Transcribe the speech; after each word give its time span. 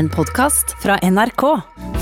En 0.00 0.08
podkast 0.08 0.70
fra 0.80 0.94
NRK. 1.04 1.42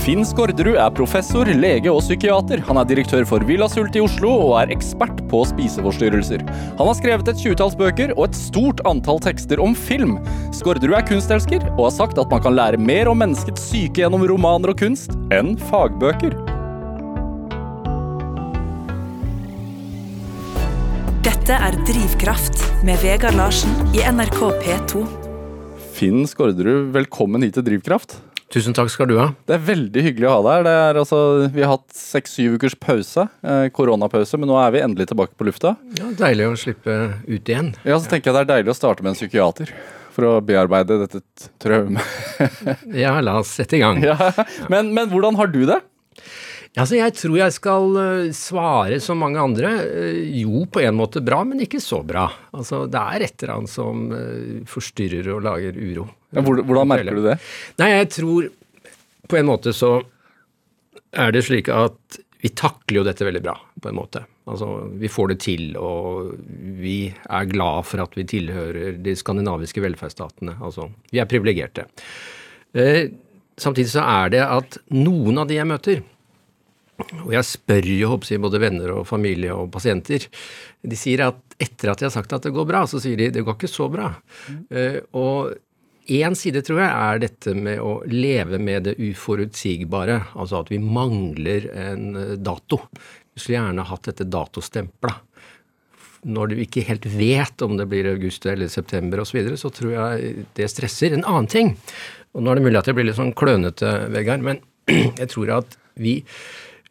Finn 0.05 0.21
Skårderud 0.23 0.77
er 0.79 0.93
professor, 0.95 1.49
lege 1.51 1.91
og 1.91 1.99
psykiater. 2.05 2.61
Han 2.69 2.79
er 2.79 2.87
direktør 2.87 3.25
for 3.27 3.43
Villa 3.49 3.67
Sult 3.67 3.99
i 3.99 4.03
Oslo 4.05 4.31
og 4.37 4.53
er 4.61 4.71
ekspert 4.77 5.19
på 5.33 5.41
spiseforstyrrelser. 5.51 6.45
Han 6.79 6.87
har 6.93 6.95
skrevet 6.95 7.33
et 7.33 7.43
tjuetalls 7.43 7.75
bøker 7.81 8.15
og 8.15 8.29
et 8.29 8.39
stort 8.39 8.85
antall 8.87 9.19
tekster 9.27 9.59
om 9.59 9.75
film. 9.75 10.15
Skårderud 10.55 10.95
er 10.95 11.11
kunstelsker 11.11 11.67
og 11.73 11.89
har 11.89 11.97
sagt 11.97 12.23
at 12.23 12.31
man 12.31 12.47
kan 12.47 12.55
lære 12.55 12.79
mer 12.79 13.11
om 13.11 13.19
menneskets 13.19 13.67
syke 13.73 14.05
gjennom 14.05 14.29
romaner 14.31 14.77
og 14.77 14.79
kunst 14.79 15.19
enn 15.35 15.57
fagbøker. 15.67 16.39
Dette 21.27 21.63
er 21.67 21.83
Drivkraft 21.89 22.69
med 22.87 23.03
Vegard 23.03 23.43
Larsen 23.43 23.75
i 23.91 24.07
NRK 24.07 24.45
P2. 24.63 25.18
Finn 25.99 26.29
Skårderud, 26.31 26.93
velkommen 26.95 27.43
hit 27.43 27.57
til 27.57 27.65
Drivkraft. 27.67 28.21
Tusen 28.55 28.75
takk 28.77 28.87
skal 28.93 29.09
du 29.11 29.17
ha. 29.19 29.33
Det 29.51 29.57
er 29.57 29.65
veldig 29.67 30.03
hyggelig 30.05 30.29
å 30.29 30.35
ha 30.37 30.43
deg 30.45 30.53
her. 30.55 30.69
Er 30.71 30.99
altså, 31.01 31.19
vi 31.51 31.65
har 31.65 31.73
hatt 31.73 31.89
seks-syv 31.99 32.55
ukers 32.55 32.77
pause, 32.79 33.25
eh, 33.43 33.65
koronapause, 33.75 34.39
men 34.39 34.47
nå 34.47 34.61
er 34.63 34.77
vi 34.77 34.85
endelig 34.85 35.09
tilbake 35.11 35.35
på 35.35 35.49
lufta. 35.49 35.75
Ja, 35.99 36.13
Deilig 36.21 36.47
å 36.47 36.55
slippe 36.63 36.95
ut 37.27 37.51
igjen. 37.51 37.73
Ja, 37.83 37.99
så 37.99 38.13
tenker 38.13 38.31
jeg 38.31 38.39
det 38.39 38.45
er 38.45 38.51
deilig 38.53 38.77
å 38.77 38.79
starte 38.79 39.03
med 39.03 39.17
en 39.17 39.19
psykiater 39.19 39.75
for 40.15 40.29
å 40.29 40.33
bearbeide 40.39 41.01
dette 41.03 41.25
traumet. 41.59 42.07
Ja, 42.95 43.19
la 43.19 43.41
oss 43.43 43.51
sette 43.59 43.81
i 43.81 43.83
gang. 43.83 43.99
ja. 44.07 44.15
men, 44.71 44.95
men 44.95 45.11
hvordan 45.11 45.35
har 45.41 45.51
du 45.51 45.65
det? 45.67 45.83
Altså, 46.77 46.99
jeg 46.99 47.15
tror 47.17 47.37
jeg 47.41 47.55
skal 47.57 47.97
eh, 48.03 48.29
svare 48.37 48.99
som 49.03 49.19
mange 49.23 49.41
andre. 49.41 49.71
eh, 49.89 50.21
Jo, 50.43 50.67
på 50.71 50.83
en 50.85 50.95
måte 50.99 51.23
bra, 51.25 51.41
men 51.49 51.63
ikke 51.65 51.81
så 51.83 52.03
bra. 52.07 52.27
Altså, 52.53 52.85
det 52.91 53.01
er 53.01 53.25
et 53.27 53.43
eller 53.43 53.55
annet 53.57 53.73
som 53.73 54.05
eh, 54.15 54.61
forstyrrer 54.69 55.31
og 55.35 55.43
lager 55.47 55.79
uro. 55.81 56.05
Ja, 56.37 56.43
hvordan 56.45 56.91
merker 56.93 57.17
du 57.17 57.25
det? 57.25 57.39
Nei, 57.81 57.89
jeg 57.97 58.11
tror 58.19 58.51
på 59.29 59.37
en 59.41 59.49
måte 59.49 59.73
så 59.77 59.95
er 61.19 61.33
det 61.33 61.43
slik 61.49 61.71
at 61.73 62.19
vi 62.39 62.51
takler 62.55 63.01
jo 63.01 63.07
dette 63.09 63.25
veldig 63.27 63.41
bra, 63.43 63.55
på 63.83 63.89
en 63.91 63.97
måte. 63.99 64.21
Altså, 64.49 64.69
vi 65.01 65.09
får 65.11 65.33
det 65.33 65.39
til, 65.43 65.65
og 65.77 66.29
vi 66.79 67.09
er 67.11 67.49
glad 67.51 67.89
for 67.89 68.05
at 68.05 68.15
vi 68.17 68.25
tilhører 68.31 69.01
de 69.03 69.15
skandinaviske 69.19 69.83
velferdsstatene. 69.83 70.55
Altså, 70.63 70.87
vi 71.11 71.19
er 71.21 71.27
privilegerte. 71.29 71.89
Eh, 72.79 73.09
samtidig 73.59 73.91
så 73.97 74.05
er 74.07 74.31
det 74.37 74.45
at 74.47 74.79
noen 74.95 75.43
av 75.43 75.51
de 75.51 75.59
jeg 75.59 75.69
møter, 75.69 76.05
og 76.99 77.31
jeg 77.31 77.47
spør 77.47 77.87
jo 77.87 78.17
jeg, 78.27 78.41
både 78.43 78.61
venner 78.63 78.93
og 78.97 79.07
familie 79.07 79.55
og 79.55 79.71
pasienter. 79.75 80.27
De 80.83 80.99
sier 80.99 81.23
at 81.29 81.59
etter 81.63 81.93
at 81.93 82.01
de 82.01 82.09
har 82.09 82.15
sagt 82.15 82.35
at 82.35 82.47
det 82.47 82.55
går 82.55 82.67
bra, 82.69 82.85
så 82.91 83.01
sier 83.03 83.19
de 83.19 83.31
det 83.35 83.45
går 83.47 83.59
ikke 83.59 83.71
så 83.71 83.89
bra. 83.93 84.11
Eh, 84.71 84.99
og 85.19 85.55
én 86.09 86.37
side 86.39 86.63
tror 86.67 86.83
jeg 86.83 86.91
er 86.91 87.23
dette 87.23 87.55
med 87.55 87.83
å 87.85 88.01
leve 88.11 88.61
med 88.63 88.89
det 88.89 88.97
uforutsigbare. 88.99 90.21
Altså 90.39 90.63
at 90.63 90.73
vi 90.73 90.81
mangler 90.83 91.71
en 91.75 92.05
eh, 92.19 92.37
dato. 92.43 92.83
Vi 92.95 93.43
skulle 93.43 93.61
gjerne 93.61 93.89
hatt 93.93 94.11
dette 94.11 94.27
datostempla. 94.27 95.15
Når 96.29 96.51
du 96.51 96.63
ikke 96.65 96.87
helt 96.89 97.07
vet 97.07 97.63
om 97.63 97.77
det 97.79 97.87
blir 97.91 98.11
august 98.11 98.47
eller 98.51 98.71
september 98.73 99.23
osv., 99.23 99.31
så, 99.31 99.39
videre, 99.39 99.59
så 99.61 99.71
tror 99.71 99.93
jeg 99.95 100.47
det 100.59 100.71
stresser. 100.71 101.15
En 101.15 101.27
annen 101.27 101.51
ting, 101.51 101.77
og 102.35 102.43
nå 102.43 102.51
er 102.51 102.59
det 102.59 102.67
mulig 102.67 102.81
at 102.81 102.91
jeg 102.91 102.99
blir 102.99 103.07
litt 103.07 103.19
sånn 103.21 103.37
klønete, 103.39 103.93
Vegard, 104.11 104.43
men 104.43 104.59
jeg 105.21 105.31
tror 105.31 105.61
at 105.61 105.79
vi 105.99 106.21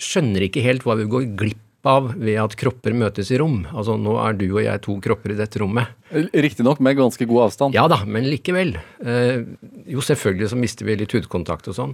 skjønner 0.02 0.48
ikke 0.48 0.66
helt 0.66 0.86
hva 0.86 0.98
vi 1.00 1.08
går 1.09 1.31
glipp 1.40 1.64
av 1.88 2.09
ved 2.17 2.38
at 2.42 2.56
kropper 2.59 2.95
møtes 2.98 3.30
i 3.31 3.38
rom. 3.40 3.62
Altså 3.72 3.95
nå 4.00 4.16
er 4.22 4.38
du 4.38 4.45
og 4.50 4.62
jeg 4.64 4.81
to 4.84 4.98
kropper 5.03 5.34
i 5.34 5.38
dette 5.40 5.62
rommet. 5.62 5.94
Riktignok 6.12 6.81
med 6.84 6.98
ganske 7.00 7.28
god 7.30 7.48
avstand. 7.48 7.78
Ja 7.78 7.86
da, 7.92 8.02
men 8.08 8.28
likevel. 8.28 8.75
Eh, 9.03 9.44
jo, 9.88 10.03
selvfølgelig 10.03 10.52
så 10.52 10.59
mister 10.59 10.88
vi 10.88 10.98
litt 11.00 11.16
hudkontakt 11.16 11.70
og 11.72 11.78
sånn. 11.78 11.94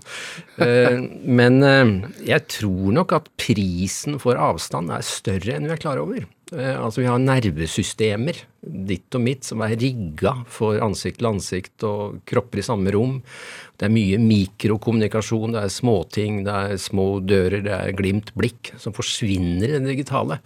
Eh, 0.63 0.97
men 1.25 1.59
eh, 1.67 1.93
jeg 2.29 2.47
tror 2.59 2.93
nok 2.99 3.17
at 3.19 3.29
prisen 3.41 4.19
for 4.23 4.39
avstand 4.39 4.93
er 4.93 5.05
større 5.05 5.57
enn 5.57 5.69
vi 5.69 5.75
er 5.75 5.83
klar 5.83 6.01
over. 6.01 6.25
Eh, 6.53 6.75
altså 6.77 7.01
vi 7.01 7.07
har 7.09 7.17
nervesystemer, 7.21 8.37
ditt 8.61 9.15
og 9.17 9.23
mitt, 9.25 9.43
som 9.47 9.61
er 9.65 9.73
rigga 9.79 10.35
for 10.51 10.77
ansikt 10.85 11.17
til 11.19 11.29
ansikt 11.31 11.85
og 11.87 12.19
kropper 12.29 12.61
i 12.61 12.65
samme 12.65 12.93
rom. 12.93 13.17
Det 13.79 13.87
er 13.87 13.93
mye 13.93 14.19
mikrokommunikasjon, 14.21 15.55
det 15.55 15.63
er 15.65 15.73
småting, 15.73 16.43
det 16.45 16.53
er 16.53 16.77
små 16.81 17.07
dører, 17.25 17.63
det 17.65 17.73
er 17.73 17.95
glimt 17.97 18.31
blikk 18.37 18.73
som 18.79 18.93
forsvinner 18.95 19.65
i 19.71 19.79
det 19.79 19.87
digitale. 19.95 20.39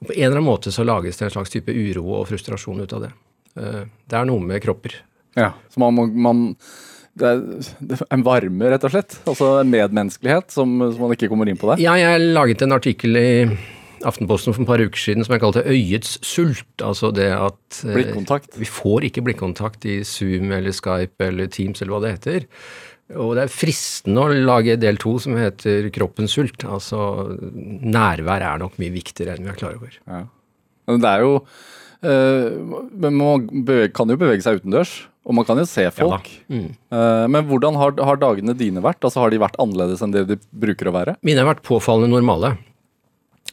Og 0.00 0.08
på 0.10 0.16
en 0.16 0.22
eller 0.30 0.38
annen 0.40 0.48
måte 0.48 0.72
så 0.74 0.86
lages 0.88 1.20
det 1.20 1.28
en 1.28 1.34
slags 1.36 1.52
type 1.52 1.74
uro 1.76 2.06
og 2.20 2.28
frustrasjon 2.30 2.80
ut 2.82 2.96
av 2.96 3.04
det. 3.06 3.12
Eh, 3.60 3.82
Det 4.08 4.16
er 4.18 4.24
noe 4.30 4.40
med 4.40 4.62
kropper. 4.64 4.96
Ja, 5.38 5.52
så 5.70 5.78
man 5.84 6.14
man, 6.16 6.56
det 7.14 7.26
er, 7.28 7.42
det 7.78 7.98
er 8.00 8.06
en 8.16 8.24
varme, 8.26 8.70
rett 8.72 8.84
og 8.88 8.90
slett. 8.94 9.18
Altså 9.28 9.60
en 9.60 9.70
medmenneskelighet 9.70 10.50
som, 10.50 10.72
som 10.90 11.04
man 11.04 11.12
ikke 11.14 11.28
kommer 11.30 11.46
inn 11.50 11.60
på 11.60 11.68
der. 11.70 11.82
Ja, 11.84 11.94
jeg 12.00 12.32
laget 12.34 12.62
en 12.64 12.72
artikkel 12.74 13.16
i 13.20 13.28
Aftenposten 14.06 14.54
for 14.54 14.64
et 14.64 14.70
par 14.70 14.82
uker 14.82 15.00
siden 15.00 15.26
som 15.26 15.34
jeg 15.34 15.42
kalte 15.42 15.64
'Øyets 15.64 16.18
sult'. 16.24 16.84
Altså 16.84 17.12
det 17.12 17.30
at 17.36 17.82
eh, 17.84 17.94
Blikkontakt. 17.96 18.56
Vi 18.58 18.64
får 18.64 19.08
ikke 19.08 19.24
blikkontakt 19.26 19.84
i 19.84 20.00
Zoom 20.04 20.52
eller 20.52 20.72
Skype 20.72 21.20
eller 21.20 21.46
Teams 21.46 21.82
eller 21.82 21.92
hva 21.92 22.02
det 22.04 22.14
heter. 22.16 22.46
Og 23.18 23.34
det 23.34 23.42
er 23.42 23.50
fristende 23.50 24.22
å 24.22 24.30
lage 24.30 24.78
del 24.78 24.96
to 24.96 25.18
som 25.18 25.36
heter 25.36 25.90
'Kroppens 25.90 26.36
sult'. 26.36 26.64
Altså 26.64 27.36
nærvær 27.50 28.40
er 28.40 28.58
nok 28.58 28.78
mye 28.78 28.94
viktigere 28.94 29.36
enn 29.36 29.44
vi 29.44 29.50
er 29.50 29.60
klar 29.60 29.76
over. 29.76 29.92
Ja. 30.06 30.24
Men 30.86 31.00
det 31.00 31.10
er 31.10 31.20
jo 31.26 31.34
eh, 32.02 32.50
Men 32.96 33.14
man 33.18 33.46
bevege, 33.50 33.92
kan 33.92 34.08
jo 34.08 34.16
bevege 34.16 34.42
seg 34.42 34.62
utendørs, 34.62 35.06
og 35.26 35.36
man 35.36 35.44
kan 35.44 35.58
jo 35.60 35.66
se 35.68 35.84
folk. 35.92 36.30
Mm. 36.48 36.70
Eh, 36.72 37.26
men 37.28 37.44
hvordan 37.50 37.76
har, 37.76 37.92
har 38.00 38.16
dagene 38.16 38.56
dine 38.56 38.80
vært? 38.80 39.02
Altså 39.04 39.20
Har 39.20 39.30
de 39.30 39.42
vært 39.42 39.58
annerledes 39.60 40.00
enn 40.02 40.14
det 40.14 40.26
de 40.30 40.40
bruker 40.50 40.88
å 40.88 40.96
være? 40.96 41.16
Mine 41.22 41.44
har 41.44 41.50
vært 41.52 41.66
påfallende 41.66 42.14
normale. 42.14 42.56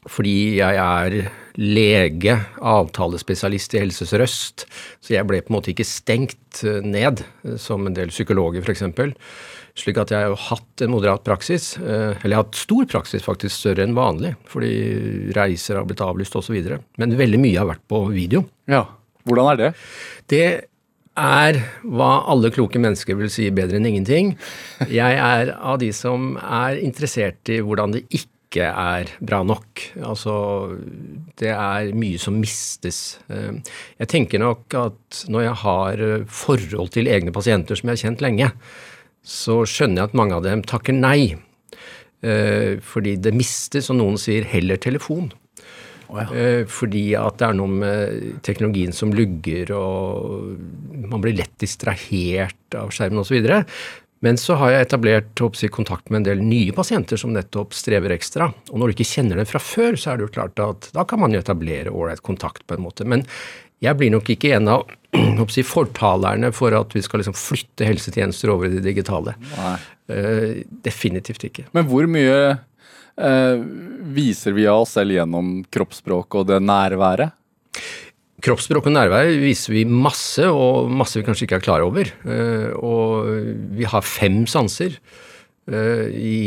Fordi 0.07 0.37
jeg 0.59 0.79
er 0.79 1.17
lege, 1.57 2.35
avtalespesialist 2.61 3.75
i 3.75 3.81
Helse 3.81 4.05
Sør-Øst, 4.07 4.67
så 5.01 5.15
jeg 5.15 5.27
ble 5.27 5.41
på 5.41 5.51
en 5.51 5.57
måte 5.57 5.71
ikke 5.73 5.87
stengt 5.87 6.61
eh, 6.63 6.83
ned, 6.85 7.23
eh, 7.43 7.57
som 7.61 7.87
en 7.87 7.97
del 7.97 8.13
psykologer 8.13 8.61
f.eks. 8.61 8.85
Slik 9.77 9.99
at 10.01 10.13
jeg 10.13 10.29
har 10.29 10.45
hatt 10.47 10.85
en 10.85 10.93
moderat 10.93 11.25
praksis, 11.25 11.75
eh, 11.81 12.13
eller 12.13 12.33
jeg 12.33 12.37
har 12.37 12.45
hatt 12.45 12.61
stor 12.61 12.87
praksis, 12.93 13.25
faktisk 13.25 13.55
større 13.57 13.85
enn 13.85 13.97
vanlig, 13.97 14.35
fordi 14.49 14.71
reiser 15.37 15.81
har 15.81 15.89
blitt 15.89 16.05
avlyst 16.05 16.37
osv. 16.37 16.57
Men 17.01 17.17
veldig 17.17 17.41
mye 17.41 17.59
har 17.59 17.69
vært 17.73 17.85
på 17.89 18.05
video. 18.13 18.45
Ja. 18.69 18.85
Hvordan 19.27 19.51
er 19.51 19.59
det? 19.59 19.69
Det 20.31 20.47
er 21.17 21.57
hva 21.81 22.11
alle 22.29 22.53
kloke 22.53 22.79
mennesker 22.79 23.17
vil 23.17 23.31
si 23.33 23.49
bedre 23.51 23.79
enn 23.79 23.89
ingenting. 23.89 24.35
Jeg 24.85 25.17
er 25.17 25.55
av 25.57 25.81
de 25.81 25.89
som 25.95 26.35
er 26.37 26.77
interessert 26.77 27.49
i 27.49 27.57
hvordan 27.65 27.97
det 27.97 28.05
ikke 28.07 28.36
er 28.55 29.09
bra 29.19 29.41
nok. 29.43 29.81
Altså, 29.99 30.77
det 31.35 31.49
er 31.51 31.91
mye 31.97 32.17
som 32.21 32.39
mistes. 32.39 33.19
Eh, 33.29 33.59
Jeg 33.99 34.07
tenker 34.07 34.39
nok 34.39 34.73
at 34.73 35.25
når 35.27 35.41
jeg 35.43 35.55
har 35.63 35.93
eh, 35.99 36.23
forhold 36.25 36.89
til 36.95 37.07
egne 37.11 37.31
pasienter 37.35 37.75
som 37.75 37.89
jeg 37.89 37.97
har 37.97 38.03
kjent 38.07 38.21
lenge, 38.21 38.51
så 39.27 39.65
skjønner 39.67 40.01
jeg 40.01 40.09
at 40.09 40.15
mange 40.15 40.35
av 40.35 40.43
dem 40.43 40.61
takker 40.63 40.93
nei. 40.95 41.35
Eh, 42.23 42.79
Fordi 42.79 43.17
det 43.19 43.33
mistes, 43.35 43.89
og 43.91 43.97
noen 43.99 44.17
sier 44.17 44.43
heller 44.47 44.77
telefon. 44.77 45.31
Eh, 46.31 46.63
Fordi 46.71 47.13
at 47.19 47.37
det 47.37 47.47
er 47.49 47.53
noe 47.59 47.67
med 47.67 48.41
teknologien 48.47 48.93
som 48.95 49.11
lugger, 49.11 49.73
og 49.75 50.55
man 51.11 51.19
blir 51.21 51.35
lett 51.35 51.57
distrahert 51.59 52.77
av 52.79 52.89
skjermen 52.95 53.19
osv. 53.25 53.43
Men 54.25 54.39
så 54.41 54.55
har 54.57 54.73
jeg 54.73 54.87
etablert 54.87 55.29
jeg, 55.37 55.69
kontakt 55.73 56.09
med 56.09 56.21
en 56.21 56.27
del 56.31 56.41
nye 56.41 56.73
pasienter 56.73 57.19
som 57.21 57.35
nettopp 57.35 57.75
strever 57.77 58.15
ekstra. 58.15 58.49
Og 58.71 58.79
når 58.79 58.89
du 58.89 58.95
ikke 58.95 59.11
kjenner 59.11 59.37
dem 59.37 59.49
fra 59.49 59.61
før, 59.61 59.97
så 59.99 60.11
er 60.11 60.17
det 60.17 60.27
jo 60.27 60.33
klart 60.39 60.61
at 60.63 60.89
da 60.95 61.05
kan 61.07 61.21
man 61.21 61.35
jo 61.35 61.41
etablere 61.43 61.93
ålreit 61.93 62.23
kontakt 62.25 62.65
på 62.65 62.77
en 62.77 62.85
måte. 62.87 63.05
Men 63.05 63.27
jeg 63.83 63.97
blir 63.99 64.09
nok 64.13 64.31
ikke 64.33 64.55
en 64.57 64.71
av 64.73 64.87
jeg, 65.17 65.67
fortalerne 65.67 66.49
for 66.55 66.73
at 66.77 66.95
vi 66.97 67.03
skal 67.05 67.21
liksom 67.21 67.37
flytte 67.37 67.85
helsetjenester 67.85 68.53
over 68.53 68.69
i 68.69 68.79
det 68.79 68.85
digitale. 68.87 69.37
Eh, 70.09 70.63
definitivt 70.85 71.45
ikke. 71.49 71.67
Men 71.77 71.85
hvor 71.89 72.09
mye 72.09 72.39
uh, 72.57 73.57
viser 74.17 74.57
vi 74.57 74.65
av 74.69 74.85
oss 74.85 74.97
selv 74.97 75.13
gjennom 75.13 75.59
kroppsspråk 75.73 76.41
og 76.41 76.49
det 76.49 76.61
nærværet? 76.65 77.35
Kroppsspråk 78.45 78.85
og 78.85 78.93
nærvær 78.93 79.31
viser 79.41 79.73
vi 79.73 79.81
masse, 79.89 80.45
og 80.45 80.91
masse 80.93 81.17
vi 81.17 81.25
kanskje 81.25 81.47
ikke 81.47 81.57
er 81.57 81.65
klar 81.65 81.81
over. 81.85 82.09
Eh, 82.27 82.69
Og 82.77 83.31
vi 83.77 83.87
har 83.89 84.05
fem 84.05 84.43
sanser. 84.49 84.99
Eh, 85.67 86.05
I 86.13 86.37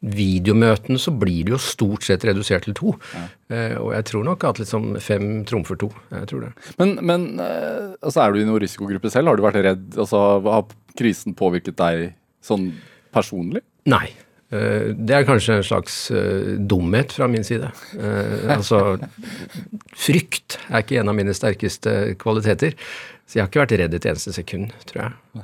videomøtene 0.00 0.98
så 1.02 1.10
blir 1.18 1.44
det 1.48 1.52
jo 1.56 1.58
stort 1.60 2.04
sett 2.06 2.22
redusert 2.24 2.64
til 2.68 2.74
to. 2.78 2.92
Ja. 3.12 3.24
Og 3.82 3.90
jeg 3.96 4.04
tror 4.12 4.24
nok 4.28 4.44
at 4.46 4.60
liksom 4.62 4.92
fem 5.02 5.42
trumfer 5.48 5.78
to. 5.80 5.88
Jeg 6.14 6.28
tror 6.30 6.44
det. 6.46 6.52
Men, 6.78 6.94
men 7.02 7.24
eh, 7.42 7.96
altså, 8.00 8.22
er 8.22 8.32
du 8.32 8.40
i 8.40 8.46
noen 8.46 8.62
risikogruppe 8.62 9.10
selv? 9.10 9.32
Har 9.32 9.36
du 9.40 9.42
vært 9.44 9.58
redd? 9.66 9.88
Altså, 9.98 10.22
har 10.46 10.64
krisen 10.98 11.34
påvirket 11.38 11.76
deg 11.80 12.12
sånn 12.46 12.70
personlig? 13.14 13.64
Nei. 13.90 14.06
Eh, 14.50 14.94
Det 14.96 15.14
er 15.14 15.26
kanskje 15.28 15.58
en 15.58 15.66
slags 15.66 15.96
eh, 16.10 16.56
dumhet 16.58 17.12
fra 17.12 17.28
min 17.28 17.44
side. 17.44 17.68
Eh, 18.00 18.48
altså, 18.56 18.96
frykt 19.96 20.58
er 20.70 20.84
ikke 20.84 21.02
en 21.02 21.12
av 21.12 21.18
mine 21.18 21.36
sterkeste 21.36 22.14
kvaliteter. 22.20 22.76
Så 23.28 23.36
jeg 23.36 23.44
har 23.44 23.50
ikke 23.50 23.60
vært 23.60 23.74
redd 23.76 23.94
et 23.98 24.06
eneste 24.08 24.32
sekund, 24.32 24.70
tror 24.88 25.02
jeg. 25.02 25.40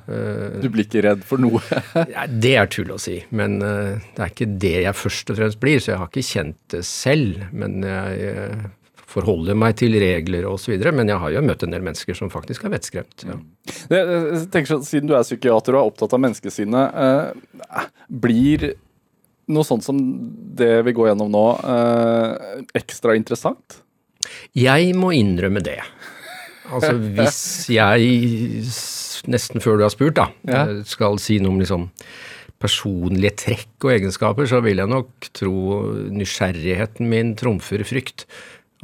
Du 0.62 0.70
blir 0.72 0.86
ikke 0.86 1.02
redd 1.04 1.24
for 1.28 1.42
noe? 1.42 1.60
det 2.44 2.54
er 2.56 2.70
tull 2.72 2.94
å 2.94 2.96
si, 3.00 3.18
men 3.28 3.58
det 3.60 4.22
er 4.24 4.30
ikke 4.30 4.48
det 4.56 4.78
jeg 4.86 4.96
først 4.96 5.34
og 5.34 5.36
fremst 5.36 5.60
blir. 5.60 5.82
Så 5.84 5.92
jeg 5.92 6.00
har 6.00 6.08
ikke 6.08 6.24
kjent 6.24 6.56
det 6.72 6.80
selv. 6.88 7.42
Men 7.52 7.84
jeg 7.84 8.70
forholder 9.14 9.58
meg 9.60 9.76
til 9.82 9.98
regler 10.00 10.48
osv. 10.48 10.78
Men 10.96 11.12
jeg 11.12 11.20
har 11.26 11.34
jo 11.36 11.44
møtt 11.44 11.66
en 11.66 11.76
del 11.76 11.84
mennesker 11.84 12.16
som 12.16 12.32
faktisk 12.32 12.64
er 12.64 12.72
vettskremt. 12.72 13.26
Ja. 13.28 13.36
Jeg 13.92 14.40
tenker 14.54 14.78
sånn, 14.78 14.88
Siden 14.88 15.12
du 15.12 15.14
er 15.18 15.28
psykiater 15.28 15.76
og 15.76 15.82
er 15.82 15.92
opptatt 15.92 16.16
av 16.16 16.24
menneskesinnet, 16.24 16.96
blir 18.08 18.70
noe 19.52 19.66
sånt 19.66 19.84
som 19.84 19.98
det 20.56 20.84
vi 20.86 20.94
går 20.96 21.12
gjennom 21.12 21.32
nå, 21.34 21.46
ekstra 22.76 23.16
interessant? 23.18 23.80
Jeg 24.56 24.94
må 24.96 25.12
innrømme 25.16 25.62
det. 25.64 25.80
Altså 26.72 26.94
hvis 26.96 27.40
jeg, 27.72 28.62
nesten 29.30 29.62
før 29.64 29.78
du 29.78 29.84
har 29.84 29.92
spurt, 29.92 30.16
da, 30.16 30.30
ja. 30.48 30.64
Eh, 30.64 30.80
skal 30.88 31.20
si 31.22 31.38
noe 31.42 31.52
om 31.52 31.60
liksom 31.60 31.90
personlige 32.64 33.34
trekk 33.42 33.84
og 33.84 33.92
egenskaper, 33.98 34.48
så 34.48 34.62
vil 34.64 34.80
jeg 34.80 34.88
nok 34.90 35.28
tro 35.36 35.56
nysgjerrigheten 36.14 37.10
min 37.10 37.34
trumfer 37.36 37.84
frykt. 37.84 38.24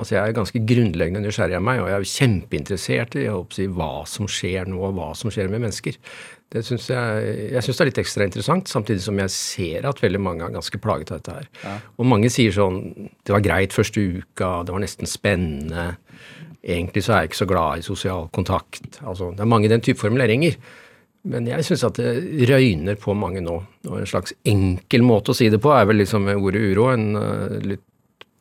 Altså 0.01 0.17
Jeg 0.17 0.23
er 0.25 0.37
ganske 0.37 0.63
grunnleggende 0.65 1.23
nysgjerrig 1.23 1.59
av 1.59 1.65
meg, 1.67 1.83
og 1.83 1.91
jeg 1.91 1.99
er 1.99 2.11
kjempeinteressert 2.15 3.17
i 3.21 3.27
si, 3.55 3.67
hva 3.77 3.91
som 4.09 4.29
skjer 4.31 4.71
nå, 4.71 4.81
og 4.89 4.95
hva 4.97 5.11
som 5.19 5.33
skjer 5.33 5.51
med 5.53 5.67
mennesker. 5.67 5.99
Det 6.51 6.65
synes 6.67 6.89
jeg, 6.91 7.35
jeg 7.53 7.63
syns 7.63 7.79
det 7.79 7.85
er 7.85 7.89
litt 7.93 8.03
ekstra 8.03 8.27
interessant, 8.27 8.71
samtidig 8.73 9.05
som 9.05 9.21
jeg 9.23 9.31
ser 9.35 9.87
at 9.87 10.03
veldig 10.03 10.23
mange 10.25 10.47
er 10.47 10.57
ganske 10.57 10.81
plaget 10.83 11.13
av 11.13 11.21
dette 11.21 11.37
her. 11.37 11.51
Ja. 11.63 11.77
Og 12.01 12.09
mange 12.11 12.31
sier 12.33 12.55
sånn 12.57 12.81
Det 13.23 13.35
var 13.37 13.45
greit 13.45 13.77
første 13.77 14.03
uka, 14.03 14.51
det 14.67 14.75
var 14.75 14.83
nesten 14.83 15.11
spennende. 15.11 15.93
Egentlig 16.61 17.05
så 17.07 17.15
er 17.15 17.23
jeg 17.23 17.31
ikke 17.31 17.43
så 17.45 17.51
glad 17.53 17.81
i 17.81 17.87
sosial 17.87 18.27
kontakt. 18.35 18.99
Altså, 19.05 19.31
det 19.37 19.45
er 19.45 19.53
mange 19.53 19.71
den 19.71 19.85
type 19.85 20.03
formuleringer. 20.03 20.59
Men 21.31 21.47
jeg 21.47 21.67
syns 21.69 21.85
at 21.85 22.01
det 22.01 22.49
røyner 22.49 22.97
på 23.01 23.15
mange 23.15 23.43
nå. 23.45 23.59
Og 23.87 23.97
en 24.01 24.09
slags 24.09 24.33
enkel 24.49 25.05
måte 25.05 25.35
å 25.35 25.37
si 25.37 25.51
det 25.53 25.61
på 25.61 25.73
er 25.77 25.87
vel 25.89 26.01
liksom 26.01 26.29
ordet 26.33 26.63
uro. 26.73 26.89
En 26.95 27.07
uh, 27.15 27.59
litt 27.61 27.85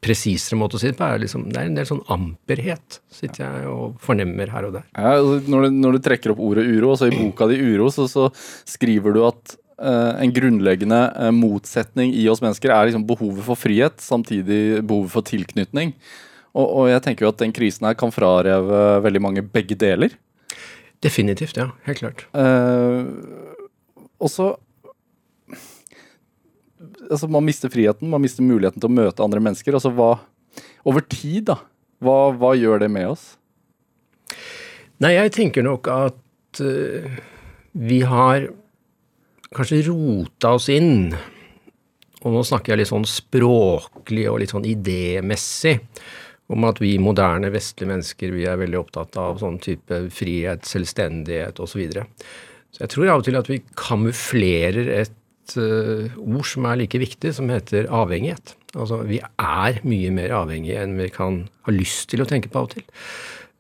presisere 0.03 0.57
måte 0.59 0.77
å 0.77 0.81
si 0.81 0.91
det 0.91 0.97
på 0.99 1.07
er 1.07 1.21
liksom, 1.23 1.47
det 1.51 1.59
er 1.59 1.69
en 1.69 1.77
del 1.77 1.87
sånn 1.87 2.03
amperhet, 2.13 2.99
sitter 3.11 3.43
jeg 3.43 3.71
og 3.71 3.97
fornemmer 4.03 4.51
her 4.53 4.69
og 4.69 4.77
der. 4.77 4.85
Ja, 4.95 5.17
altså, 5.17 5.39
når, 5.51 5.65
du, 5.65 5.79
når, 5.83 5.97
du, 5.97 6.03
trekker 6.05 6.33
opp 6.33 6.43
ordet 6.43 6.67
uro, 6.69 6.93
så 6.95 7.09
i 7.09 7.15
boka 7.15 7.49
di 7.51 7.59
Uro, 7.59 7.89
så, 7.93 8.07
så 8.11 8.29
skriver 8.67 9.15
du 9.15 9.21
at 9.27 9.57
uh, 9.81 10.15
en 10.21 10.33
grunnleggende 10.35 11.01
uh, 11.17 11.33
motsetning 11.35 12.13
i 12.15 12.25
oss 12.31 12.43
mennesker 12.43 12.71
er 12.71 12.89
liksom 12.89 13.03
behovet 13.09 13.43
for 13.47 13.59
frihet, 13.59 13.99
samtidig 14.03 14.79
behovet 14.79 15.13
for 15.17 15.27
tilknytning. 15.27 15.93
Og, 16.55 16.65
og, 16.65 16.85
jeg 16.93 17.03
tenker 17.05 17.27
jo 17.27 17.33
at 17.33 17.43
den 17.43 17.53
krisen 17.55 17.85
her 17.89 17.99
kan 17.99 18.13
frareve 18.15 18.85
veldig 19.03 19.21
mange 19.21 19.45
begge 19.45 19.77
deler. 19.79 20.15
Definitivt, 21.03 21.59
ja. 21.59 21.69
Helt 21.85 22.01
klart. 22.01 22.25
Uh, 22.31 23.03
og 24.19 24.31
så 24.31 24.53
altså 27.09 27.29
Man 27.31 27.47
mister 27.47 27.71
friheten, 27.73 28.09
man 28.11 28.23
mister 28.23 28.45
muligheten 28.45 28.81
til 28.81 28.89
å 28.89 28.97
møte 29.01 29.25
andre 29.25 29.41
mennesker. 29.43 29.73
altså 29.73 29.91
hva, 29.95 30.13
Over 30.87 31.05
tid, 31.09 31.49
da. 31.51 31.59
Hva, 31.99 32.31
hva 32.37 32.53
gjør 32.55 32.85
det 32.85 32.91
med 32.93 33.09
oss? 33.11 33.33
Nei, 34.99 35.15
jeg 35.15 35.33
tenker 35.35 35.63
nok 35.63 35.87
at 35.91 36.61
uh, 36.63 37.19
vi 37.71 37.99
har 38.07 38.49
kanskje 39.55 39.83
rota 39.89 40.53
oss 40.57 40.69
inn 40.71 41.13
og 42.19 42.33
nå 42.35 42.41
snakker 42.43 42.73
jeg 42.73 42.81
litt 42.81 42.91
sånn 42.91 43.07
språklig 43.07 44.25
og 44.27 44.41
litt 44.41 44.51
sånn 44.51 44.67
idémessig 44.67 45.77
om 46.51 46.65
at 46.67 46.81
vi 46.81 46.95
moderne 47.01 47.51
vestlige 47.53 47.91
mennesker 47.91 48.33
vi 48.33 48.47
er 48.49 48.59
veldig 48.59 48.79
opptatt 48.79 49.15
av 49.21 49.39
sånn 49.39 49.59
type 49.63 50.01
frihet, 50.11 50.65
selvstendighet 50.67 51.61
osv. 51.61 51.71
Så, 51.71 51.79
videre. 51.79 52.05
så 52.73 52.83
jeg 52.83 52.93
tror 52.95 53.11
av 53.13 53.21
og 53.21 53.27
til 53.27 53.39
at 53.39 53.51
vi 53.51 53.61
kamuflerer 53.77 54.91
et 54.97 55.15
uh, 55.57 56.07
ord 56.19 56.47
som 56.47 56.67
er 56.69 56.79
like 56.81 57.01
viktig, 57.01 57.33
som 57.37 57.49
heter 57.51 57.89
avhengighet. 57.93 58.55
Altså 58.75 59.01
vi 59.07 59.21
er 59.21 59.81
mye 59.87 60.13
mer 60.13 60.35
avhengige 60.43 60.83
enn 60.83 60.97
vi 60.99 61.09
kan 61.13 61.43
ha 61.65 61.73
lyst 61.73 62.11
til 62.11 62.21
å 62.21 62.29
tenke 62.29 62.51
på 62.51 62.61
av 62.61 62.69
og 62.69 62.75
til. 62.77 62.87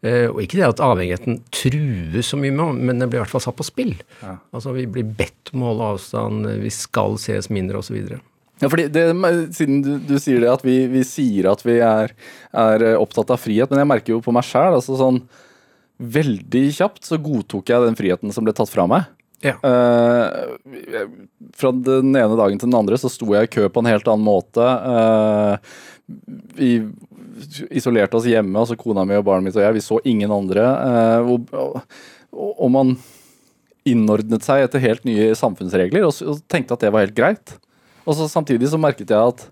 Uh, 0.05 0.27
og 0.29 0.43
ikke 0.43 0.59
det 0.59 0.67
at 0.67 0.83
avhengigheten 0.83 1.41
trues 1.55 2.31
så 2.31 2.39
mye 2.39 2.55
med, 2.55 2.83
men 2.87 3.01
den 3.01 3.11
blir 3.11 3.19
i 3.19 3.23
hvert 3.23 3.33
fall 3.33 3.43
satt 3.43 3.57
på 3.59 3.67
spill. 3.67 3.95
Ja. 4.21 4.37
Altså 4.55 4.75
Vi 4.77 4.87
blir 4.87 5.07
bedt 5.07 5.53
om 5.53 5.65
å 5.65 5.73
holde 5.73 5.93
avstand, 5.95 6.51
vi 6.63 6.73
skal 6.73 7.17
ses 7.21 7.49
mindre 7.53 7.81
osv. 7.81 8.19
Ja, 8.59 8.67
fordi 8.67 8.89
det, 8.91 9.03
Siden 9.55 9.83
du, 9.85 9.93
du, 10.03 10.17
sier 10.19 10.43
det 10.43 10.51
at 10.51 10.65
vi, 10.67 10.81
vi 10.91 11.03
sier 11.07 11.49
at 11.51 11.63
vi 11.65 11.79
er, 11.83 12.11
er, 12.51 12.89
opptatt 12.99 13.31
av 13.31 13.39
frihet, 13.41 13.71
men 13.71 13.83
jeg 13.83 13.91
merker 13.91 14.15
jo 14.15 14.23
på 14.23 14.33
meg 14.35 14.47
sjæl 14.47 14.79
altså 14.79 14.99
sånn 14.99 15.23
Veldig 15.99 16.61
kjapt 16.77 17.03
så 17.03 17.17
godtok 17.19 17.67
jeg 17.73 17.83
den 17.83 17.97
friheten 17.99 18.31
som 18.31 18.45
ble 18.47 18.53
tatt 18.55 18.69
fra 18.71 18.85
meg. 18.87 19.09
Ja. 19.45 19.55
Uh, 19.63 20.57
fra 21.55 21.71
den 21.71 22.11
ene 22.11 22.35
dagen 22.39 22.59
til 22.59 22.67
den 22.67 22.79
andre 22.79 22.97
så 22.99 23.11
sto 23.11 23.29
jeg 23.35 23.47
i 23.47 23.51
kø 23.53 23.67
på 23.71 23.83
en 23.83 23.91
helt 23.91 24.09
annen 24.11 24.25
måte. 24.25 24.65
Uh, 24.65 25.55
vi 26.57 26.73
isolerte 27.71 28.17
oss 28.19 28.27
hjemme, 28.27 28.57
altså 28.59 28.77
kona 28.79 29.05
mi 29.07 29.15
og 29.15 29.25
barnet 29.27 29.47
mitt 29.47 29.59
og 29.59 29.63
jeg. 29.63 29.77
Vi 29.77 29.85
så 29.85 30.01
ingen 30.09 30.33
andre. 30.35 30.65
Uh, 30.65 31.31
og, 31.35 31.53
og, 31.55 31.95
og, 32.51 32.67
man 32.73 32.97
innordnet 33.87 34.43
seg 34.45 34.65
etter 34.65 34.83
helt 34.83 35.07
nye 35.07 35.31
samfunnsregler 35.37 36.03
og, 36.05 36.19
og 36.27 36.43
tenkte 36.51 36.75
at 36.75 36.83
det 36.83 36.91
var 36.93 37.07
helt 37.07 37.17
greit. 37.17 37.55
Og 38.05 38.17
så 38.17 38.27
samtidig 38.31 38.69
så 38.71 38.79
merket 38.81 39.13
jeg 39.13 39.33
at 39.33 39.47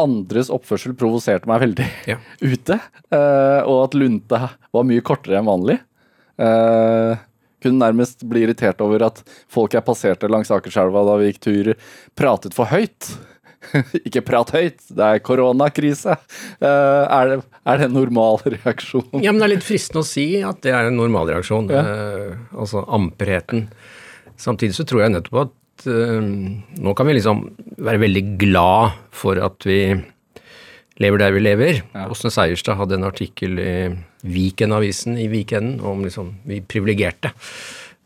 andres 0.00 0.48
oppførsel 0.50 0.94
provoserte 0.96 1.50
meg 1.50 1.60
veldig 1.66 1.88
ja. 2.14 2.16
ute. 2.40 2.78
Og 3.12 3.76
at 3.82 3.96
lunta 3.98 4.40
var 4.72 4.86
mye 4.88 5.04
kortere 5.04 5.36
enn 5.42 5.50
vanlig. 5.50 5.76
Uh, 6.40 7.20
kunne 7.62 7.82
nærmest 7.82 8.24
bli 8.28 8.44
irritert 8.46 8.82
over 8.84 9.06
at 9.08 9.22
folk 9.52 9.76
jeg 9.76 9.86
passerte 9.86 10.30
langs 10.30 10.52
Akerselva 10.54 11.04
da 11.08 11.18
vi 11.20 11.30
gikk 11.30 11.44
tur, 11.46 11.70
pratet 12.18 12.56
for 12.56 12.70
høyt. 12.72 13.12
Ikke 14.06 14.24
prat 14.26 14.50
høyt, 14.54 14.80
det 14.90 15.08
er 15.08 15.22
koronakrise. 15.24 16.18
Uh, 16.58 16.66
er, 17.06 17.32
det, 17.32 17.40
er 17.62 17.80
det 17.80 17.88
en 17.88 17.98
normal 18.00 18.40
reaksjon? 18.58 19.08
Ja, 19.22 19.30
men 19.30 19.40
Det 19.42 19.48
er 19.48 19.54
litt 19.56 19.66
fristende 19.66 20.02
å 20.02 20.08
si 20.08 20.26
at 20.42 20.62
det 20.66 20.74
er 20.74 20.90
en 20.90 20.98
normal 20.98 21.30
reaksjon. 21.30 21.70
Ja. 21.72 21.82
altså 22.56 22.84
amperheten. 22.90 23.68
Samtidig 24.40 24.74
så 24.74 24.86
tror 24.88 25.04
jeg 25.04 25.14
nettopp 25.14 25.44
at 25.44 25.86
uh, 25.86 26.18
nå 26.22 26.96
kan 26.98 27.08
vi 27.08 27.18
liksom 27.18 27.46
være 27.82 28.02
veldig 28.02 28.24
glad 28.40 28.98
for 29.14 29.38
at 29.42 29.68
vi 29.68 29.84
lever 31.00 31.22
der 31.22 31.32
vi 31.32 31.44
lever. 31.44 31.82
Ja. 31.94 32.08
Seierstad 32.12 32.76
hadde 32.80 32.98
en 32.98 33.08
artikkel 33.08 33.60
i 33.62 33.74
Viken-avisen 34.22 35.16
i 35.18 35.28
weekenden 35.32 35.80
om 35.80 36.04
liksom 36.04 36.34
vi 36.48 36.60
privilegerte. 36.60 37.32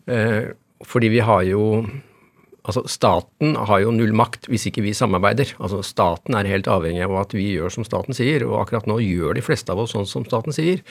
Eh, 0.07 0.53
fordi 0.87 1.11
vi 1.17 1.25
har 1.25 1.43
jo 1.49 1.87
Altså, 2.67 2.83
staten 2.91 3.53
har 3.55 3.79
jo 3.79 3.93
null 3.95 4.11
makt 4.17 4.49
hvis 4.51 4.65
ikke 4.67 4.83
vi 4.83 4.91
samarbeider. 4.97 5.53
Altså, 5.63 5.85
Staten 5.87 6.35
er 6.35 6.49
helt 6.51 6.67
avhengig 6.67 7.05
av 7.07 7.15
at 7.21 7.35
vi 7.37 7.53
gjør 7.53 7.71
som 7.71 7.87
staten 7.87 8.17
sier, 8.17 8.43
og 8.43 8.57
akkurat 8.65 8.89
nå 8.91 8.97
gjør 9.05 9.37
de 9.39 9.45
fleste 9.47 9.71
av 9.71 9.85
oss 9.85 9.95
sånn 9.95 10.09
som 10.11 10.25
staten 10.27 10.51
sier. 10.57 10.83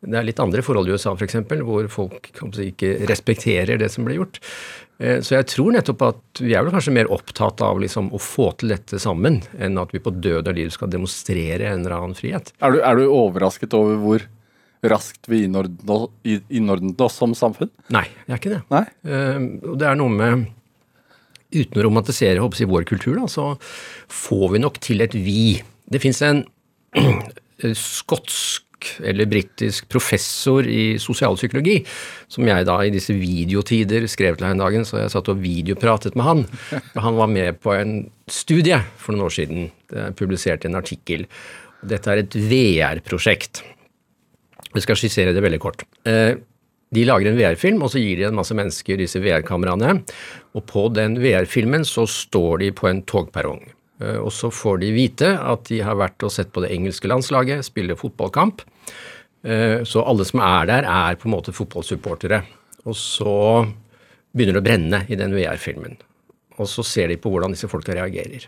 Det 0.00 0.16
er 0.16 0.24
litt 0.24 0.40
andre 0.40 0.64
forhold 0.64 0.88
i 0.88 0.94
USA 0.96 1.12
f.eks., 1.12 1.36
hvor 1.60 1.90
folk 1.92 2.30
ikke 2.64 2.94
respekterer 3.10 3.76
det 3.76 3.90
som 3.92 4.08
blir 4.08 4.22
gjort. 4.22 4.40
Eh, 5.00 5.20
så 5.24 5.38
jeg 5.38 5.48
tror 5.48 5.72
nettopp 5.74 6.02
at 6.04 6.42
vi 6.44 6.52
er 6.52 6.64
vel 6.64 6.74
kanskje 6.74 6.94
mer 6.94 7.08
opptatt 7.12 7.62
av 7.64 7.80
liksom 7.80 8.10
å 8.12 8.20
få 8.20 8.50
til 8.60 8.74
dette 8.74 9.00
sammen, 9.00 9.40
enn 9.56 9.80
at 9.80 9.94
vi 9.96 10.02
på 10.02 10.12
død 10.12 10.50
og 10.52 10.58
liv 10.58 10.72
skal 10.74 10.92
demonstrere 10.92 11.70
en 11.70 11.86
eller 11.86 11.96
annen 11.96 12.18
frihet. 12.18 12.52
Er 12.60 12.76
du, 12.76 12.82
er 12.84 13.00
du 13.00 13.06
overrasket 13.08 13.76
over 13.76 13.96
hvor 14.02 14.28
raskt 14.90 15.28
vi 15.28 15.42
innordnet 15.44 17.04
oss 17.04 17.18
som 17.20 17.34
samfunn? 17.36 17.72
Nei, 17.92 18.06
jeg 18.26 18.34
er 18.34 18.40
ikke 18.40 18.54
det. 18.54 18.62
Nei? 18.72 18.86
Uh, 19.04 19.76
det 19.80 19.88
er 19.90 20.00
noe 20.00 20.14
med 20.14 20.48
Uten 21.50 21.80
å 21.80 21.82
romantisere 21.82 22.38
håper 22.38 22.60
jeg, 22.60 22.68
vår 22.70 22.84
kultur, 22.86 23.16
da, 23.18 23.24
så 23.26 23.56
får 24.14 24.52
vi 24.52 24.60
nok 24.62 24.76
til 24.86 25.02
et 25.02 25.16
vi. 25.18 25.56
Det 25.90 25.98
fins 25.98 26.20
en 26.22 26.44
skotsk 27.74 28.69
eller 29.04 29.28
britisk 29.30 29.88
professor 29.92 30.66
i 30.66 30.98
sosialpsykologi, 31.00 31.78
som 32.30 32.46
jeg 32.48 32.66
da 32.68 32.76
i 32.84 32.92
disse 32.94 33.14
videotider 33.16 34.06
skrev 34.10 34.38
til 34.38 34.48
her 34.48 34.56
en 34.56 34.62
dagen, 34.62 34.86
så 34.88 35.00
jeg 35.02 35.12
satt 35.14 35.30
og 35.32 35.42
videopratet 35.42 36.18
med 36.18 36.28
han. 36.28 36.44
Han 36.96 37.18
var 37.18 37.32
med 37.32 37.60
på 37.62 37.74
en 37.76 37.96
studie 38.30 38.78
for 39.00 39.14
noen 39.14 39.26
år 39.28 39.36
siden. 39.38 39.72
Det 39.90 40.04
er 40.06 40.16
publisert 40.18 40.64
i 40.64 40.70
en 40.70 40.78
artikkel. 40.80 41.26
Dette 41.80 42.12
er 42.12 42.22
et 42.22 42.36
VR-prosjekt. 42.36 43.64
Vi 44.70 44.84
skal 44.84 44.98
skissere 44.98 45.34
det 45.34 45.42
veldig 45.42 45.60
kort. 45.62 45.84
Eh, 46.06 46.36
de 46.90 47.06
lager 47.06 47.30
en 47.30 47.38
VR-film, 47.38 47.82
og 47.86 47.92
så 47.92 48.02
gir 48.02 48.18
de 48.18 48.26
en 48.26 48.38
masse 48.38 48.54
mennesker 48.56 48.98
disse 48.98 49.20
VR-kameraene. 49.22 50.00
Og 50.58 50.64
på 50.66 50.88
den 50.94 51.18
VR-filmen 51.22 51.86
så 51.86 52.06
står 52.10 52.64
de 52.64 52.72
på 52.74 52.90
en 52.90 53.04
togperrong. 53.06 53.62
Eh, 54.00 54.18
og 54.18 54.32
så 54.34 54.50
får 54.54 54.82
de 54.82 54.92
vite 54.96 55.30
at 55.38 55.66
de 55.70 55.80
har 55.84 55.98
vært 56.00 56.26
og 56.26 56.34
sett 56.34 56.52
på 56.54 56.64
det 56.64 56.72
engelske 56.74 57.10
landslaget 57.10 57.66
spille 57.68 57.98
fotballkamp. 57.98 58.64
Eh, 59.44 59.80
så 59.88 60.04
alle 60.04 60.26
som 60.28 60.42
er 60.44 60.70
der, 60.70 60.88
er 60.88 61.20
på 61.20 61.28
en 61.28 61.36
måte 61.36 61.54
fotballsupportere. 61.56 62.42
Og 62.88 62.96
så 62.96 63.34
begynner 64.32 64.58
det 64.58 64.62
å 64.62 64.68
brenne 64.68 65.04
i 65.10 65.18
den 65.18 65.34
VR-filmen. 65.36 65.98
Og 66.60 66.68
så 66.68 66.84
ser 66.84 67.10
de 67.10 67.18
på 67.20 67.32
hvordan 67.32 67.54
disse 67.54 67.68
folka 67.70 67.96
reagerer. 67.96 68.46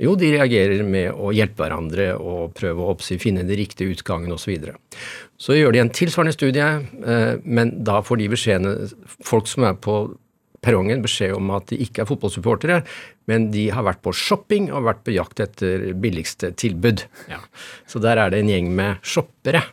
Jo, 0.00 0.14
de 0.18 0.32
reagerer 0.32 0.80
med 0.88 1.12
å 1.12 1.30
hjelpe 1.36 1.62
hverandre 1.62 2.08
og 2.16 2.54
prøve 2.56 2.88
å 2.88 2.94
finne 2.98 3.44
den 3.44 3.58
riktige 3.60 3.92
utgangen 3.92 4.32
osv. 4.32 4.46
Så, 4.46 4.50
videre. 4.50 4.74
Så 5.38 5.58
gjør 5.58 5.74
de 5.74 5.82
en 5.82 5.92
tilsvarende 5.94 6.34
studie, 6.34 6.68
eh, 7.04 7.34
men 7.44 7.76
da 7.84 8.00
får 8.02 8.22
de 8.22 8.32
beskjedene 8.32 8.90
Folk 9.22 9.46
som 9.50 9.68
er 9.68 9.76
på 9.78 9.98
perrongen, 10.62 11.02
beskjed 11.04 11.34
om 11.36 11.50
at 11.56 11.68
de 11.72 11.80
ikke 11.82 12.04
er 12.04 12.08
fotballsupportere, 12.08 12.80
men 13.30 13.50
de 13.54 13.68
har 13.74 13.86
vært 13.86 14.02
på 14.04 14.14
shopping 14.14 14.70
og 14.70 14.86
vært 14.88 15.04
på 15.06 15.16
jakt 15.16 15.42
etter 15.42 15.90
billigste 15.98 16.52
tilbud. 16.58 17.04
Ja. 17.30 17.40
Så 17.90 18.02
der 18.02 18.20
er 18.22 18.32
det 18.32 18.42
en 18.42 18.52
gjeng 18.52 18.70
med 18.78 19.02
shoppere. 19.06 19.64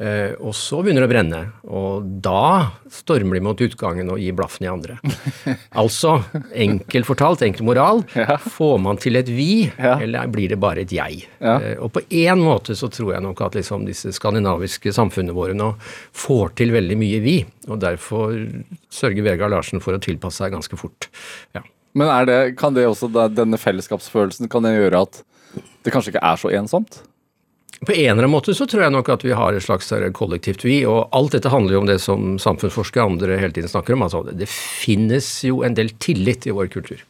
Eh, 0.00 0.32
og 0.40 0.54
så 0.56 0.78
begynner 0.80 1.04
det 1.04 1.08
å 1.10 1.12
brenne, 1.12 1.38
og 1.76 2.06
da 2.24 2.70
stormer 2.88 3.36
de 3.36 3.42
mot 3.44 3.58
utgangen 3.60 4.08
og 4.08 4.22
gir 4.22 4.32
blaffen 4.36 4.64
i 4.64 4.70
andre. 4.72 4.96
altså, 5.82 6.14
enkelt 6.56 7.08
fortalt, 7.08 7.44
enkel 7.44 7.66
moral, 7.68 8.00
ja. 8.16 8.38
får 8.40 8.78
man 8.80 9.00
til 9.02 9.20
et 9.20 9.28
vi, 9.28 9.66
ja. 9.68 9.98
eller 10.00 10.30
blir 10.32 10.54
det 10.54 10.60
bare 10.62 10.86
et 10.86 10.94
jeg? 10.96 11.26
Ja. 11.36 11.58
Eh, 11.58 11.76
og 11.76 11.92
på 11.92 12.04
én 12.08 12.40
måte 12.40 12.78
så 12.78 12.88
tror 12.88 13.12
jeg 13.12 13.26
nok 13.26 13.44
at 13.44 13.58
liksom 13.60 13.84
disse 13.88 14.14
skandinaviske 14.16 14.94
samfunnene 14.96 15.36
våre 15.36 15.58
nå 15.58 15.74
får 16.16 16.56
til 16.62 16.72
veldig 16.78 16.96
mye 17.00 17.20
vi, 17.26 17.36
og 17.68 17.82
derfor 17.84 18.32
sørger 18.88 19.28
Vegard 19.28 19.52
Larsen 19.52 19.84
for 19.84 19.98
å 19.98 20.00
tilpasse 20.00 20.40
seg 20.40 20.56
ganske 20.56 20.80
fort. 20.80 21.10
Ja. 21.52 21.66
Men 21.92 22.08
det, 22.24 22.40
kan 22.56 22.72
det 22.72 22.86
også, 22.88 23.10
denne 23.34 23.58
fellesskapsfølelsen, 23.60 24.48
kan 24.48 24.64
det 24.64 24.78
gjøre 24.78 25.04
at 25.04 25.24
det 25.84 25.92
kanskje 25.92 26.14
ikke 26.14 26.24
er 26.24 26.40
så 26.40 26.52
ensomt? 26.54 27.02
På 27.86 27.94
en 27.94 28.10
eller 28.10 28.26
annen 28.26 28.34
måte 28.34 28.52
så 28.52 28.66
tror 28.68 28.82
jeg 28.84 28.92
nok 28.92 29.08
at 29.08 29.22
vi 29.24 29.32
har 29.32 29.56
et 29.56 29.64
slags 29.64 29.88
kollektivt 30.12 30.66
vi, 30.66 30.82
og 30.84 31.08
alt 31.16 31.32
dette 31.32 31.52
handler 31.52 31.78
jo 31.78 31.80
om 31.80 31.88
det 31.88 31.96
som 32.04 32.34
samfunnsforskere 32.42 33.06
og 33.06 33.14
andre 33.14 33.38
hele 33.40 33.56
tiden 33.56 33.72
snakker 33.72 33.96
om. 33.96 34.04
altså 34.04 34.20
Det 34.36 34.48
finnes 34.50 35.28
jo 35.48 35.62
en 35.64 35.76
del 35.78 35.88
tillit 35.96 36.44
i 36.46 36.52
vår 36.52 36.68
kultur. 36.74 37.00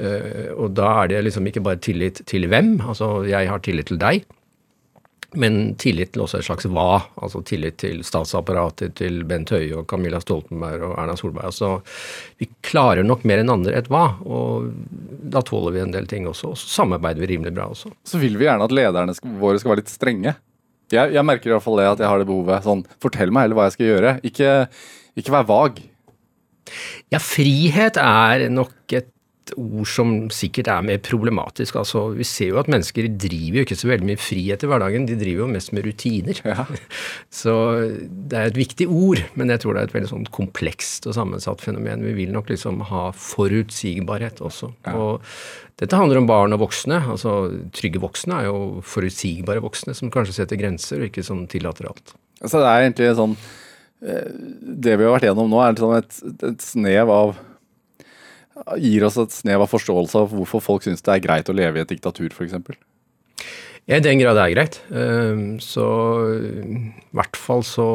Uh, 0.00 0.56
og 0.56 0.72
da 0.72 0.88
er 1.02 1.10
det 1.12 1.24
liksom 1.26 1.44
ikke 1.50 1.60
bare 1.60 1.82
tillit 1.84 2.22
til 2.24 2.48
hvem, 2.48 2.78
altså 2.80 3.26
jeg 3.28 3.50
har 3.50 3.60
tillit 3.60 3.90
til 3.92 4.00
deg, 4.00 4.24
men 5.38 5.74
tillit 5.80 6.12
til 6.14 6.24
også 6.24 6.40
et 6.40 6.46
slags 6.46 6.66
hva. 6.70 7.02
Altså 7.22 7.42
tillit 7.46 7.78
til 7.82 8.02
statsapparatet, 8.06 8.96
til 8.98 9.22
Bent 9.28 9.52
Høie 9.54 9.76
og 9.78 9.86
Camilla 9.90 10.20
Stoltenberg 10.22 10.88
og 10.88 10.94
Erna 10.98 11.16
Solberg. 11.18 11.50
Altså, 11.52 11.72
vi 12.40 12.48
klarer 12.66 13.06
nok 13.06 13.26
mer 13.28 13.42
enn 13.42 13.52
andre 13.52 13.76
et 13.78 13.90
hva, 13.92 14.06
og 14.26 14.70
da 15.34 15.42
tåler 15.46 15.76
vi 15.76 15.84
en 15.84 15.94
del 15.94 16.08
ting 16.10 16.26
også. 16.30 16.54
Og 16.54 16.60
så 16.60 16.72
samarbeider 16.80 17.22
vi 17.22 17.32
rimelig 17.34 17.54
bra 17.56 17.68
også. 17.70 17.92
Så 18.06 18.22
vil 18.22 18.38
vi 18.40 18.48
gjerne 18.48 18.66
at 18.66 18.74
lederne 18.74 19.16
våre 19.42 19.60
skal 19.60 19.74
være 19.74 19.84
litt 19.84 19.92
strenge. 19.94 20.34
Jeg, 20.90 21.14
jeg 21.14 21.26
merker 21.26 21.52
i 21.52 21.54
hvert 21.54 21.66
fall 21.66 21.78
det 21.78 21.86
at 21.92 22.02
jeg 22.02 22.10
har 22.10 22.18
det 22.18 22.26
behovet. 22.30 22.66
Sånn, 22.66 22.82
fortell 23.02 23.30
meg 23.34 23.46
heller 23.46 23.60
hva 23.60 23.68
jeg 23.68 23.78
skal 23.78 23.90
gjøre. 23.92 24.16
Ikke, 24.26 24.52
ikke 25.22 25.36
vær 25.36 25.46
vag. 25.50 25.80
Ja, 27.10 27.18
frihet 27.22 27.98
er 28.00 28.48
nok 28.52 28.94
et 28.98 29.10
ord 29.58 29.88
som 29.88 30.12
sikkert 30.34 30.68
er 30.70 30.84
mer 30.86 31.00
problematisk. 31.02 31.78
Altså, 31.80 32.06
vi 32.16 32.26
ser 32.28 32.52
jo 32.52 32.60
at 32.60 32.70
mennesker 32.70 33.08
driver 33.20 33.60
jo 33.60 33.64
ikke 33.66 33.78
så 33.78 33.90
veldig 33.90 34.08
mye 34.10 34.20
frihet 34.20 34.64
i 34.64 34.70
hverdagen, 34.70 35.06
de 35.08 35.16
driver 35.18 35.44
jo 35.44 35.50
mest 35.54 35.72
med 35.76 35.86
rutiner. 35.88 36.42
Ja. 36.46 36.66
Så 37.40 37.54
det 38.10 38.36
er 38.36 38.50
et 38.50 38.58
viktig 38.58 38.88
ord, 38.90 39.22
men 39.38 39.52
jeg 39.52 39.62
tror 39.62 39.74
det 39.74 39.82
er 39.82 39.90
et 39.90 39.96
veldig 39.96 40.12
sånn 40.12 40.28
komplekst 40.34 41.08
og 41.10 41.16
sammensatt 41.16 41.64
fenomen. 41.64 42.04
Vi 42.06 42.16
vil 42.18 42.32
nok 42.34 42.50
liksom 42.52 42.84
ha 42.90 43.08
forutsigbarhet 43.16 44.42
også. 44.44 44.72
Ja. 44.86 44.94
Og 44.94 45.80
dette 45.80 45.96
handler 45.96 46.20
om 46.20 46.28
barn 46.28 46.56
og 46.56 46.64
voksne. 46.66 47.00
altså 47.14 47.36
Trygge 47.76 48.02
voksne 48.02 48.42
er 48.42 48.50
jo 48.50 48.84
forutsigbare 48.86 49.64
voksne 49.64 49.96
som 49.96 50.12
kanskje 50.12 50.40
setter 50.40 50.60
grenser, 50.60 51.00
og 51.00 51.10
ikke 51.10 51.26
sånn 51.26 51.46
tillater 51.50 51.88
alt. 51.90 52.14
Så 52.40 52.56
det 52.60 52.66
er 52.66 52.86
egentlig 52.86 53.08
sånn 53.18 53.34
eh, 53.36 54.28
Det 54.80 54.94
vi 54.96 55.04
har 55.04 55.12
vært 55.12 55.26
gjennom 55.28 55.50
nå, 55.52 55.58
er 55.60 55.80
sånn 55.80 55.98
et, 55.98 56.20
et 56.48 56.64
snev 56.64 57.12
av 57.12 57.34
gir 58.80 59.04
oss 59.06 59.18
et 59.20 59.34
snev 59.34 59.64
av 59.64 59.70
forståelse 59.72 60.22
av 60.24 60.34
hvorfor 60.34 60.62
folk 60.64 60.86
syns 60.86 61.04
det 61.06 61.14
er 61.14 61.24
greit 61.24 61.50
å 61.50 61.56
leve 61.56 61.80
i 61.80 61.84
et 61.84 61.92
diktatur, 61.92 62.30
f.eks. 62.32 62.56
Ja, 63.88 63.96
I 63.96 64.04
den 64.04 64.20
grad 64.20 64.36
det 64.38 64.44
er 64.44 64.54
greit. 64.54 64.78
Ehm, 64.92 65.58
så 65.64 65.86
i 66.30 66.92
hvert 67.16 67.38
fall 67.38 67.64
så 67.66 67.86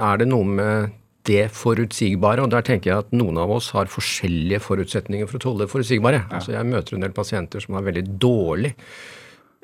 er 0.00 0.22
det 0.22 0.28
noe 0.30 0.48
med 0.48 0.98
det 1.28 1.46
forutsigbare, 1.54 2.42
og 2.42 2.50
der 2.50 2.64
tenker 2.66 2.90
jeg 2.90 3.04
at 3.04 3.12
noen 3.14 3.38
av 3.38 3.52
oss 3.54 3.70
har 3.76 3.90
forskjellige 3.90 4.62
forutsetninger 4.64 5.28
for 5.30 5.38
å 5.38 5.44
tåle 5.44 5.64
det 5.64 5.70
forutsigbare. 5.70 6.24
Ja. 6.24 6.38
Altså 6.40 6.56
Jeg 6.56 6.70
møter 6.70 6.96
en 6.96 7.06
del 7.06 7.14
pasienter 7.14 7.62
som 7.62 7.78
har 7.78 7.86
veldig 7.86 8.06
dårlig 8.22 8.72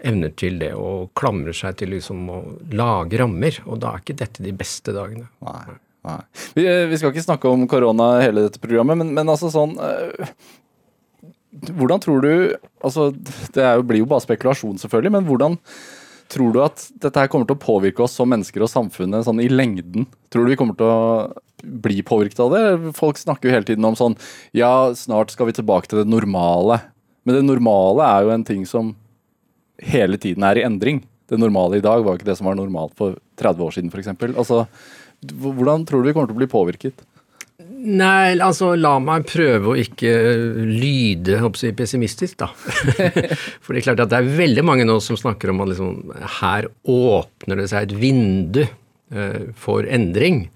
evner 0.06 0.30
til 0.38 0.60
det 0.60 0.70
og 0.78 1.10
klamrer 1.18 1.56
seg 1.56 1.80
til 1.80 1.90
liksom 1.96 2.28
å 2.30 2.38
lage 2.78 3.18
rammer, 3.18 3.58
og 3.66 3.80
da 3.82 3.96
er 3.96 4.04
ikke 4.04 4.20
dette 4.20 4.44
de 4.44 4.54
beste 4.54 4.94
dagene. 4.94 5.26
Nei. 5.42 5.78
Vi, 6.56 6.64
eh, 6.64 6.86
vi, 6.90 6.98
skal 6.98 7.12
ikke 7.12 7.26
snakke 7.26 7.50
om 7.50 7.66
korona 7.70 8.16
hele 8.22 8.46
dette 8.46 8.62
programmet, 8.62 9.00
men, 9.00 9.12
men 9.16 9.34
altså 9.34 9.50
sånn 9.52 9.76
øh, 9.78 10.32
Hvordan 11.78 12.02
tror 12.04 12.20
du 12.22 12.32
altså 12.84 13.08
Det 13.54 13.64
jo, 13.64 13.86
blir 13.88 14.02
jo 14.02 14.10
bare 14.10 14.24
spekulasjon, 14.24 14.76
selvfølgelig, 14.82 15.14
men 15.16 15.26
hvordan 15.28 15.56
tror 16.28 16.52
du 16.52 16.60
at 16.60 16.82
dette 17.00 17.22
her 17.22 17.30
kommer 17.32 17.48
til 17.48 17.56
å 17.56 17.62
påvirke 17.62 18.04
oss 18.04 18.14
som 18.18 18.28
mennesker 18.28 18.60
og 18.60 18.68
samfunnet 18.68 19.24
sånn 19.24 19.40
i 19.40 19.48
lengden? 19.48 20.04
Tror 20.28 20.44
du 20.44 20.52
vi 20.52 20.58
kommer 20.60 20.76
til 20.76 20.90
å 20.90 20.98
bli 21.64 22.02
påvirket 22.06 22.42
av 22.44 22.52
det? 22.52 22.92
Folk 22.98 23.16
snakker 23.16 23.48
jo 23.48 23.54
hele 23.56 23.68
tiden 23.68 23.86
om 23.88 23.96
sånn 23.98 24.16
Ja, 24.56 24.92
snart 24.92 25.32
skal 25.32 25.48
vi 25.48 25.56
tilbake 25.56 25.88
til 25.88 26.02
det 26.02 26.10
normale. 26.12 26.82
Men 27.24 27.40
det 27.40 27.46
normale 27.48 28.04
er 28.12 28.26
jo 28.26 28.34
en 28.34 28.44
ting 28.44 28.68
som 28.68 28.92
hele 29.80 30.20
tiden 30.20 30.44
er 30.46 30.60
i 30.60 30.66
endring. 30.66 31.02
Det 31.28 31.40
normale 31.40 31.78
i 31.78 31.84
dag 31.84 32.04
var 32.04 32.16
ikke 32.16 32.28
det 32.28 32.38
som 32.38 32.48
var 32.48 32.56
normalt 32.56 32.94
for 32.96 33.18
30 33.40 33.64
år 33.64 33.74
siden, 33.76 33.90
f.eks. 33.92 34.08
Altså, 34.32 34.62
hvordan 35.22 35.86
tror 35.88 36.02
du 36.02 36.10
vi 36.10 36.16
kommer 36.16 36.30
til 36.30 36.36
å 36.36 36.42
bli 36.42 36.50
påvirket? 36.50 37.06
Nei, 37.78 38.34
altså 38.42 38.72
la 38.78 38.96
meg 39.02 39.26
prøve 39.28 39.72
å 39.72 39.78
ikke 39.78 40.10
lyde 40.66 41.38
jeg, 41.38 41.74
pessimistisk, 41.78 42.40
da. 42.40 42.48
For 43.62 43.74
det 43.74 43.80
er 43.80 43.86
klart 43.86 44.02
at 44.02 44.12
det 44.12 44.18
er 44.18 44.32
veldig 44.38 44.64
mange 44.66 44.86
nå 44.86 44.98
som 45.02 45.18
snakker 45.18 45.52
om 45.52 45.62
at 45.62 45.72
liksom, 45.72 46.14
her 46.40 46.66
åpner 46.90 47.62
det 47.62 47.68
seg 47.70 47.86
et 47.86 47.94
vindu 47.98 48.64
eh, 48.64 49.50
for 49.58 49.86
endring. 49.86 50.46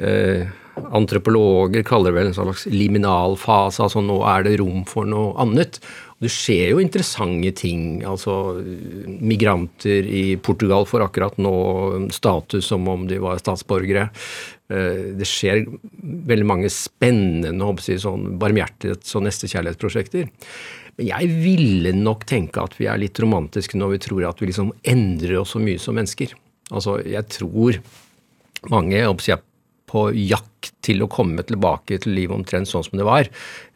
Eh, 0.00 0.48
antropologer 0.96 1.84
kaller 1.88 2.12
det 2.12 2.18
vel 2.18 2.30
en 2.30 2.36
slags 2.36 2.66
liminalfase, 2.72 3.86
altså 3.86 4.04
nå 4.04 4.20
er 4.28 4.44
det 4.46 4.58
rom 4.60 4.84
for 4.88 5.08
noe 5.08 5.32
annet. 5.42 5.80
Det 6.16 6.30
skjer 6.32 6.70
jo 6.72 6.80
interessante 6.80 7.50
ting. 7.60 8.04
altså 8.08 8.56
Migranter 9.20 10.06
i 10.08 10.36
Portugal 10.40 10.86
får 10.88 11.04
akkurat 11.04 11.36
nå 11.36 11.56
status 12.14 12.70
som 12.72 12.88
om 12.88 13.04
de 13.08 13.18
var 13.20 13.42
statsborgere. 13.42 14.08
Eh, 14.72 15.12
det 15.18 15.28
skjer 15.28 15.66
veldig 16.00 16.48
mange 16.48 16.72
spennende 16.72 17.68
si, 17.84 17.98
sånn 18.00 18.38
barmhjertighets- 18.40 19.12
og 19.18 19.26
nestekjærlighetsprosjekter. 19.28 20.30
Men 20.96 21.10
jeg 21.10 21.28
ville 21.44 21.92
nok 21.92 22.24
tenke 22.24 22.64
at 22.64 22.78
vi 22.80 22.88
er 22.88 22.98
litt 23.02 23.20
romantiske 23.20 23.76
når 23.76 23.96
vi 23.96 24.02
tror 24.08 24.28
at 24.30 24.40
vi 24.40 24.48
liksom 24.48 24.72
endrer 24.88 25.42
oss 25.42 25.52
så 25.52 25.60
mye 25.60 25.78
som 25.82 26.00
mennesker. 26.00 26.32
Altså, 26.72 26.96
jeg 27.04 27.28
tror 27.36 27.76
mange 28.72 28.96
jeg, 28.96 29.42
på 29.86 30.08
jakt 30.18 30.72
til 30.84 31.02
å 31.04 31.10
komme 31.10 31.44
tilbake 31.46 31.98
til 32.02 32.16
livet 32.16 32.34
omtrent 32.36 32.70
sånn 32.70 32.84
som 32.86 32.98
det 32.98 33.06
var. 33.06 33.28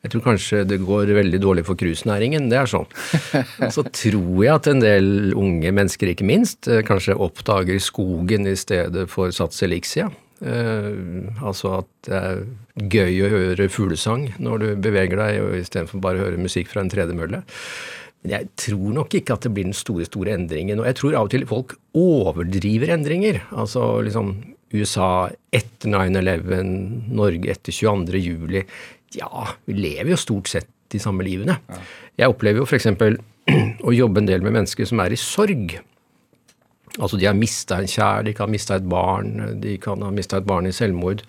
Jeg 0.03 0.13
tror 0.13 0.25
kanskje 0.25 0.65
det 0.69 0.81
går 0.83 1.13
veldig 1.17 1.41
dårlig 1.43 1.67
for 1.69 1.79
cruisenæringen, 1.79 2.49
det 2.51 2.59
er 2.63 2.71
sånn. 2.71 2.89
Så 3.75 3.85
tror 3.87 4.41
jeg 4.43 4.55
at 4.55 4.71
en 4.71 4.83
del 4.83 5.31
unge 5.39 5.75
mennesker, 5.77 6.11
ikke 6.13 6.27
minst, 6.29 6.67
eh, 6.71 6.83
kanskje 6.87 7.19
oppdager 7.19 7.79
skogen 7.83 8.49
i 8.51 8.57
stedet 8.59 9.07
for 9.13 9.35
Sats 9.35 9.63
Elixia. 9.67 10.11
Uh, 10.41 11.29
altså 11.45 11.83
at 11.83 11.89
det 12.07 12.17
er 12.17 12.39
gøy 12.89 13.19
å 13.27 13.29
høre 13.29 13.67
fuglesang 13.69 14.23
når 14.41 14.63
du 14.63 14.69
beveger 14.87 15.21
deg, 15.21 15.41
istedenfor 15.59 16.01
bare 16.01 16.17
å 16.17 16.31
høre 16.31 16.41
musikk 16.41 16.71
fra 16.73 16.81
en 16.81 16.89
tredemølle. 16.89 17.43
Men 18.23 18.35
jeg 18.35 18.49
tror 18.61 18.95
nok 18.97 19.17
ikke 19.17 19.37
at 19.37 19.45
det 19.45 19.53
blir 19.57 19.69
den 19.69 19.77
store, 19.77 20.07
store 20.09 20.33
endringen. 20.37 20.81
Og 20.81 20.89
jeg 20.89 20.97
tror 20.99 21.17
av 21.17 21.29
og 21.29 21.35
til 21.35 21.45
folk 21.49 21.77
overdriver 21.97 22.93
endringer. 22.97 23.41
Altså 23.53 23.85
liksom 24.05 24.35
USA 24.77 25.29
etter 25.53 25.91
9-11, 25.91 26.75
Norge 27.17 27.51
etter 27.51 27.75
22. 27.75 28.21
juli. 28.23 28.63
Ja, 29.17 29.49
vi 29.67 29.75
lever 29.79 30.13
jo 30.15 30.21
stort 30.21 30.51
sett 30.53 30.69
de 30.91 31.01
samme 31.03 31.27
livene. 31.27 31.59
Ja. 31.71 31.81
Jeg 32.25 32.35
opplever 32.35 32.63
jo 32.63 32.69
f.eks. 32.69 32.91
å 33.89 33.95
jobbe 33.95 34.23
en 34.23 34.29
del 34.29 34.45
med 34.45 34.55
mennesker 34.59 34.87
som 34.87 35.03
er 35.03 35.15
i 35.15 35.19
sorg. 35.19 35.79
Altså 36.99 37.19
de 37.19 37.29
har 37.29 37.39
mista 37.39 37.79
en 37.81 37.91
kjær, 37.91 38.25
de 38.27 38.35
kan 38.37 38.49
ha 38.49 38.53
mista 38.53 38.77
et 38.79 38.87
barn, 38.91 39.37
de 39.63 39.77
kan 39.83 40.03
ha 40.05 40.11
mista 40.15 40.41
et 40.41 40.47
barn 40.47 40.69
i 40.69 40.75
selvmord. 40.75 41.23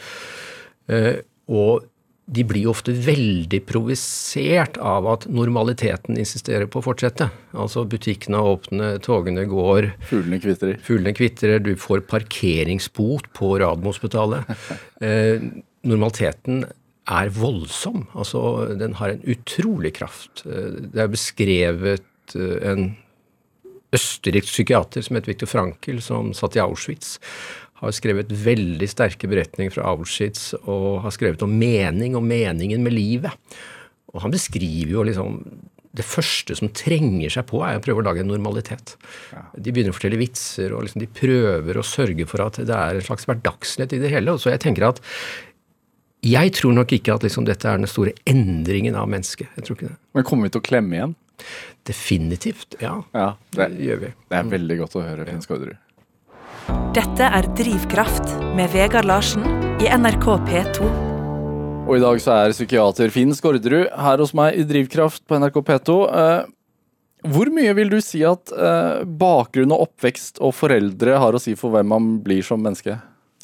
Uh, 0.91 1.21
og 1.51 1.87
de 2.31 2.43
blir 2.47 2.69
ofte 2.71 2.93
veldig 2.95 3.59
provisert 3.67 4.77
av 4.79 5.07
at 5.11 5.25
normaliteten 5.27 6.15
insisterer 6.19 6.69
på 6.71 6.79
å 6.79 6.85
fortsette. 6.85 7.27
Altså 7.51 7.83
butikkene 7.91 8.39
er 8.39 8.51
åpne, 8.53 8.91
togene 9.03 9.43
går. 9.51 9.89
Fuglene 10.07 10.39
kvitrer. 10.43 10.77
Fuglene 10.85 11.15
kvitrer, 11.17 11.59
du 11.59 11.73
får 11.79 12.05
parkeringsbot 12.11 13.31
på 13.37 13.55
Radiumhospitalet. 13.63 14.47
Eh, 15.01 15.41
normaliteten 15.89 16.59
er 17.09 17.29
voldsom. 17.33 18.03
Altså, 18.13 18.41
den 18.77 18.93
har 18.99 19.15
en 19.15 19.23
utrolig 19.33 19.95
kraft. 19.97 20.43
Eh, 20.45 20.75
det 20.93 21.01
er 21.01 21.09
beskrevet 21.09 22.35
eh, 22.37 22.67
en 22.69 22.83
østerriksk 23.97 24.53
psykiater 24.53 25.01
som 25.01 25.17
het 25.17 25.25
Viktor 25.25 25.49
Frankel, 25.49 26.03
som 26.05 26.29
satt 26.37 26.59
i 26.59 26.61
Auschwitz 26.61 27.15
har 27.81 27.93
skrevet 27.97 28.31
veldig 28.31 28.87
sterke 28.89 29.29
beretninger 29.31 29.73
fra 29.73 29.89
Auschwitz 29.91 30.51
og 30.61 31.01
har 31.05 31.13
skrevet 31.15 31.41
om 31.45 31.53
mening 31.57 32.15
og 32.17 32.25
meningen 32.27 32.83
med 32.85 32.93
livet. 32.93 33.33
Og 34.13 34.21
han 34.25 34.33
beskriver 34.33 34.91
jo 34.93 35.05
liksom 35.07 35.39
det 35.91 36.05
første 36.07 36.55
som 36.55 36.69
trenger 36.71 37.33
seg 37.33 37.43
på, 37.49 37.59
er 37.67 37.79
å 37.79 37.83
prøve 37.83 37.99
å 37.99 38.05
lage 38.05 38.21
en 38.23 38.29
normalitet. 38.31 38.93
De 39.59 39.73
begynner 39.73 39.91
å 39.91 39.97
fortelle 39.97 40.19
vitser, 40.21 40.71
og 40.71 40.85
liksom 40.85 41.01
de 41.03 41.09
prøver 41.11 41.79
å 41.79 41.83
sørge 41.83 42.27
for 42.31 42.45
at 42.45 42.61
det 42.63 42.77
er 42.77 42.99
en 42.99 43.03
slags 43.03 43.27
hverdagslighet 43.27 43.97
i 43.97 43.99
det 44.05 44.11
hele. 44.13 44.37
Og 44.37 44.39
så 44.39 44.53
jeg 44.53 44.63
tenker 44.63 44.87
at 44.87 45.01
jeg 46.23 46.53
tror 46.53 46.75
nok 46.77 46.93
ikke 46.95 47.17
at 47.17 47.25
liksom 47.25 47.47
dette 47.49 47.67
er 47.67 47.81
den 47.81 47.89
store 47.89 48.13
endringen 48.29 48.95
av 48.95 49.09
mennesket. 49.11 49.51
Jeg 49.57 49.67
tror 49.67 49.79
ikke 49.79 49.89
det. 49.89 49.97
Men 50.15 50.27
kommer 50.29 50.47
vi 50.47 50.53
til 50.53 50.61
å 50.61 50.67
klemme 50.69 50.95
igjen? 50.99 51.15
Definitivt, 51.89 52.77
ja. 52.79 52.99
Ja, 53.17 53.31
det, 53.57 53.71
Det 53.73 53.87
gjør 53.87 54.03
vi. 54.03 54.11
det 54.29 54.37
er 54.37 54.51
veldig 54.51 54.77
godt 54.83 54.99
å 54.99 55.05
høre, 55.05 55.25
Finn 55.27 55.41
Skårderud. 55.43 55.79
Dette 56.95 57.27
er 57.27 57.45
Drivkraft 57.55 58.33
med 58.57 58.71
Vegard 58.73 59.07
Larsen 59.07 59.45
i 59.79 59.87
NRK 59.87 60.25
P2. 60.47 60.87
Og 61.87 61.93
i 61.97 62.01
dag 62.03 62.19
så 62.23 62.33
er 62.35 62.53
psykiater 62.55 63.11
Finn 63.13 63.31
Skårderud 63.35 63.89
her 63.95 64.23
hos 64.23 64.33
meg 64.37 64.59
i 64.59 64.65
Drivkraft 64.67 65.23
på 65.27 65.39
NRK 65.39 65.61
P2. 65.67 65.95
Eh, 66.21 66.49
hvor 67.31 67.51
mye 67.53 67.75
vil 67.77 67.91
du 67.93 67.99
si 68.03 68.23
at 68.27 68.51
eh, 68.55 69.05
bakgrunn 69.05 69.73
og 69.75 69.87
oppvekst 69.87 70.41
og 70.43 70.55
foreldre 70.57 71.19
har 71.21 71.37
å 71.37 71.41
si 71.41 71.55
for 71.59 71.75
hvem 71.75 71.91
man 71.91 72.11
blir 72.25 72.43
som 72.47 72.63
menneske? 72.63 72.97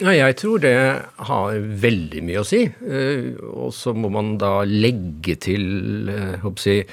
Ja, 0.03 0.13
jeg 0.13 0.38
tror 0.38 0.62
det 0.62 0.75
har 1.31 1.57
veldig 1.88 2.25
mye 2.27 2.43
å 2.43 2.48
si. 2.48 2.65
Eh, 2.67 3.31
Og 3.53 3.74
så 3.75 3.96
må 3.98 4.12
man 4.13 4.36
da 4.41 4.60
legge 4.67 5.39
til 5.48 6.12
jeg 6.43 6.84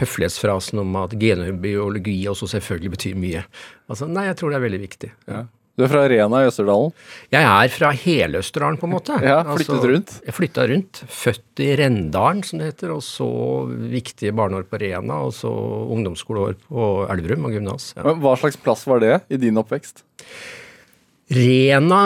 høflighetsfrasen 0.00 0.80
om 0.82 0.96
at 0.98 1.14
genebiologi 1.20 2.16
også 2.30 2.48
selvfølgelig 2.56 2.94
betyr 2.96 3.18
mye. 3.18 3.44
Altså, 3.90 4.08
Nei, 4.08 4.28
jeg 4.30 4.38
tror 4.40 4.52
det 4.52 4.58
er 4.58 4.64
veldig 4.64 4.82
viktig. 4.86 5.12
Du 5.74 5.82
er 5.82 5.90
fra 5.90 6.04
Rena 6.06 6.38
i 6.44 6.46
Østerdalen. 6.46 6.92
Jeg 7.34 7.46
er 7.50 7.70
fra 7.74 7.88
hele 7.98 8.38
Østerdalen, 8.44 8.78
på 8.78 8.86
en 8.86 8.92
måte. 8.94 9.16
Ja, 9.26 9.40
flyttet 9.48 9.86
rundt. 9.90 10.12
Jeg 10.22 10.36
flytta 10.36 10.66
rundt. 10.70 11.00
Født 11.10 11.62
i 11.64 11.70
Rendalen, 11.80 12.44
som 12.46 12.60
det 12.62 12.68
heter, 12.70 12.92
og 12.94 13.02
så 13.02 13.26
viktige 13.90 14.34
barneår 14.38 14.68
på 14.70 14.78
Rena, 14.84 15.18
og 15.26 15.34
så 15.34 15.50
ungdomsskoleår 15.50 16.54
på 16.68 16.90
Elverum 17.10 17.48
og 17.50 17.56
gymnas. 17.58 17.90
Ja. 17.98 18.14
Hva 18.22 18.36
slags 18.38 18.60
plass 18.62 18.86
var 18.86 19.02
det 19.02 19.16
i 19.34 19.40
din 19.42 19.58
oppvekst? 19.58 20.04
Rena 21.34 22.00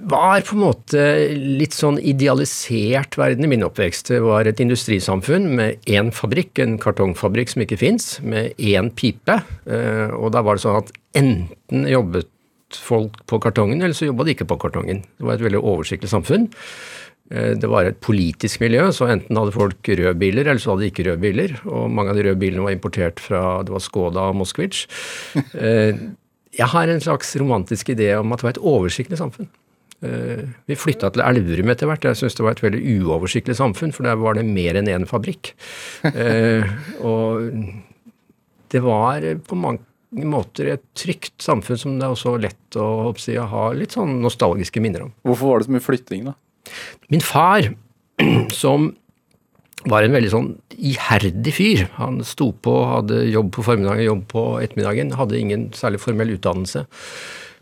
var 0.00 0.40
på 0.46 0.54
en 0.56 0.62
måte 0.62 1.02
litt 1.34 1.74
sånn 1.76 1.98
idealisert 2.00 3.16
verden 3.18 3.44
i 3.44 3.50
min 3.50 3.64
oppvekst. 3.66 4.10
Det 4.12 4.20
var 4.24 4.46
et 4.48 4.60
industrisamfunn 4.62 5.48
med 5.58 5.84
én 5.90 6.12
fabrikk, 6.14 6.58
en 6.62 6.76
kartongfabrikk 6.82 7.52
som 7.54 7.62
ikke 7.64 7.78
fins, 7.80 8.18
med 8.22 8.54
én 8.58 8.90
pipe. 8.94 9.40
Eh, 9.66 10.10
Og 10.14 10.32
da 10.34 10.42
var 10.42 10.56
det 10.58 10.62
sånn 10.64 10.78
at 10.82 10.92
enten 11.18 11.86
jobbet 11.88 12.28
folk 12.74 13.14
på 13.26 13.38
kartongen, 13.40 13.80
eller 13.82 13.94
så 13.96 14.06
jobba 14.10 14.24
de 14.28 14.34
ikke 14.36 14.46
på 14.48 14.58
kartongen. 14.60 15.02
Det 15.18 15.24
var 15.24 15.34
et 15.38 15.46
veldig 15.46 15.62
oversiktlig 15.64 16.10
samfunn. 16.12 16.48
Eh, 17.30 17.54
Det 17.54 17.68
var 17.68 17.84
et 17.84 18.00
politisk 18.00 18.60
miljø, 18.60 18.88
så 18.92 19.08
enten 19.08 19.36
hadde 19.36 19.52
folk 19.56 19.82
røde 19.88 20.14
biler, 20.18 20.46
eller 20.46 20.60
så 20.60 20.72
hadde 20.76 20.84
de 20.86 20.90
ikke 20.92 21.06
røde 21.08 21.20
biler. 21.20 21.56
Og 21.66 21.90
mange 21.90 22.10
av 22.10 22.16
de 22.16 22.22
røde 22.28 22.38
bilene 22.40 22.62
var 22.64 22.72
importert 22.76 23.18
fra 23.20 23.62
det 23.64 23.72
var 23.72 23.80
Skoda 23.80 24.28
og 24.30 24.36
Moskvitsj. 24.36 24.86
Eh, 25.54 25.94
Jeg 26.58 26.66
har 26.72 26.88
en 26.88 26.98
slags 27.00 27.36
romantisk 27.36 27.90
idé 27.92 28.18
om 28.18 28.32
at 28.32 28.40
det 28.40 28.44
var 28.44 28.50
et 28.56 28.64
oversiktlig 28.66 29.18
samfunn. 29.20 29.46
Eh, 30.02 30.44
Vi 30.68 30.76
flytta 30.78 31.10
til 31.10 31.22
Elverum 31.24 31.72
etter 31.72 31.88
hvert. 31.90 32.04
Jeg 32.06 32.20
syns 32.20 32.36
det 32.38 32.44
var 32.46 32.54
et 32.54 32.62
veldig 32.62 32.82
uoversiktlig 33.02 33.56
samfunn, 33.58 33.92
for 33.94 34.06
der 34.06 34.18
var 34.20 34.38
det 34.38 34.44
mer 34.46 34.78
enn 34.78 34.90
én 34.92 35.06
fabrikk. 35.10 35.52
Eh, 36.04 36.64
Og 37.02 37.50
det 38.70 38.82
var 38.84 39.24
på 39.48 39.56
mange 39.58 39.80
måter 40.28 40.72
et 40.72 40.84
trygt 40.96 41.36
samfunn 41.44 41.78
som 41.80 41.98
det 41.98 42.06
er 42.06 42.14
også 42.14 42.36
lett 42.40 42.76
å, 42.80 42.86
håper 43.08 43.40
å 43.42 43.48
ha 43.50 43.64
litt 43.76 43.92
sånn 43.96 44.20
nostalgiske 44.22 44.80
minner 44.80 45.04
om. 45.08 45.12
Hvorfor 45.26 45.50
var 45.52 45.58
det 45.60 45.68
så 45.68 45.74
mye 45.76 45.84
flytting, 45.84 46.24
da? 46.30 46.34
Min 47.12 47.20
far, 47.24 47.68
som 48.62 48.92
var 49.88 50.02
en 50.04 50.12
veldig 50.16 50.30
sånn 50.32 50.48
iherdig 50.74 51.52
fyr. 51.54 51.84
Han 51.98 52.22
sto 52.26 52.50
på, 52.52 52.72
hadde 52.92 53.22
jobb 53.30 53.52
på 53.54 53.64
formiddagen, 53.66 54.04
jobb 54.08 54.24
på 54.32 54.46
ettermiddagen. 54.62 55.12
Hadde 55.18 55.38
ingen 55.38 55.68
særlig 55.76 56.00
formell 56.02 56.32
utdannelse. 56.34 56.86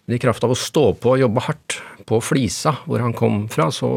Men 0.07 0.17
i 0.17 0.23
kraft 0.23 0.45
av 0.47 0.55
å 0.55 0.59
stå 0.59 0.87
på 1.03 1.13
og 1.17 1.21
jobbe 1.21 1.43
hardt 1.49 1.81
på 2.07 2.21
Flisa, 2.23 2.77
hvor 2.87 3.03
han 3.03 3.15
kom 3.17 3.45
fra, 3.51 3.69
så 3.75 3.89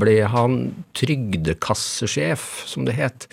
ble 0.00 0.18
han 0.28 0.58
trygdekassesjef, 0.96 2.44
som 2.68 2.84
det 2.88 2.96
het, 2.98 3.26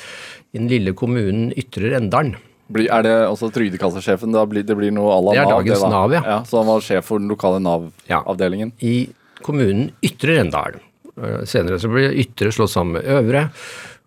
i 0.54 0.62
den 0.62 0.70
lille 0.72 0.94
kommunen 0.96 1.52
Ytre 1.60 1.92
Rendalen. 1.96 2.38
Er 2.74 3.04
det 3.06 3.14
også 3.28 3.52
trygdekassesjefen? 3.54 4.32
Det 4.34 4.44
blir, 4.50 4.64
det 4.66 4.78
blir 4.80 4.94
noe 4.96 5.12
à 5.14 5.20
la 5.22 5.34
Det 5.36 5.42
er 5.42 5.50
Nav? 5.50 5.58
dagens 5.58 5.84
da. 5.84 5.90
Nav, 5.92 6.16
ja. 6.16 6.24
ja. 6.32 6.40
Så 6.48 6.62
han 6.62 6.70
var 6.72 6.86
sjef 6.86 7.06
for 7.10 7.22
den 7.22 7.30
lokale 7.30 7.60
Nav-avdelingen? 7.62 8.72
Ja, 8.80 8.88
i 8.88 9.44
kommunen 9.44 9.92
Ytre 10.06 10.40
Rendal. 10.40 10.80
Eh, 11.20 11.44
Senere 11.50 11.82
så 11.82 11.92
ble 11.92 12.08
Ytre 12.24 12.54
slått 12.56 12.74
sammen 12.74 12.98
med 12.98 13.10
Øvre, 13.12 13.48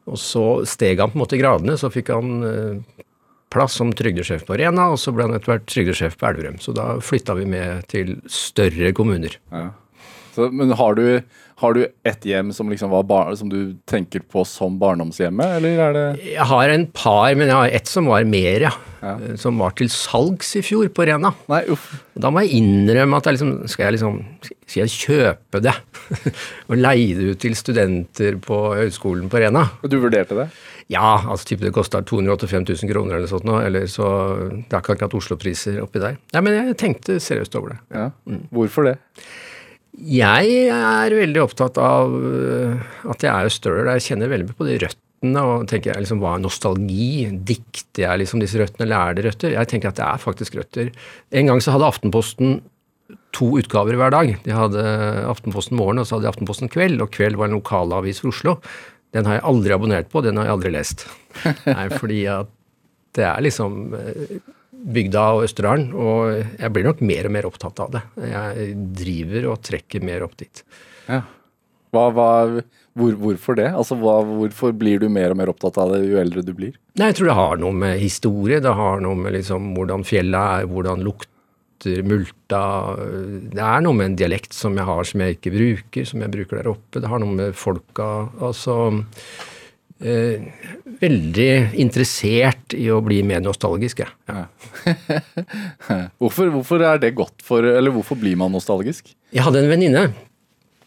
og 0.08 0.18
så 0.22 0.46
steg 0.66 1.02
han 1.02 1.12
på 1.12 1.18
en 1.18 1.24
måte 1.26 1.36
i 1.36 1.42
gradene. 1.42 1.76
Så 1.78 1.92
fikk 1.92 2.10
han 2.14 2.36
eh, 2.48 3.04
plass 3.52 3.76
som 3.78 3.92
trygdesjef 3.94 4.46
på 4.48 4.56
Rena, 4.58 4.88
og 4.94 5.00
så 5.02 5.12
ble 5.14 5.28
han 5.28 5.36
etter 5.36 5.52
hvert 5.52 5.68
trygdesjef 5.70 6.16
på 6.18 6.30
Elverum. 6.30 6.58
Så 6.62 6.74
da 6.76 6.94
flytta 7.04 7.36
vi 7.38 7.46
med 7.50 7.86
til 7.92 8.16
større 8.30 8.94
kommuner. 8.96 9.36
Ja. 9.52 9.68
Så, 10.36 10.50
men 10.52 10.74
har 10.76 10.96
du, 10.98 11.06
har 11.62 11.76
du 11.76 11.86
ett 12.04 12.26
hjem 12.28 12.50
som 12.52 12.68
liksom 12.68 12.92
var 12.92 13.30
som 13.40 13.48
du 13.48 13.76
tenker 13.88 14.20
på 14.20 14.44
som 14.44 14.76
barndomshjemmet, 14.78 15.56
eller 15.58 15.80
er 15.86 15.96
det 15.96 16.04
Jeg 16.34 16.44
har 16.50 16.72
en 16.74 16.84
par, 16.92 17.32
men 17.32 17.48
jeg 17.48 17.56
har 17.56 17.78
ett 17.78 17.88
som 17.88 18.10
var 18.10 18.26
mer, 18.28 18.66
ja. 18.68 18.74
Ja. 19.00 19.14
Som 19.38 19.60
var 19.62 19.72
til 19.78 19.88
salgs 19.92 20.54
i 20.58 20.62
fjor 20.64 20.88
på 20.92 21.06
Rena. 21.08 21.30
Nei, 21.48 21.62
uff. 21.72 21.88
Da 22.16 22.28
må 22.32 22.42
jeg 22.44 22.58
innrømme 22.58 23.20
at 23.20 23.28
jeg 23.28 23.38
liksom, 23.38 23.52
skal 23.70 23.86
jeg 23.86 23.96
liksom 23.96 24.20
skal 24.66 24.82
jeg 24.82 24.92
kjøpe 24.92 25.60
det 25.62 25.74
og 26.68 26.78
leie 26.80 27.16
det 27.16 27.28
ut 27.32 27.42
til 27.44 27.54
studenter 27.58 28.38
på 28.42 28.58
høyskolen 28.76 29.30
på 29.32 29.40
Rena. 29.40 29.62
Du 29.86 29.98
vurderte 30.02 30.36
det? 30.38 30.48
Ja, 30.92 31.16
altså 31.22 31.52
type 31.52 31.64
det 31.66 31.74
kosta 31.74 32.02
285 32.06 32.68
000 32.68 32.92
kroner 32.92 33.18
eller 33.18 33.30
sånt 33.30 33.46
noe, 33.48 33.64
eller 33.66 33.88
så 33.90 34.06
det 34.52 34.70
er 34.70 34.82
ikke 34.82 34.98
akkurat 34.98 35.16
Oslo-priser 35.18 35.80
oppi 35.82 36.02
der. 36.02 36.20
Nei, 36.34 36.44
men 36.46 36.58
jeg 36.60 36.78
tenkte 36.82 37.18
seriøst 37.22 37.56
over 37.58 37.74
det. 37.74 37.80
Ja. 37.94 38.10
Hvorfor 38.54 38.90
det? 38.90 38.96
Jeg 39.96 40.68
er 40.68 41.14
veldig 41.16 41.40
opptatt 41.40 41.78
av 41.80 42.12
øh, 42.12 42.76
at 43.08 43.24
jeg 43.24 43.32
er 43.32 43.46
jo 43.46 43.52
større. 43.54 43.96
Jeg 43.96 44.10
kjenner 44.10 44.32
veldig 44.32 44.56
på 44.56 44.66
de 44.68 44.78
røttene 44.82 45.42
og 45.42 45.66
tenker 45.70 45.94
jeg 45.94 46.04
liksom, 46.04 46.20
hva 46.20 46.34
er 46.36 46.42
nostalgi? 46.44 47.10
Dikter 47.48 48.04
jeg 48.04 48.22
liksom 48.22 48.42
disse 48.42 48.60
røttene, 48.60 48.84
eller 48.84 48.96
er 48.96 49.16
det 49.16 49.24
røtter? 49.30 49.54
Jeg 49.56 49.70
tenker 49.70 49.90
at 49.90 50.00
det 50.00 50.06
er 50.06 50.22
faktisk 50.22 50.58
røtter. 50.58 50.90
En 51.32 51.48
gang 51.50 51.62
så 51.64 51.74
hadde 51.74 51.88
Aftenposten 51.88 52.58
to 53.36 53.48
utgaver 53.60 53.96
hver 53.98 54.12
dag. 54.12 54.34
De 54.44 54.52
hadde 54.54 54.84
Aftenposten 55.30 55.78
morgen, 55.78 56.02
og 56.02 56.08
så 56.08 56.16
hadde 56.16 56.28
de 56.28 56.32
Aftenposten 56.34 56.72
kveld, 56.72 57.00
og 57.00 57.12
kveld 57.16 57.40
var 57.40 57.48
en 57.48 57.56
lokalavis 57.58 58.20
for 58.22 58.34
Oslo. 58.34 58.58
Den 59.16 59.28
har 59.28 59.38
jeg 59.38 59.46
aldri 59.48 59.74
abonnert 59.76 60.12
på, 60.12 60.20
den 60.24 60.36
har 60.36 60.48
jeg 60.48 60.56
aldri 60.58 60.74
lest. 60.76 61.06
Nei, 61.70 61.88
fordi 61.94 62.20
at 62.32 62.52
det 63.16 63.24
er 63.24 63.44
liksom 63.44 63.96
eh, 63.96 64.36
bygda 64.96 65.22
og 65.36 65.46
Østerdalen, 65.46 65.88
og 65.96 66.58
jeg 66.60 66.72
blir 66.74 66.86
nok 66.86 67.00
mer 67.06 67.28
og 67.28 67.34
mer 67.36 67.48
opptatt 67.48 67.80
av 67.82 67.94
det. 67.96 68.02
Jeg 68.28 68.72
driver 68.98 69.48
og 69.52 69.62
trekker 69.66 70.04
mer 70.04 70.26
opp 70.26 70.36
dit. 70.40 70.62
Ja. 71.08 71.22
Hva, 71.94 72.08
hva, 72.12 72.30
hvor, 72.96 73.14
hvorfor 73.22 73.56
det? 73.58 73.68
Altså, 73.72 73.96
hva, 74.00 74.18
hvorfor 74.26 74.74
blir 74.76 75.00
du 75.02 75.08
mer 75.12 75.32
og 75.32 75.40
mer 75.40 75.52
opptatt 75.52 75.78
av 75.80 75.94
det 75.94 76.02
jo 76.06 76.20
eldre 76.20 76.44
du 76.44 76.52
blir? 76.56 76.76
Nei, 76.98 77.10
jeg 77.10 77.20
tror 77.20 77.30
det 77.30 77.38
har 77.38 77.62
noe 77.62 77.80
med 77.84 78.02
historie, 78.02 78.60
det 78.62 78.76
har 78.78 79.02
noe 79.04 79.18
med 79.18 79.36
liksom 79.38 79.72
hvordan 79.76 80.06
fjellet 80.06 80.60
er, 80.60 80.70
hvordan 80.70 81.04
lukter 81.06 81.32
multa 82.08 82.60
Det 82.96 83.60
er 83.60 83.82
noe 83.84 83.92
med 83.92 84.08
en 84.08 84.14
dialekt 84.16 84.56
som 84.56 84.78
jeg 84.80 84.88
har 84.88 85.04
som 85.04 85.20
jeg 85.22 85.36
ikke 85.36 85.52
bruker, 85.52 86.06
som 86.08 86.22
jeg 86.24 86.32
bruker 86.32 86.60
der 86.60 86.70
oppe. 86.72 87.02
Det 87.02 87.10
har 87.12 87.20
noe 87.20 87.36
med 87.36 87.58
folka 87.58 88.06
Altså 88.40 88.94
eh, 90.00 90.46
Veldig 90.96 91.76
interessert 91.82 92.72
i 92.76 92.86
å 92.88 93.02
bli 93.04 93.18
mer 93.26 93.42
nostalgisk, 93.44 94.00
jeg. 94.00 94.12
Ja. 94.30 94.46
Hvorfor, 96.20 96.48
hvorfor 96.54 96.84
er 96.88 97.00
det 97.02 97.10
godt 97.18 97.42
for 97.44 97.64
Eller 97.66 97.92
hvorfor 97.92 98.16
blir 98.20 98.36
man 98.40 98.54
nostalgisk? 98.54 99.10
Jeg 99.34 99.44
hadde 99.44 99.60
en 99.60 99.70
venninne 99.70 100.06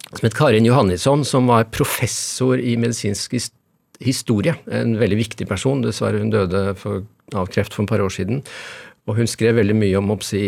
som 0.10 0.26
het 0.26 0.34
Karin 0.34 0.65
Johannisson, 0.65 1.22
som 1.28 1.50
var 1.52 1.67
professor 1.69 2.58
i 2.58 2.74
medisinsk 2.82 3.36
historie. 4.02 4.56
En 4.65 4.95
veldig 4.98 5.19
viktig 5.19 5.45
person. 5.50 5.84
Dessverre, 5.86 6.22
hun 6.24 6.32
døde 6.34 6.74
for, 6.80 7.04
av 7.38 7.52
kreft 7.54 7.76
for 7.76 7.86
et 7.86 7.91
par 7.91 8.02
år 8.02 8.13
siden. 8.15 8.41
Og 9.06 9.19
hun 9.19 9.30
skrev 9.30 9.60
veldig 9.60 9.76
mye 9.78 10.00
om 10.00 10.10
oppsi, 10.15 10.41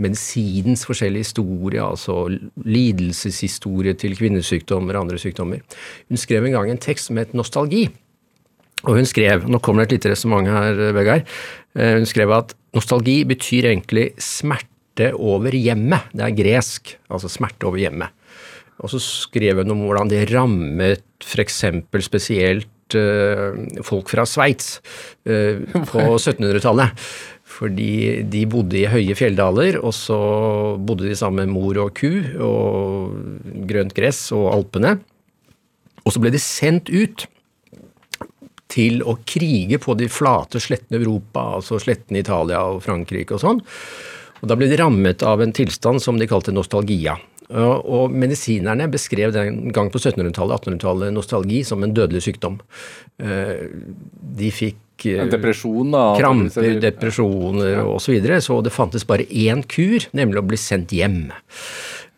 medisinens 0.00 0.86
forskjellige 0.88 1.28
historie, 1.28 1.82
altså 1.84 2.24
lidelseshistorie 2.64 3.94
til 4.00 4.16
kvinnesykdommer 4.18 4.96
og 4.96 5.06
andre 5.06 5.20
sykdommer. 5.20 5.64
Hun 6.08 6.20
skrev 6.20 6.46
en 6.48 6.56
gang 6.56 6.72
en 6.72 6.80
tekst 6.80 7.10
som 7.10 7.20
het 7.20 7.36
Nostalgi. 7.36 7.88
Og 8.88 8.96
hun 8.96 9.04
skrev, 9.04 9.44
nå 9.44 9.58
kommer 9.60 9.84
det 9.84 9.90
et 9.90 9.98
lite 9.98 10.14
resonnement 10.14 10.48
her, 10.48 10.78
Vegard, 10.96 11.26
Eh, 11.78 11.96
hun 11.98 12.08
skrev 12.08 12.32
at 12.34 12.54
nostalgi 12.74 13.20
betyr 13.28 13.70
egentlig 13.70 14.10
smerte 14.22 15.12
over 15.14 15.54
hjemmet. 15.54 16.10
Det 16.14 16.26
er 16.26 16.36
gresk, 16.36 16.96
altså 17.10 17.30
smerte 17.30 17.68
over 17.68 17.80
hjemmet. 17.82 18.10
Og 18.80 18.90
så 18.94 19.00
skrev 19.02 19.60
hun 19.60 19.74
om 19.74 19.84
hvordan 19.84 20.10
det 20.10 20.26
rammet 20.32 21.04
f.eks. 21.22 21.64
spesielt 22.00 22.96
eh, 22.96 23.82
folk 23.86 24.10
fra 24.10 24.24
Sveits 24.26 24.78
eh, 25.28 25.60
på 25.92 26.06
1700-tallet. 26.16 26.96
Fordi 27.60 28.22
de 28.32 28.46
bodde 28.48 28.78
i 28.80 28.88
høye 28.88 29.16
fjelldaler, 29.18 29.76
og 29.84 29.92
så 29.92 30.16
bodde 30.80 31.10
de 31.10 31.16
sammen 31.18 31.50
med 31.50 31.52
mor 31.58 31.80
og 31.82 31.92
ku 31.98 32.08
og 32.40 33.66
grønt 33.68 33.92
gress 33.96 34.30
og 34.36 34.48
Alpene. 34.54 34.94
Og 36.06 36.14
så 36.14 36.22
ble 36.22 36.32
de 36.32 36.40
sendt 36.40 36.88
ut 36.88 37.26
til 38.70 39.02
å 39.04 39.18
krige 39.26 39.80
på 39.82 39.96
de 39.98 40.08
flate 40.08 40.62
slettene 40.62 40.96
i 40.96 41.02
Europa, 41.02 41.42
altså 41.58 41.80
slettene 41.82 42.20
i 42.20 42.24
Italia 42.24 42.62
og 42.70 42.80
Frankrike 42.86 43.36
og 43.36 43.42
sånn. 43.42 43.60
Og 44.40 44.48
Da 44.48 44.56
ble 44.56 44.70
de 44.70 44.78
rammet 44.80 45.22
av 45.26 45.42
en 45.42 45.52
tilstand 45.52 46.00
som 46.00 46.16
de 46.16 46.28
kalte 46.30 46.54
nostalgia. 46.54 47.18
Og, 47.50 48.12
medisinerne 48.14 48.86
beskrev 48.88 49.32
den 49.34 49.72
gang 49.74 49.90
på 49.90 49.98
1700-tallet 49.98 50.62
1800-tallet 50.62 51.12
nostalgi 51.12 51.64
som 51.66 51.82
en 51.82 51.92
dødelig 51.92 52.22
sykdom. 52.28 52.60
Eh, 53.18 53.66
de 54.38 54.52
fikk 54.54 54.78
depresjon, 55.02 55.90
da? 55.90 56.04
kramper, 56.18 56.80
depresjoner 56.80 57.80
og 57.84 58.00
så 58.00 58.12
videre, 58.14 58.40
så 58.44 58.62
det 58.62 58.72
fantes 58.74 59.06
bare 59.08 59.26
én 59.26 59.62
kur, 59.66 60.06
nemlig 60.16 60.38
å 60.42 60.46
bli 60.46 60.56
sendt 60.60 60.90
hjem. 60.96 61.30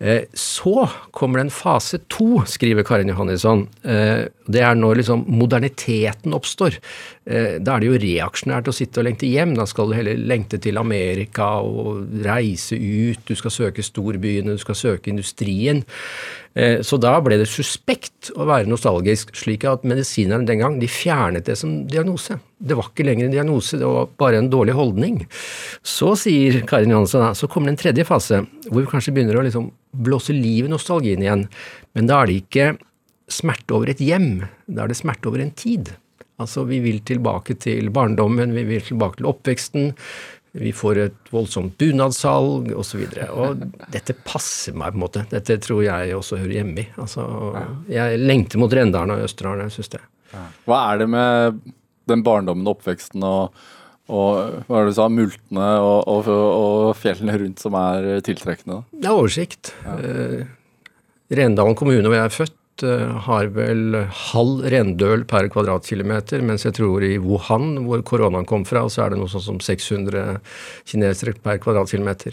Eh, 0.03 0.25
Så 0.35 0.89
kommer 1.13 1.39
det 1.39 1.45
en 1.47 1.51
fase 1.55 2.01
to, 2.11 2.43
skriver 2.51 2.83
Karin 2.85 3.09
Johannesson. 3.13 3.69
Eh, 3.85 4.27
Det 4.49 4.61
er 4.61 4.75
når 4.75 4.97
liksom 4.99 5.25
moderniteten 5.29 6.33
oppstår. 6.35 6.75
Eh, 7.25 7.59
Da 7.61 7.77
er 7.77 7.81
det 7.81 7.87
jo 7.87 7.99
reaksjonært 8.03 8.67
å 8.67 8.75
sitte 8.75 8.99
og 8.99 9.05
lengte 9.07 9.31
hjem. 9.31 9.55
Da 9.55 9.65
skal 9.65 9.87
du 9.89 9.95
heller 9.95 10.17
lengte 10.19 10.59
til 10.61 10.77
Amerika 10.77 11.63
og 11.63 12.09
reise 12.25 12.75
ut. 12.75 13.19
Du 13.27 13.37
skal 13.37 13.51
søke 13.55 13.79
storbyene, 13.87 14.57
du 14.57 14.59
skal 14.59 14.75
søke 14.75 15.07
industrien. 15.09 15.85
Eh, 16.55 16.81
Så 16.85 16.99
da 17.01 17.15
ble 17.25 17.39
det 17.41 17.49
suspekt 17.49 18.31
å 18.37 18.47
være 18.49 18.69
nostalgisk, 18.69 19.33
slik 19.37 19.65
at 19.69 19.87
medisinerne 19.89 20.47
den 20.47 20.61
gang 20.61 20.79
de 20.81 20.89
fjernet 20.91 21.47
det 21.49 21.57
som 21.59 21.87
diagnose. 21.89 22.39
Det 22.61 22.77
var 22.77 22.91
ikke 22.91 23.07
lenger 23.07 23.27
en 23.27 23.37
diagnose, 23.37 23.79
det 23.81 23.89
var 23.89 24.11
bare 24.21 24.39
en 24.39 24.51
dårlig 24.53 24.75
holdning. 24.77 25.23
Så 25.83 26.13
sier 26.21 26.61
Karin 26.69 26.93
Johansen, 26.93 27.35
så 27.35 27.49
kommer 27.49 27.71
det 27.71 27.79
en 27.79 27.83
tredje 27.85 28.05
fase, 28.07 28.43
hvor 28.69 28.83
vi 28.83 28.91
kanskje 28.93 29.15
begynner 29.17 29.41
å 29.41 29.47
liksom 29.47 29.71
blåse 29.93 30.37
liv 30.37 30.69
i 30.69 30.73
nostalgien 30.73 31.25
igjen. 31.25 31.49
Men 31.95 32.07
da 32.07 32.23
er 32.23 32.31
det 32.31 32.43
ikke 32.43 32.69
smerte 33.33 33.73
over 33.75 33.89
et 33.89 34.03
hjem, 34.05 34.45
da 34.69 34.85
er 34.85 34.93
det 34.93 35.01
smerte 35.01 35.29
over 35.31 35.41
en 35.41 35.55
tid. 35.57 35.95
Altså, 36.43 36.65
vi 36.67 36.81
vil 36.83 37.01
tilbake 37.07 37.57
til 37.61 37.91
barndommen, 37.95 38.55
vi 38.57 38.65
vil 38.67 38.81
tilbake 38.85 39.21
til 39.21 39.29
oppveksten. 39.31 39.93
Vi 40.53 40.73
får 40.77 40.99
et 41.01 41.31
voldsomt 41.33 41.79
bunadssalg 41.81 42.73
osv. 42.77 43.03
Og, 43.07 43.15
så 43.17 43.29
og 43.33 43.63
dette 43.95 44.17
passer 44.27 44.75
meg, 44.77 44.93
på 44.93 44.99
en 44.99 45.05
måte. 45.07 45.25
Dette 45.31 45.57
tror 45.65 45.81
jeg 45.87 46.17
også 46.17 46.41
hører 46.43 46.59
hjemme 46.59 46.83
i. 46.83 46.89
Altså, 47.01 47.25
jeg 47.89 48.19
lengter 48.21 48.61
mot 48.61 48.75
Rendalen 48.77 49.15
og 49.15 49.25
Østerdalen, 49.25 49.71
jeg 49.71 49.79
syns 49.79 49.95
det. 49.95 50.03
Hva 50.69 50.81
er 50.91 51.01
det 51.03 51.09
med 51.13 51.63
den 52.11 52.25
barndommen 52.27 52.67
og 52.67 52.77
oppveksten 52.77 53.25
og, 53.25 53.63
og 54.13 54.65
hva 54.69 54.81
er 54.81 54.89
det 54.89 54.93
du 54.93 54.99
sa, 54.99 55.09
multene 55.13 55.69
og, 55.81 56.09
og, 56.11 56.29
og 56.33 56.89
fjellene 57.01 57.39
rundt 57.45 57.63
som 57.65 57.77
er 57.81 58.11
tiltrekkende? 58.27 58.83
Det 58.93 59.09
er 59.09 59.17
oversikt. 59.17 59.73
Eh, 59.89 60.43
Rendalen 61.33 61.79
kommune 61.79 62.05
hvor 62.05 62.19
jeg 62.19 62.29
er 62.29 62.35
født, 62.35 62.59
har 62.81 63.47
vel 63.53 63.99
halv 64.33 64.65
rendøl 64.73 65.25
per 65.29 65.49
kvadratkilometer, 65.53 66.41
mens 66.41 66.65
jeg 66.65 66.73
tror 66.79 67.05
i 67.05 67.19
Wuhan, 67.21 67.85
hvor 67.85 68.01
koronaen 68.03 68.47
kom 68.49 68.65
fra, 68.65 68.87
så 68.89 69.05
er 69.05 69.11
det 69.13 69.19
noe 69.21 69.29
sånn 69.29 69.45
som 69.45 69.61
600 69.61 70.41
kinesere 70.89 71.35
per 71.45 71.59
kvadratkilometer. 71.63 72.33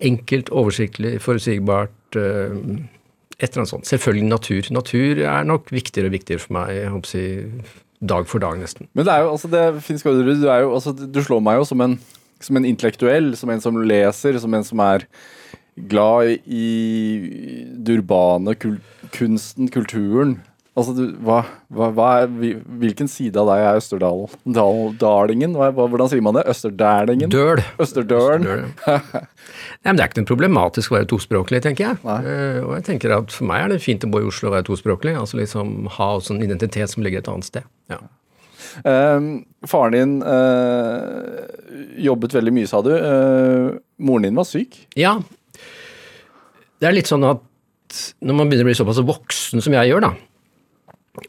Enkelt, 0.00 0.50
oversiktlig, 0.52 1.16
forutsigbart. 1.24 1.90
eh, 2.16 2.86
Et 3.40 3.48
eller 3.48 3.62
annet 3.62 3.70
sånt. 3.72 3.88
Selvfølgelig 3.88 4.28
natur. 4.28 4.66
Natur 4.70 5.18
er 5.24 5.44
nok 5.48 5.70
viktigere 5.72 6.10
og 6.10 6.12
viktigere 6.12 6.40
for 6.40 6.52
meg, 6.52 6.74
jeg 6.76 6.90
håper 6.92 7.08
si, 7.08 7.22
dag 8.04 8.26
for 8.28 8.38
dag, 8.38 8.58
nesten. 8.60 8.86
Men 8.92 9.06
det 9.06 9.14
er 9.14 9.22
jo, 9.24 9.30
altså 9.32 9.48
det, 9.48 9.82
Finn 9.82 9.98
Skårderud, 9.98 10.42
du, 10.42 10.48
altså, 10.50 10.92
du 10.92 11.22
slår 11.24 11.40
meg 11.40 11.56
jo 11.56 11.64
som 11.64 11.80
en, 11.80 11.98
som 12.40 12.56
en 12.56 12.64
intellektuell, 12.68 13.34
som 13.36 13.48
en 13.48 13.60
som 13.64 13.80
leser, 13.80 14.36
som 14.38 14.52
en 14.54 14.64
som 14.64 14.78
er 14.84 15.06
glad 15.88 16.36
i 16.46 16.68
det 17.76 18.00
urbane, 18.00 18.54
kul, 18.60 18.78
kunsten, 19.14 19.70
kulturen. 19.72 20.38
Altså, 20.78 20.92
du, 20.94 21.16
hva, 21.26 21.40
hva, 21.74 21.88
hva 21.92 22.08
er, 22.22 22.28
hvilken 22.80 23.08
side 23.10 23.36
av 23.40 23.48
deg 23.50 23.64
er 23.66 23.78
Østerdalingen? 23.80 24.52
Dal, 24.54 24.92
dalingen? 25.00 25.56
Hva, 25.58 25.72
hva, 25.74 25.88
hvordan 25.90 26.08
sier 26.12 26.22
man 26.24 26.38
det? 26.38 26.44
Østerdælingen? 26.52 27.32
Døl. 27.32 27.60
Østerdølen? 27.82 28.46
Døl. 28.46 28.62
Nei, 28.86 29.90
men 29.90 29.98
Det 29.98 30.04
er 30.04 30.12
ikke 30.12 30.22
noe 30.22 30.30
problematisk 30.30 30.94
å 30.94 31.00
være 31.00 31.10
tospråklig, 31.10 31.60
tenker 31.66 31.88
jeg. 31.88 31.98
Eh, 32.06 32.60
og 32.62 32.76
jeg 32.78 32.86
tenker 32.86 33.16
at 33.18 33.34
For 33.34 33.48
meg 33.50 33.66
er 33.66 33.74
det 33.74 33.82
fint 33.82 34.06
å 34.06 34.12
bo 34.12 34.22
i 34.22 34.30
Oslo 34.30 34.52
og 34.52 34.56
være 34.56 34.68
tospråklig. 34.70 35.16
altså 35.18 35.40
liksom 35.40 35.90
Ha 35.98 36.08
også 36.20 36.36
en 36.36 36.46
identitet 36.46 36.94
som 36.94 37.04
ligger 37.04 37.24
et 37.24 37.32
annet 37.34 37.50
sted. 37.50 37.68
Ja. 37.90 38.00
Uh, 38.86 39.42
faren 39.66 39.96
din 39.96 40.12
uh, 40.22 41.42
jobbet 41.98 42.36
veldig 42.38 42.54
mye, 42.54 42.70
sa 42.70 42.78
du. 42.86 42.92
Uh, 42.94 43.80
moren 43.98 44.28
din 44.28 44.38
var 44.38 44.46
syk. 44.48 44.84
ja. 44.94 45.18
Det 46.80 46.88
er 46.88 46.96
litt 46.96 47.10
sånn 47.10 47.26
at 47.28 47.44
når 48.22 48.36
man 48.38 48.50
begynner 48.50 48.68
å 48.68 48.70
bli 48.70 48.78
såpass 48.78 49.02
voksen 49.04 49.62
som 49.64 49.74
jeg 49.74 49.90
gjør, 49.90 50.04
da, 50.06 50.12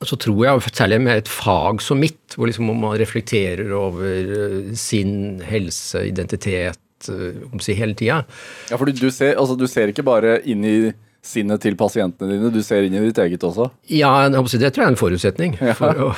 så 0.05 0.17
tror 0.21 0.41
jeg, 0.45 0.71
særlig 0.77 1.01
med 1.03 1.23
et 1.23 1.31
fag 1.31 1.81
som 1.83 1.99
mitt, 2.01 2.37
hvor 2.37 2.49
liksom 2.49 2.69
man 2.69 2.97
reflekterer 3.01 3.71
over 3.75 4.33
eh, 4.37 4.73
sin 4.77 5.41
helse, 5.45 6.05
identitet, 6.07 7.09
eh, 7.09 7.39
si 7.65 7.77
hele 7.77 7.97
tida, 7.97 8.21
Ja, 8.69 8.77
for 8.77 8.87
du, 8.87 8.93
du, 8.95 9.09
ser, 9.13 9.35
altså, 9.41 9.57
du 9.59 9.67
ser 9.69 9.91
ikke 9.91 10.05
bare 10.07 10.39
inn 10.49 10.67
i 10.67 10.75
sinnet 11.21 11.61
til 11.61 11.75
pasientene 11.77 12.33
dine, 12.33 12.53
du 12.53 12.61
ser 12.65 12.85
inn 12.85 12.97
i 12.97 13.03
ditt 13.09 13.19
eget 13.21 13.43
også. 13.45 13.69
Ja, 13.93 14.13
det 14.29 14.39
tror 14.41 14.63
jeg 14.63 14.71
er 14.87 14.87
en 14.87 15.01
forutsetning 15.01 15.57
for 15.77 16.05
å 16.07 16.13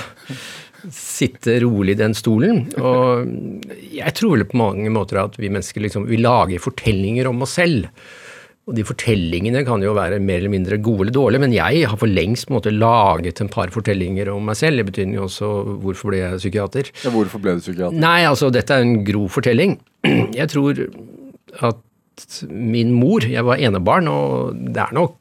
sitte 0.91 1.58
rolig 1.63 1.96
i 1.96 2.02
den 2.02 2.15
stolen. 2.15 2.65
Og 2.80 3.28
jeg 3.96 4.15
tror 4.19 4.38
vel 4.38 4.48
på 4.48 4.60
mange 4.60 4.91
måter 4.93 5.22
at 5.24 5.36
vi 5.39 5.52
mennesker 5.52 5.84
liksom, 5.84 6.08
vi 6.12 6.19
lager 6.19 6.63
fortellinger 6.63 7.30
om 7.32 7.43
oss 7.43 7.58
selv. 7.60 7.89
Og 8.63 8.76
de 8.78 8.84
fortellingene 8.88 9.65
kan 9.67 9.82
jo 9.84 9.91
være 9.97 10.21
mer 10.23 10.38
eller 10.39 10.52
mindre 10.54 10.78
gode 10.80 11.02
eller 11.04 11.15
dårlige, 11.17 11.41
men 11.43 11.52
jeg 11.56 11.82
har 11.91 11.97
for 11.99 12.08
lengst 12.08 12.47
på 12.47 12.54
en 12.54 12.58
måte 12.62 12.71
laget 12.71 13.41
en 13.43 13.49
par 13.52 13.67
fortellinger 13.76 14.30
om 14.32 14.45
meg 14.47 14.56
selv. 14.56 14.80
Det 14.80 14.86
betyr 14.88 15.10
jo 15.17 15.26
også 15.26 15.49
hvorfor 15.84 16.13
ble 16.13 16.21
jeg 16.21 16.38
psykiater. 16.39 16.91
Ja, 17.04 17.12
hvorfor 17.12 17.43
ble 17.43 17.58
du 17.58 17.63
psykiater? 17.65 17.97
Nei, 17.99 18.21
altså 18.30 18.47
dette 18.56 18.78
er 18.78 18.86
en 18.86 19.02
grov 19.04 19.28
fortelling. 19.36 19.76
Jeg 20.39 20.47
tror 20.54 20.80
at 21.63 22.39
min 22.52 22.91
mor 22.93 23.23
Jeg 23.26 23.43
var 23.47 23.58
enebarn, 23.60 24.08
og 24.08 24.56
det 24.76 24.80
er 24.84 24.91
nok, 24.95 25.15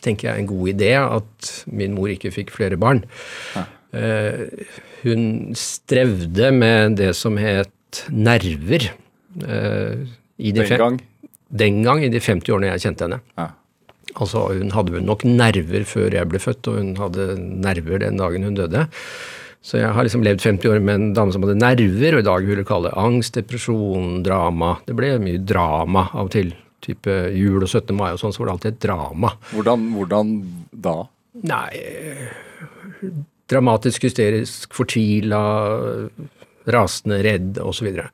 tenker 0.00 0.28
jeg, 0.30 0.40
en 0.44 0.48
god 0.50 0.68
idé 0.72 0.90
at 1.00 1.52
min 1.66 1.94
mor 1.96 2.08
ikke 2.12 2.30
fikk 2.32 2.52
flere 2.54 2.76
barn. 2.80 3.00
Eh, 3.96 4.44
hun 5.02 5.26
strevde 5.58 6.50
med 6.54 6.96
det 7.00 7.12
som 7.16 7.36
het 7.40 8.04
nerver. 8.12 8.90
eh, 9.42 10.06
i 10.38 10.52
de 10.52 10.60
Den 10.68 10.78
gang? 10.78 11.00
Den 11.48 11.82
gang, 11.86 12.02
i 12.02 12.10
de 12.10 12.20
50 12.20 12.52
årene 12.54 12.72
jeg 12.72 12.88
kjente 12.88 13.06
henne. 13.06 13.20
Ja. 13.38 13.50
Altså, 14.16 14.46
Hun 14.52 14.72
hadde 14.72 15.02
nok 15.04 15.24
nerver 15.28 15.84
før 15.86 16.14
jeg 16.14 16.28
ble 16.30 16.40
født, 16.42 16.68
og 16.70 16.78
hun 16.80 16.94
hadde 17.00 17.34
nerver 17.38 18.00
den 18.02 18.20
dagen 18.20 18.46
hun 18.46 18.56
døde. 18.58 18.86
Så 19.66 19.80
jeg 19.80 19.90
har 19.96 20.06
liksom 20.06 20.22
levd 20.22 20.44
50 20.46 20.70
år 20.70 20.82
med 20.84 20.94
en 20.94 21.08
dame 21.16 21.34
som 21.34 21.42
hadde 21.42 21.58
nerver, 21.58 22.14
og 22.14 22.22
i 22.22 22.28
dag 22.28 22.46
vil 22.46 22.60
du 22.62 22.66
kalle 22.66 22.92
det 22.92 23.02
angst, 23.02 23.34
depresjon, 23.34 24.22
drama. 24.26 24.76
Det 24.86 24.94
ble 24.98 25.16
mye 25.22 25.42
drama 25.42 26.06
av 26.12 26.28
og 26.28 26.32
til. 26.36 26.54
Type 26.86 27.12
jul 27.34 27.64
og 27.64 27.68
17. 27.68 27.90
mai 27.98 28.12
og 28.12 28.20
sånn, 28.20 28.34
så 28.34 28.42
var 28.42 28.50
det 28.50 28.54
alltid 28.54 28.74
et 28.74 28.82
drama. 28.84 29.32
Hvordan, 29.50 29.86
hvordan 29.96 30.34
da? 30.86 30.96
Nei 31.46 31.70
Dramatisk, 33.50 34.06
hysterisk, 34.06 34.72
fortvila, 34.74 35.40
rasende, 36.72 37.20
redd 37.26 37.60
osv. 37.62 37.78
Så, 37.78 37.86
videre. 37.86 38.08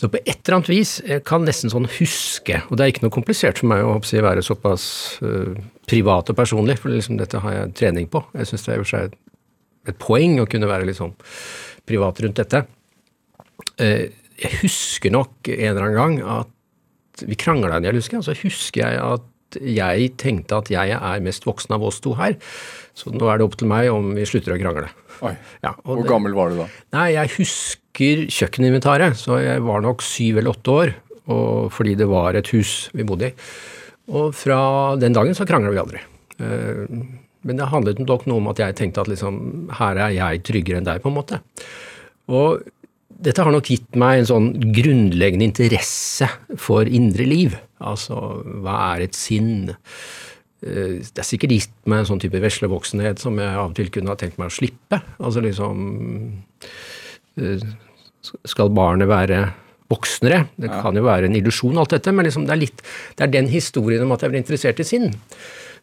Så 0.00 0.08
på 0.10 0.18
et 0.22 0.34
eller 0.34 0.56
annet 0.58 0.70
vis 0.70 0.96
jeg 1.06 1.22
kan 1.28 1.44
nesten 1.46 1.70
sånn 1.72 1.88
huske, 1.98 2.62
og 2.68 2.78
det 2.78 2.84
er 2.84 2.92
ikke 2.92 3.04
noe 3.04 3.14
komplisert 3.14 3.60
for 3.60 3.70
meg 3.70 3.84
å 3.86 3.98
jeg, 4.00 4.24
være 4.24 4.44
såpass 4.44 4.84
uh, 5.22 5.52
privat 5.90 6.32
og 6.32 6.38
personlig, 6.38 6.78
for 6.80 6.94
liksom 6.94 7.20
dette 7.20 7.42
har 7.42 7.58
jeg 7.58 7.74
trening 7.78 8.08
på. 8.10 8.24
Jeg 8.34 8.50
syns 8.50 8.66
det 8.66 8.72
er 8.72 8.80
i 8.80 8.82
og 8.82 8.88
for 8.88 8.94
seg 8.96 9.12
et, 9.12 9.98
poeng 10.02 10.38
å 10.42 10.48
kunne 10.50 10.70
være 10.70 10.88
litt 10.88 10.98
sånn 10.98 11.14
privat 11.88 12.22
rundt 12.24 12.40
dette. 12.40 12.64
Uh, 13.78 14.08
jeg 14.42 14.58
husker 14.64 15.14
nok 15.14 15.52
en 15.52 15.68
eller 15.70 15.86
annen 15.86 16.00
gang 16.00 16.40
at 16.40 17.22
vi 17.28 17.38
krangla 17.38 17.76
en 17.76 17.86
del, 17.86 18.00
husker 18.00 18.18
jeg. 18.18 18.26
Så 18.26 18.38
husker 18.42 18.82
jeg 18.82 19.02
at 19.02 19.31
jeg 19.60 20.16
tenkte 20.16 20.56
at 20.62 20.70
jeg 20.72 20.90
er 20.96 21.20
mest 21.24 21.44
voksen 21.44 21.74
av 21.76 21.82
oss 21.84 22.00
to 22.00 22.14
her, 22.14 22.36
så 22.94 23.12
nå 23.12 23.28
er 23.32 23.38
det 23.38 23.46
opp 23.46 23.56
til 23.60 23.68
meg 23.68 23.90
om 23.92 24.12
vi 24.16 24.24
slutter 24.28 24.54
å 24.54 24.60
krangle. 24.60 24.88
Oi. 25.22 25.34
Ja, 25.62 25.74
Hvor 25.84 26.02
det- 26.02 26.08
gammel 26.10 26.34
var 26.34 26.50
du 26.50 26.56
da? 26.62 26.66
Nei, 26.92 27.12
jeg 27.14 27.28
husker 27.38 28.26
kjøkkeninventaret, 28.26 29.14
så 29.16 29.38
jeg 29.42 29.62
var 29.62 29.80
nok 29.80 30.02
syv 30.02 30.38
eller 30.38 30.52
åtte 30.52 30.72
år, 30.72 30.94
og 31.28 31.70
fordi 31.72 31.96
det 31.96 32.08
var 32.08 32.34
et 32.34 32.48
hus 32.48 32.90
vi 32.92 33.04
bodde 33.04 33.30
i. 33.30 33.32
Og 34.10 34.34
fra 34.34 34.96
den 34.98 35.12
dagen 35.14 35.34
så 35.34 35.46
krangla 35.46 35.70
vi 35.70 35.78
aldri. 35.78 36.00
Eh, 36.40 37.06
Men 37.44 37.56
det 37.56 37.66
handlet 37.66 37.98
nok 37.98 38.24
noe 38.26 38.36
om 38.38 38.46
at 38.52 38.56
jeg 38.58 38.74
tenkte 38.76 39.00
at 39.00 39.08
liksom, 39.08 39.68
her 39.72 39.96
er 39.98 40.10
jeg 40.14 40.42
tryggere 40.44 40.76
enn 40.78 40.84
deg, 40.84 41.00
på 41.02 41.08
en 41.10 41.16
måte. 41.16 41.40
Og 42.30 42.62
dette 43.22 43.44
har 43.44 43.54
nok 43.54 43.68
gitt 43.70 43.96
meg 43.98 44.20
en 44.20 44.28
sånn 44.28 44.48
grunnleggende 44.74 45.46
interesse 45.46 46.28
for 46.60 46.88
indre 46.88 47.26
liv. 47.28 47.56
Altså, 47.82 48.18
hva 48.62 48.76
er 48.92 49.06
et 49.06 49.18
sinn? 49.18 49.70
Eh, 50.62 51.00
Det 51.02 51.22
er 51.22 51.26
sikkert 51.26 51.54
gitt 51.56 51.74
meg 51.90 52.02
en 52.02 52.10
sånn 52.12 52.22
type 52.22 52.40
veslevoksenhet 52.42 53.22
som 53.22 53.38
jeg 53.38 53.54
av 53.54 53.70
og 53.70 53.76
til 53.78 53.90
kunne 53.94 54.12
ha 54.12 54.18
tenkt 54.18 54.38
meg 54.38 54.50
å 54.50 54.54
slippe. 54.54 55.00
Altså 55.18 55.42
liksom 55.42 55.82
eh, 57.38 57.62
Skal 58.46 58.70
barnet 58.70 59.10
være 59.10 59.42
voksnere? 59.92 60.46
Det 60.56 60.70
kan 60.70 60.96
jo 60.96 61.02
være 61.04 61.28
en 61.28 61.36
illusjon, 61.36 61.76
alt 61.78 61.92
dette, 61.92 62.12
men 62.14 62.24
liksom 62.24 62.46
det, 62.46 62.54
er 62.54 62.62
litt, 62.62 62.82
det 63.18 63.26
er 63.26 63.32
den 63.34 63.50
historien 63.52 64.04
om 64.06 64.14
at 64.14 64.22
jeg 64.22 64.32
ble 64.32 64.40
interessert 64.40 64.80
i 64.80 64.86
sinn. 64.88 65.10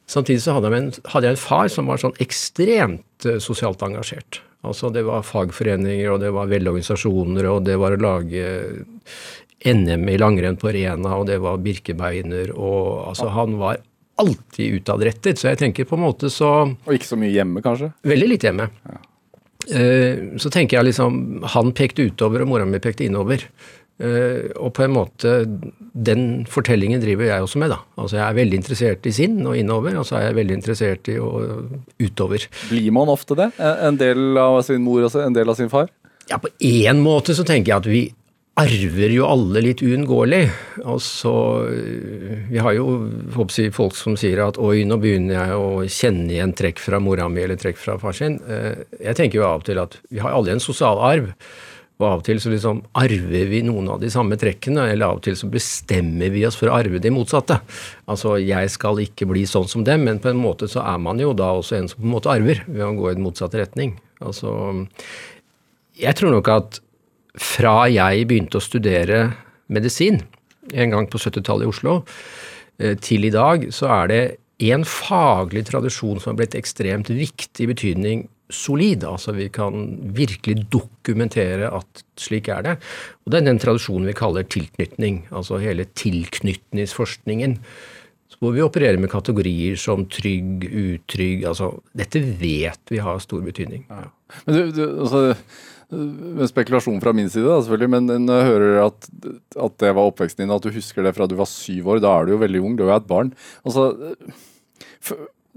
Samtidig 0.10 0.42
så 0.42 0.56
hadde 0.56 0.72
jeg, 0.72 0.82
en, 0.82 1.10
hadde 1.14 1.28
jeg 1.30 1.36
en 1.38 1.44
far 1.44 1.70
som 1.70 1.90
var 1.92 2.02
sånn 2.02 2.16
ekstremt 2.24 3.28
eh, 3.30 3.38
sosialt 3.44 3.84
engasjert. 3.86 4.42
Altså 4.68 4.90
det 4.92 5.06
var 5.08 5.24
fagforeninger, 5.24 6.10
og 6.12 6.20
det 6.24 6.34
var 6.36 6.50
velorganisasjoner, 6.52 7.48
og 7.48 7.64
det 7.68 7.78
var 7.80 7.96
å 7.96 8.02
lage 8.04 8.48
NM 9.64 10.08
i 10.12 10.18
langrenn 10.20 10.58
på 10.60 10.74
Rena, 10.76 11.16
og 11.16 11.30
det 11.30 11.38
var 11.44 11.62
Birkebeiner, 11.64 12.52
og 12.56 13.12
altså 13.12 13.30
han 13.36 13.56
var 13.60 13.80
alltid 14.20 14.82
utadrettet. 14.82 15.40
Så 15.40 15.52
jeg 15.52 15.62
tenker 15.62 15.88
på 15.88 15.96
en 15.96 16.04
måte 16.04 16.32
så 16.34 16.52
Og 16.68 16.92
ikke 16.96 17.08
så 17.08 17.20
mye 17.20 17.32
hjemme, 17.32 17.64
kanskje? 17.64 17.94
Veldig 18.08 18.30
litt 18.34 18.48
hjemme. 18.48 18.68
Ja. 18.90 19.00
Så 20.40 20.50
tenker 20.50 20.80
jeg 20.80 20.88
liksom 20.88 21.44
Han 21.54 21.74
pekte 21.78 22.08
utover, 22.08 22.42
og 22.42 22.50
mora 22.50 22.66
mi 22.66 22.80
pekte 22.82 23.06
innover. 23.06 23.44
Eh, 24.00 24.52
Og 24.56 24.72
på 24.74 24.84
en 24.86 24.94
måte 24.96 25.32
Den 25.94 26.46
fortellingen 26.48 27.02
driver 27.04 27.26
jeg 27.28 27.44
også 27.44 27.60
med, 27.60 27.70
da. 27.74 27.80
Altså 28.00 28.16
jeg 28.16 28.26
er 28.30 28.38
veldig 28.38 28.60
interessert 28.62 29.06
i 29.10 29.12
sinn 29.12 29.42
og 29.46 29.58
innover, 29.60 29.98
og 30.00 30.06
så 30.08 30.16
er 30.20 30.28
jeg 30.30 30.38
veldig 30.40 30.56
interessert 30.56 31.10
i 31.12 31.18
å 31.20 31.32
utover. 32.00 32.46
Blir 32.70 32.92
man 32.96 33.12
ofte 33.12 33.36
det? 33.36 33.50
En 33.60 33.98
del 34.00 34.38
av 34.40 34.62
sin 34.64 34.82
mor 34.86 35.04
og 35.04 35.16
en 35.20 35.36
del 35.36 35.50
av 35.52 35.58
sin 35.60 35.70
far? 35.70 35.90
Ja, 36.30 36.38
på 36.38 36.48
én 36.62 37.02
måte 37.04 37.36
så 37.36 37.44
tenker 37.44 37.74
jeg 37.74 37.78
at 37.82 37.90
vi 37.90 38.04
arver 38.60 39.12
jo 39.14 39.26
alle 39.28 39.62
litt 39.64 39.80
uunngåelig. 39.82 40.50
Altså, 40.84 41.32
vi 42.52 42.60
har 42.60 42.74
jo 42.76 42.86
håper 43.36 43.72
folk 43.76 43.96
som 43.96 44.18
sier 44.20 44.42
at 44.44 44.60
oi, 44.62 44.84
nå 44.88 44.98
begynner 45.02 45.38
jeg 45.38 45.56
å 45.60 45.70
kjenne 45.88 46.34
igjen 46.36 46.54
trekk 46.60 46.80
fra 46.84 47.00
mora 47.04 47.28
mi 47.32 47.42
eller 47.46 47.60
trekk 47.60 47.80
fra 47.80 47.98
far 48.02 48.16
sin. 48.18 48.40
Eh, 48.48 48.84
Jeg 49.00 49.16
tenker 49.20 49.40
jo 49.40 49.48
av 49.48 49.62
og 49.62 49.66
til 49.70 49.80
at 49.80 49.98
vi 50.12 50.20
har 50.20 50.36
alle 50.36 50.52
en 50.56 50.64
sosial 50.64 51.00
arv. 51.00 51.32
Og 52.00 52.06
av 52.08 52.22
og 52.22 52.24
til 52.24 52.38
så 52.40 52.52
liksom 52.54 52.78
arver 52.96 53.50
vi 53.52 53.60
noen 53.68 53.90
av 53.92 54.00
de 54.00 54.08
samme 54.12 54.38
trekkene, 54.40 54.86
eller 54.88 55.10
av 55.10 55.18
og 55.18 55.26
til 55.26 55.36
så 55.36 55.50
bestemmer 55.52 56.32
vi 56.32 56.46
oss 56.48 56.56
for 56.56 56.72
å 56.72 56.78
arve 56.78 57.02
det 57.04 57.12
motsatte. 57.12 57.58
Altså, 58.08 58.38
jeg 58.40 58.72
skal 58.72 59.02
ikke 59.04 59.28
bli 59.28 59.44
sånn 59.50 59.68
som 59.68 59.84
dem, 59.84 60.06
men 60.08 60.22
på 60.24 60.32
en 60.32 60.40
måte 60.40 60.70
så 60.72 60.86
er 60.88 61.02
man 61.04 61.20
jo 61.20 61.34
da 61.36 61.52
også 61.58 61.76
en 61.76 61.92
som 61.92 62.00
på 62.00 62.08
en 62.08 62.16
måte 62.16 62.32
arver, 62.32 62.64
ved 62.70 62.86
å 62.86 62.94
gå 62.96 63.10
i 63.10 63.18
den 63.18 63.26
motsatte 63.28 63.60
retning. 63.60 63.98
Altså, 64.24 64.54
jeg 66.00 66.16
tror 66.16 66.38
nok 66.38 66.54
at 66.56 66.80
fra 67.40 67.76
jeg 67.92 68.28
begynte 68.32 68.62
å 68.62 68.64
studere 68.64 69.22
medisin 69.68 70.24
en 70.72 70.96
gang 70.96 71.12
på 71.12 71.20
70-tallet 71.20 71.68
i 71.68 71.74
Oslo, 71.74 72.00
eh, 72.80 72.96
til 72.96 73.28
i 73.28 73.36
dag, 73.36 73.68
så 73.76 73.92
er 74.00 74.12
det 74.12 74.24
en 74.72 74.88
faglig 74.88 75.66
tradisjon 75.68 76.20
som 76.20 76.32
har 76.32 76.42
blitt 76.42 76.56
ekstremt 76.56 77.12
viktig 77.12 77.68
i 77.68 77.74
betydning 77.74 78.28
solid. 78.50 79.06
Altså 79.08 79.34
vi 79.38 79.48
kan 79.54 79.88
virkelig 80.18 80.66
dokumentere 80.74 81.70
at 81.76 82.04
slik 82.20 82.50
er 82.52 82.66
det. 82.66 82.76
Og 83.24 83.32
det 83.32 83.42
er 83.42 83.48
den 83.52 83.62
tradisjonen 83.62 84.10
vi 84.10 84.18
kaller 84.18 84.48
tilknytning. 84.50 85.24
Altså 85.32 85.62
hele 85.62 85.88
tilknytningsforskningen. 86.00 87.60
Hvor 88.40 88.54
vi 88.56 88.64
opererer 88.64 89.00
med 89.02 89.12
kategorier 89.12 89.76
som 89.80 90.06
trygg, 90.08 90.64
utrygg. 90.70 91.44
Altså 91.50 91.74
dette 91.98 92.22
vet 92.40 92.94
vi 92.94 93.02
har 93.04 93.20
stor 93.24 93.44
betydning. 93.44 93.84
Men 93.90 94.56
du, 94.56 94.62
du 94.72 94.84
altså, 95.04 95.24
spekulasjon 96.52 97.02
fra 97.02 97.12
min 97.18 97.32
side, 97.32 97.48
da, 97.50 97.58
selvfølgelig, 97.66 97.90
men 97.96 98.28
når 98.28 98.40
jeg 98.40 98.50
hører 98.52 98.80
at, 98.86 99.10
at 99.66 99.78
det 99.82 99.92
var 99.98 100.12
oppveksten 100.12 100.46
din, 100.46 100.54
at 100.54 100.64
du 100.64 100.72
husker 100.72 101.04
det 101.04 101.16
fra 101.18 101.28
du 101.28 101.36
var 101.40 101.50
syv 101.50 101.90
år, 101.96 102.02
da 102.04 102.14
er 102.14 102.28
du 102.28 102.36
jo 102.36 102.44
veldig 102.44 102.62
ung, 102.62 102.78
du 102.78 102.86
er 102.86 102.94
jo 102.94 103.00
et 103.02 103.10
barn. 103.10 103.34
Altså, 103.66 104.14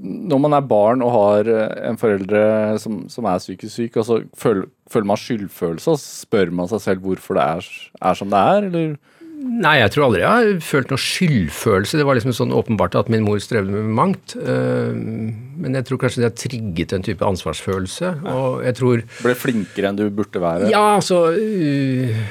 når 0.01 0.41
man 0.41 0.57
er 0.57 0.65
barn 0.67 1.03
og 1.05 1.13
har 1.15 1.49
eh, 1.53 1.73
en 1.91 1.99
foreldre 2.01 2.43
som, 2.83 3.03
som 3.13 3.27
er 3.29 3.43
psykisk 3.43 3.75
syk, 3.75 3.97
altså, 4.01 4.23
føler, 4.39 4.69
føler 4.91 5.11
man 5.13 5.21
skyldfølelse, 5.21 5.95
og 5.95 6.01
spør 6.01 6.55
man 6.55 6.71
seg 6.71 6.85
selv 6.87 7.05
hvorfor 7.07 7.39
det 7.39 7.49
er, 7.59 7.73
er 8.11 8.19
som 8.19 8.33
det 8.33 8.41
er, 8.53 8.71
eller? 8.71 8.95
Nei, 9.43 9.79
jeg 9.81 9.91
tror 9.91 10.05
aldri 10.07 10.21
jeg 10.23 10.31
har 10.31 10.61
følt 10.63 10.93
noe 10.93 11.03
skyldfølelse. 11.03 11.99
Det 11.99 12.05
var 12.07 12.15
liksom 12.15 12.35
sånn 12.37 12.55
åpenbart 12.55 12.95
at 13.01 13.09
min 13.11 13.25
mor 13.27 13.41
strevde 13.43 13.75
med 13.75 13.89
mangt. 13.97 14.37
Eh, 14.39 14.93
Men 14.95 15.79
jeg 15.79 15.89
tror 15.89 15.99
kanskje 16.03 16.23
det 16.23 16.29
har 16.29 16.37
trigget 16.39 16.95
en 16.95 17.07
type 17.07 17.27
ansvarsfølelse. 17.27 18.13
Og 18.31 18.63
jeg 18.67 18.79
tror 18.79 19.03
Ble 19.25 19.35
flinkere 19.39 19.91
enn 19.91 19.99
du 19.99 20.05
burde 20.15 20.43
være? 20.43 20.71
Ja, 20.71 20.95
altså 20.95 21.25
uh, 21.35 22.23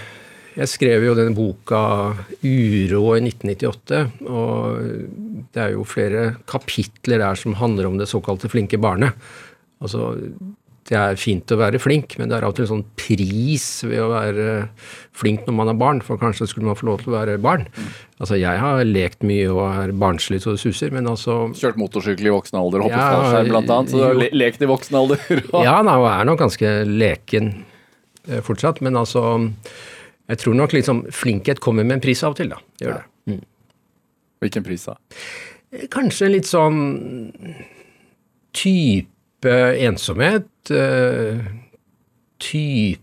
Jeg 0.56 0.72
skrev 0.72 1.04
jo 1.08 1.18
denne 1.18 1.36
boka 1.36 1.82
'Uro' 2.40 3.18
i 3.18 3.24
1998. 3.28 4.02
Og 4.32 4.80
det 5.54 5.62
er 5.66 5.74
jo 5.76 5.84
flere 5.88 6.36
kapitler 6.48 7.20
der 7.20 7.36
som 7.40 7.58
handler 7.60 7.90
om 7.90 7.98
det 8.00 8.08
såkalte 8.12 8.50
flinke 8.52 8.78
barnet. 8.82 9.14
Altså, 9.82 10.14
det 10.90 10.98
er 10.98 11.16
fint 11.20 11.52
å 11.54 11.58
være 11.60 11.80
flink, 11.80 12.16
men 12.20 12.28
det 12.30 12.36
er 12.40 12.44
alltid 12.48 12.66
en 12.66 12.70
sånn 12.72 12.86
pris 13.00 13.66
ved 13.86 14.00
å 14.02 14.08
være 14.12 14.46
flink 15.16 15.46
når 15.48 15.56
man 15.56 15.70
er 15.72 15.78
barn, 15.80 16.00
for 16.04 16.18
kanskje 16.20 16.48
skulle 16.50 16.68
man 16.68 16.76
få 16.80 16.88
lov 16.90 17.04
til 17.04 17.12
å 17.14 17.18
være 17.20 17.36
barn. 17.42 17.68
Altså, 18.20 18.36
jeg 18.42 18.60
har 18.60 18.82
lekt 18.88 19.24
mye 19.28 19.46
og 19.54 19.62
er 19.68 19.94
barnslig 20.02 20.42
så 20.44 20.56
det 20.56 20.62
suser, 20.64 20.92
men 20.96 21.08
altså 21.10 21.38
Kjørt 21.58 21.80
motorsykkel 21.80 22.28
i 22.32 22.34
voksen 22.34 22.60
alder, 22.60 22.84
hoppet 22.88 22.98
Ja, 22.98 23.30
seg 23.36 23.52
blant 23.54 23.72
annet, 23.76 23.94
så 23.94 24.02
du 24.02 24.06
har 24.08 24.20
le 24.20 24.30
lekt 24.34 24.62
i 24.66 24.70
voksen 24.72 25.00
alder. 25.04 25.22
og- 25.54 25.64
Ja, 25.68 25.78
nei, 25.86 25.96
og 26.02 26.10
er 26.12 26.28
nok 26.32 26.42
ganske 26.44 26.74
leken 26.90 27.52
eh, 28.28 28.42
fortsatt, 28.46 28.82
men 28.86 28.98
altså 29.00 29.24
Jeg 30.32 30.38
tror 30.44 30.56
nok 30.56 30.72
liksom 30.76 31.06
flinkhet 31.12 31.60
kommer 31.64 31.84
med 31.86 32.00
en 32.00 32.04
pris 32.08 32.22
av 32.24 32.34
og 32.36 32.42
til, 32.42 32.52
da. 32.56 32.60
Gjør 32.82 33.00
det. 33.02 33.40
Hvilken 34.42 34.66
pris 34.66 34.88
da? 34.90 34.96
Kanskje 35.94 36.32
litt 36.34 36.50
sånn 36.50 36.80
type 38.58 39.56
ensomhet. 39.88 40.50
eh, 40.74 41.40
Type 42.42 43.00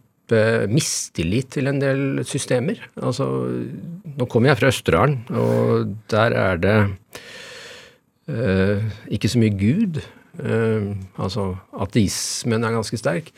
mistillit 0.68 1.48
til 1.54 1.70
en 1.70 1.78
del 1.80 2.24
systemer. 2.28 2.80
Altså, 3.00 3.24
nå 4.18 4.26
kommer 4.28 4.50
jeg 4.50 4.58
fra 4.60 4.68
Østerdalen, 4.74 5.22
og 5.30 5.94
der 6.12 6.34
er 6.36 6.58
det 6.60 6.76
eh, 8.28 8.82
ikke 9.14 9.30
så 9.32 9.40
mye 9.40 9.54
Gud. 9.56 10.02
Eh, 10.42 10.90
altså, 11.22 11.52
ateismen 11.72 12.66
er 12.66 12.74
ganske 12.76 12.98
sterk. 13.00 13.30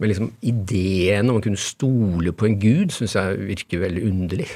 Men 0.00 0.08
liksom 0.08 0.30
ideen 0.48 1.28
om 1.28 1.36
å 1.36 1.42
kunne 1.44 1.60
stole 1.60 2.32
på 2.32 2.46
en 2.48 2.54
gud 2.62 2.94
syns 2.94 3.18
jeg 3.18 3.40
virker 3.50 3.82
veldig 3.82 4.04
underlig. 4.08 4.46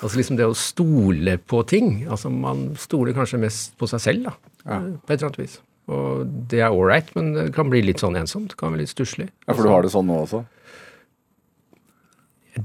altså 0.00 0.20
liksom 0.20 0.38
det 0.38 0.46
å 0.46 0.54
stole 0.54 1.34
på 1.42 1.64
ting. 1.66 2.04
altså 2.06 2.30
Man 2.30 2.68
stoler 2.78 3.16
kanskje 3.16 3.40
mest 3.42 3.74
på 3.80 3.88
seg 3.90 4.04
selv, 4.04 4.28
da. 4.30 4.36
På 4.62 5.10
et 5.10 5.16
eller 5.18 5.26
annet 5.32 5.42
vis. 5.42 5.58
Og 5.90 6.22
det 6.52 6.60
er 6.62 6.70
ålreit, 6.70 7.10
men 7.16 7.32
det 7.34 7.48
kan 7.56 7.70
bli 7.72 7.82
litt 7.82 7.98
sånn 7.98 8.14
ensomt. 8.20 8.52
Det 8.54 8.60
kan 8.60 8.70
bli 8.70 8.84
litt 8.84 8.92
stusslig. 8.94 9.26
Ja, 9.48 9.56
For 9.56 9.66
du 9.66 9.72
har 9.72 9.82
det 9.82 9.90
sånn 9.90 10.06
nå 10.06 10.20
også? 10.22 10.44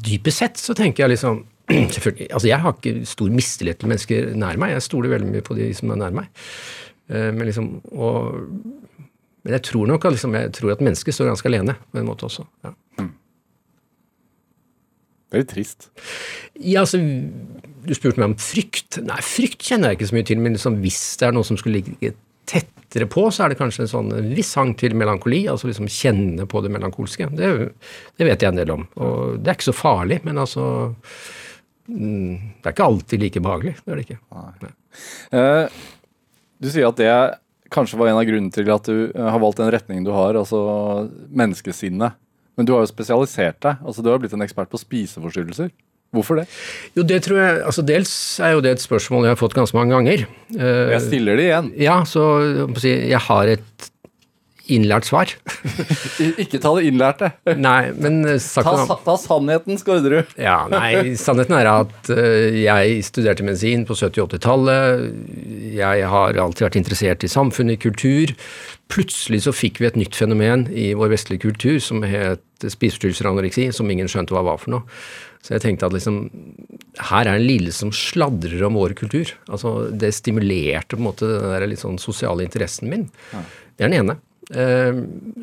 Dypest 0.05 0.41
sett 0.41 0.61
så 0.61 0.75
tenker 0.77 1.05
jeg 1.05 1.15
liksom 1.15 1.43
selvfølgelig, 1.95 2.27
altså 2.29 2.47
Jeg 2.51 2.61
har 2.61 2.75
ikke 2.77 3.05
stor 3.09 3.31
mistillit 3.33 3.79
til 3.81 3.89
mennesker 3.89 4.33
nær 4.37 4.59
meg. 4.61 4.75
Jeg 4.75 4.85
stoler 4.85 5.15
veldig 5.15 5.31
mye 5.33 5.45
på 5.45 5.57
de 5.57 5.71
som 5.77 5.93
er 5.95 6.01
nær 6.03 6.13
meg. 6.21 6.29
Eh, 7.09 7.31
Men 7.33 7.49
liksom, 7.49 7.71
og, 7.97 8.45
men 9.45 9.53
jeg 9.59 9.67
tror 9.67 9.85
nok 9.91 10.07
at, 10.07 10.15
liksom, 10.17 10.33
jeg 10.33 10.51
tror 10.57 10.73
at 10.73 10.81
mennesket 10.81 11.13
står 11.13 11.29
ganske 11.29 11.49
alene 11.51 11.77
på 11.93 12.01
en 12.01 12.09
måte 12.09 12.25
også. 12.25 12.47
Ja. 12.65 12.73
Det 15.29 15.37
er 15.37 15.43
litt 15.43 15.51
trist. 15.51 15.89
Ja, 16.55 16.85
altså, 16.85 17.01
Du 17.85 17.93
spurte 17.93 18.17
meg 18.17 18.31
om 18.31 18.37
frykt. 18.41 18.97
Nei, 19.05 19.19
frykt 19.21 19.61
kjenner 19.67 19.91
jeg 19.91 19.99
ikke 19.99 20.07
så 20.09 20.15
mye 20.17 20.25
til. 20.25 20.39
Men 20.41 20.55
liksom, 20.55 20.79
hvis 20.81 21.01
det 21.21 21.27
er 21.27 21.35
noe 21.35 21.45
som 21.45 21.59
skulle 21.59 21.83
ligge 21.83 22.15
tettere 22.49 23.05
på, 23.09 23.27
så 23.29 23.45
er 23.45 23.53
det 23.53 23.59
kanskje 23.59 23.83
en 23.85 23.91
sånn 23.91 24.09
viss 24.31 24.55
hang 24.57 24.73
til 24.79 24.95
melankoli. 24.97 25.43
Altså 25.51 25.69
liksom 25.69 25.89
kjenne 25.91 26.47
på 26.49 26.63
det 26.65 26.71
melankolske. 26.73 27.29
Det, 27.37 27.51
det 28.17 28.29
vet 28.29 28.41
jeg 28.41 28.53
en 28.53 28.61
del 28.61 28.73
om. 28.73 28.87
Og 28.97 29.37
det 29.37 29.51
er 29.51 29.59
ikke 29.59 29.69
så 29.69 29.77
farlig, 29.77 30.21
men 30.25 30.41
altså 30.41 30.65
mm, 31.91 32.57
Det 32.57 32.65
er 32.65 32.73
ikke 32.73 32.89
alltid 32.89 33.25
like 33.27 33.45
behagelig. 33.45 33.75
Det 33.83 33.93
er 33.93 34.01
det 34.01 34.07
ikke. 34.07 34.73
Eh, 35.37 35.81
du 36.57 36.71
sier 36.71 36.89
at 36.89 37.01
det 37.01 37.13
kanskje 37.73 37.97
var 37.99 38.11
en 38.11 38.19
av 38.19 38.27
grunnene 38.27 38.51
til 38.53 38.69
at 38.73 38.85
du 38.89 39.11
eh, 39.15 39.29
har 39.31 39.39
valgt 39.41 39.57
den 39.61 39.71
retningen 39.73 40.05
du 40.05 40.11
har, 40.15 40.37
altså 40.37 40.59
menneskesinnet. 41.31 42.13
Men 42.55 42.67
du 42.67 42.71
har 42.75 42.85
jo 42.85 42.91
spesialisert 42.91 43.57
deg. 43.65 43.81
altså 43.83 44.03
Du 44.05 44.09
har 44.13 44.19
blitt 44.21 44.33
en 44.35 44.43
ekspert 44.45 44.69
på 44.71 44.79
spiseforstyrrelser. 44.79 45.71
Hvorfor 46.15 46.37
det? 46.39 46.45
Jo, 46.95 47.03
det 47.03 47.17
tror 47.25 47.39
jeg, 47.41 47.55
altså 47.67 47.83
Dels 47.83 48.11
er 48.39 48.53
jo 48.55 48.61
det 48.63 48.75
et 48.77 48.83
spørsmål 48.85 49.25
jeg 49.25 49.33
har 49.33 49.39
fått 49.41 49.55
ganske 49.57 49.75
mange 49.75 49.91
ganger. 49.97 50.23
Eh, 50.55 50.93
Jeg 50.93 51.01
stiller 51.09 51.35
det 51.35 51.49
igjen. 51.49 51.71
ja, 51.81 51.97
så 52.07 52.23
jeg 52.85 53.19
har 53.25 53.51
et 53.57 53.89
innlært 54.71 55.07
svar. 55.09 55.31
Ikke 56.41 56.59
ta 56.61 56.71
det 56.77 56.87
innlærte. 56.89 57.31
Nei, 57.59 57.91
men 57.97 58.21
eh, 58.27 58.39
sagt 58.41 58.67
Ta, 58.67 58.97
ta 59.05 59.15
sannheten, 59.21 59.79
Skårderud. 59.81 60.35
Ja, 60.41 60.63
nei, 60.71 61.15
sannheten 61.19 61.57
er 61.57 61.69
at 61.71 62.11
eh, 62.13 62.61
jeg 62.63 63.03
studerte 63.07 63.45
medisin 63.45 63.85
på 63.87 63.97
70-80-tallet. 63.97 65.05
Jeg 65.75 66.09
har 66.11 66.41
alltid 66.45 66.67
vært 66.67 66.79
interessert 66.81 67.27
i 67.27 67.31
samfunnet, 67.31 67.77
i 67.77 67.83
kultur. 67.87 68.33
Plutselig 68.91 69.45
så 69.45 69.53
fikk 69.55 69.81
vi 69.81 69.89
et 69.89 69.99
nytt 69.99 70.17
fenomen 70.17 70.67
i 70.73 70.91
vår 70.97 71.13
vestlige 71.15 71.47
kultur 71.47 71.79
som 71.81 72.03
het 72.05 72.43
spiseforstyrrelser 72.61 73.27
og 73.27 73.35
anoreksi, 73.35 73.69
som 73.75 73.89
ingen 73.91 74.09
skjønte 74.09 74.35
hva 74.35 74.45
var 74.45 74.61
for 74.61 74.77
noe. 74.77 74.99
Så 75.45 75.53
jeg 75.53 75.61
tenkte 75.61 75.85
at 75.85 75.93
liksom, 75.93 76.23
her 77.11 77.27
er 77.27 77.37
en 77.37 77.45
lille 77.45 77.73
som 77.75 77.91
sladrer 77.93 78.63
om 78.65 78.77
vår 78.79 78.95
kultur. 78.97 79.29
Altså, 79.45 79.91
det 79.93 80.15
stimulerte 80.17 80.95
på 80.95 81.03
en 81.03 81.05
måte 81.05 81.29
den 81.29 81.51
der 81.53 81.67
litt 81.69 81.83
sånn 81.83 81.99
sosiale 82.01 82.47
interessen 82.47 82.89
min. 82.89 83.05
Det 83.29 83.85
er 83.85 83.91
den 83.91 83.99
ene. 83.99 84.15
Eh, 84.53 84.93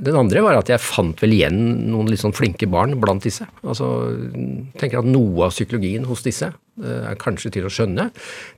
Den 0.03 0.19
andre 0.19 0.43
var 0.45 0.59
at 0.61 0.71
jeg 0.71 0.83
fant 0.83 1.19
vel 1.23 1.35
igjen 1.35 1.59
noen 1.91 2.11
litt 2.11 2.23
sånn 2.23 2.37
flinke 2.37 2.69
barn 2.71 2.95
blant 3.03 3.25
disse. 3.27 3.47
Altså, 3.63 3.89
tenker 4.79 5.01
at 5.01 5.09
Noe 5.09 5.49
av 5.49 5.55
psykologien 5.55 6.07
hos 6.07 6.23
disse 6.27 6.53
eh, 6.53 7.03
er 7.11 7.19
kanskje 7.21 7.55
til 7.57 7.67
å 7.67 7.73
skjønne. 7.73 8.11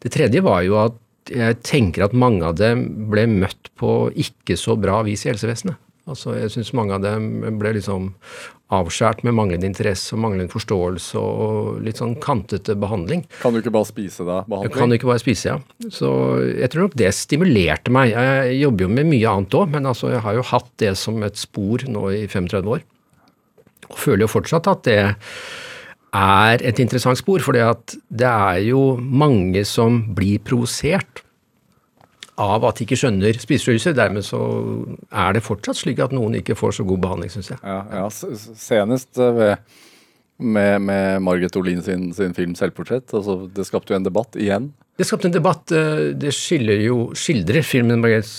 Det 0.04 0.12
tredje 0.14 0.44
var 0.44 0.62
jo 0.66 0.78
at 0.83 1.00
jeg 1.33 1.57
tenker 1.64 2.04
at 2.04 2.16
mange 2.16 2.44
av 2.44 2.59
dem 2.59 2.85
ble 3.09 3.24
møtt 3.30 3.70
på 3.80 4.11
ikke 4.12 4.59
så 4.61 4.76
bra 4.76 5.00
vis 5.07 5.24
i 5.24 5.30
helsevesenet. 5.33 5.80
Altså, 6.04 6.34
jeg 6.36 6.52
syns 6.52 6.74
mange 6.76 6.92
av 6.98 7.00
dem 7.00 7.56
ble 7.56 7.70
liksom 7.78 8.10
avskjært 8.74 9.22
med 9.24 9.36
manglende 9.36 9.68
interesse 9.68 10.12
og 10.16 10.20
manglende 10.24 10.52
forståelse 10.52 11.20
og 11.20 11.80
litt 11.84 12.00
sånn 12.00 12.16
kantete 12.20 12.76
behandling. 12.80 13.24
Kan 13.40 13.54
du 13.54 13.60
ikke 13.62 13.72
bare 13.72 13.88
spise 13.88 14.26
da? 14.26 14.42
Behandling? 14.44 14.74
kan 14.76 14.94
ikke 14.96 15.08
bare 15.08 15.22
spise, 15.22 15.54
ja. 15.54 15.88
Så 15.88 16.10
jeg 16.50 16.70
tror 16.72 16.88
nok 16.88 16.98
det 17.00 17.12
stimulerte 17.16 17.92
meg. 17.94 18.12
Jeg 18.12 18.60
jobber 18.60 18.86
jo 18.86 18.92
med 18.98 19.10
mye 19.14 19.32
annet 19.32 19.58
òg, 19.60 19.72
men 19.72 19.88
altså, 19.88 20.12
jeg 20.12 20.24
har 20.26 20.36
jo 20.36 20.46
hatt 20.52 20.70
det 20.82 20.94
som 21.00 21.24
et 21.24 21.40
spor 21.40 21.86
nå 21.88 22.06
i 22.12 22.24
35 22.28 22.72
år. 22.76 22.84
Og 23.88 24.00
føler 24.00 24.26
jo 24.26 24.32
fortsatt 24.32 24.68
at 24.72 24.84
det 24.88 25.00
er 26.14 26.64
et 26.68 26.80
interessant 26.84 27.18
spor, 27.18 27.40
for 27.44 27.56
det 27.56 28.28
er 28.28 28.60
jo 28.68 28.94
mange 29.00 29.64
som 29.68 30.02
blir 30.16 30.42
provosert 30.44 31.23
av 32.40 32.64
at 32.66 32.79
de 32.81 32.85
ikke 32.87 32.99
skjønner 32.99 33.37
spiseforstyrrelser. 33.38 33.94
Dermed 33.99 34.25
så 34.27 34.40
er 35.12 35.35
det 35.37 35.44
fortsatt 35.47 35.79
slik 35.79 36.01
at 36.03 36.14
noen 36.16 36.35
ikke 36.40 36.57
får 36.59 36.79
så 36.81 36.87
god 36.88 37.03
behandling, 37.05 37.31
syns 37.35 37.53
jeg. 37.53 37.59
Ja, 37.62 37.81
ja, 37.92 38.07
senest 38.11 39.18
eh, 39.23 39.35
ved, 39.38 39.75
med, 40.38 40.81
med 40.83 41.23
Margit 41.23 41.57
Olin 41.61 41.83
sin, 41.83 42.09
sin 42.16 42.35
film 42.35 42.55
'Selvportrett'. 42.59 43.14
Altså, 43.14 43.37
det 43.55 43.66
skapte 43.68 43.94
jo 43.94 44.01
en 44.01 44.09
debatt 44.09 44.35
igjen. 44.37 44.73
Det 44.99 45.07
skapte 45.07 45.27
en 45.31 45.37
debatt. 45.37 45.70
eh, 45.73 46.11
Det 46.14 46.33
skildrer 46.35 46.83
jo, 46.87 47.12
skildrer 47.14 47.62
filmen 47.62 48.01
Margit 48.03 48.31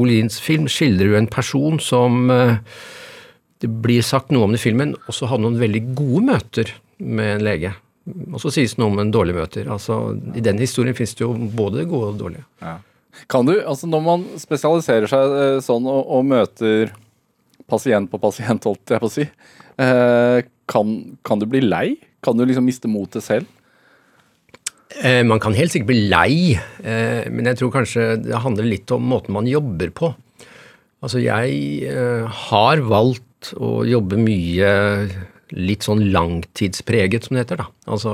Olins 0.00 0.38
film 0.40 0.64
skildrer 0.72 1.10
jo 1.12 1.16
en 1.18 1.26
person 1.28 1.78
som 1.80 2.30
eh, 2.30 2.56
Det 3.60 3.68
blir 3.68 4.02
sagt 4.02 4.30
noe 4.32 4.44
om 4.44 4.52
det 4.52 4.58
i 4.58 4.62
filmen, 4.64 4.94
og 5.06 5.14
så 5.14 5.28
hadde 5.30 5.44
noen 5.44 5.60
veldig 5.60 5.94
gode 5.94 6.22
møter 6.26 6.72
med 6.98 7.36
en 7.36 7.44
lege. 7.46 7.74
Og 8.32 8.40
så 8.42 8.50
sies 8.50 8.72
det 8.74 8.80
noe 8.82 8.90
om 8.90 8.98
en 8.98 9.12
dårlig 9.14 9.36
møter. 9.36 9.68
Altså, 9.70 10.18
I 10.34 10.40
den 10.42 10.58
historien 10.58 10.96
fins 10.98 11.14
det 11.14 11.22
jo 11.22 11.32
både 11.32 11.84
gode 11.86 12.08
og 12.08 12.18
dårlige. 12.18 12.42
Kan 13.30 13.48
du, 13.48 13.54
altså 13.60 13.88
Når 13.90 14.04
man 14.04 14.26
spesialiserer 14.40 15.10
seg 15.10 15.38
eh, 15.38 15.56
sånn 15.64 15.88
og, 15.88 16.04
og 16.16 16.28
møter 16.28 16.94
pasient 17.70 18.10
på 18.12 18.20
pasient, 18.20 18.64
holdt 18.68 18.92
jeg 18.92 19.00
på 19.00 19.08
å 19.08 19.12
si, 19.12 19.26
eh, 19.80 20.38
kan, 20.68 20.94
kan 21.24 21.40
du 21.40 21.46
bli 21.48 21.62
lei? 21.64 21.96
Kan 22.24 22.36
du 22.38 22.44
liksom 22.46 22.66
miste 22.68 22.90
motet 22.90 23.24
selv? 23.24 23.48
Eh, 25.00 25.22
man 25.24 25.40
kan 25.40 25.56
helt 25.56 25.72
sikkert 25.72 25.88
bli 25.88 26.02
lei, 26.12 26.34
men 27.32 27.48
jeg 27.48 27.58
tror 27.58 27.72
kanskje 27.74 28.08
det 28.26 28.42
handler 28.44 28.68
litt 28.68 28.92
om 28.92 29.06
måten 29.08 29.34
man 29.34 29.48
jobber 29.48 29.92
på. 29.96 30.12
Altså, 31.02 31.22
jeg 31.22 31.88
har 32.46 32.82
valgt 32.86 33.54
å 33.56 33.80
jobbe 33.88 34.20
mye 34.20 34.68
litt 35.56 35.84
sånn 35.86 36.04
langtidspreget, 36.12 37.26
som 37.26 37.36
det 37.36 37.44
heter. 37.44 37.62
da. 37.64 37.68
Altså, 37.90 38.12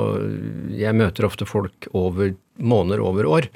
jeg 0.75 0.97
møter 0.97 1.27
ofte 1.29 1.47
folk 1.49 1.89
over 1.97 2.35
måneder, 2.59 3.03
over 3.05 3.29
år. 3.29 3.51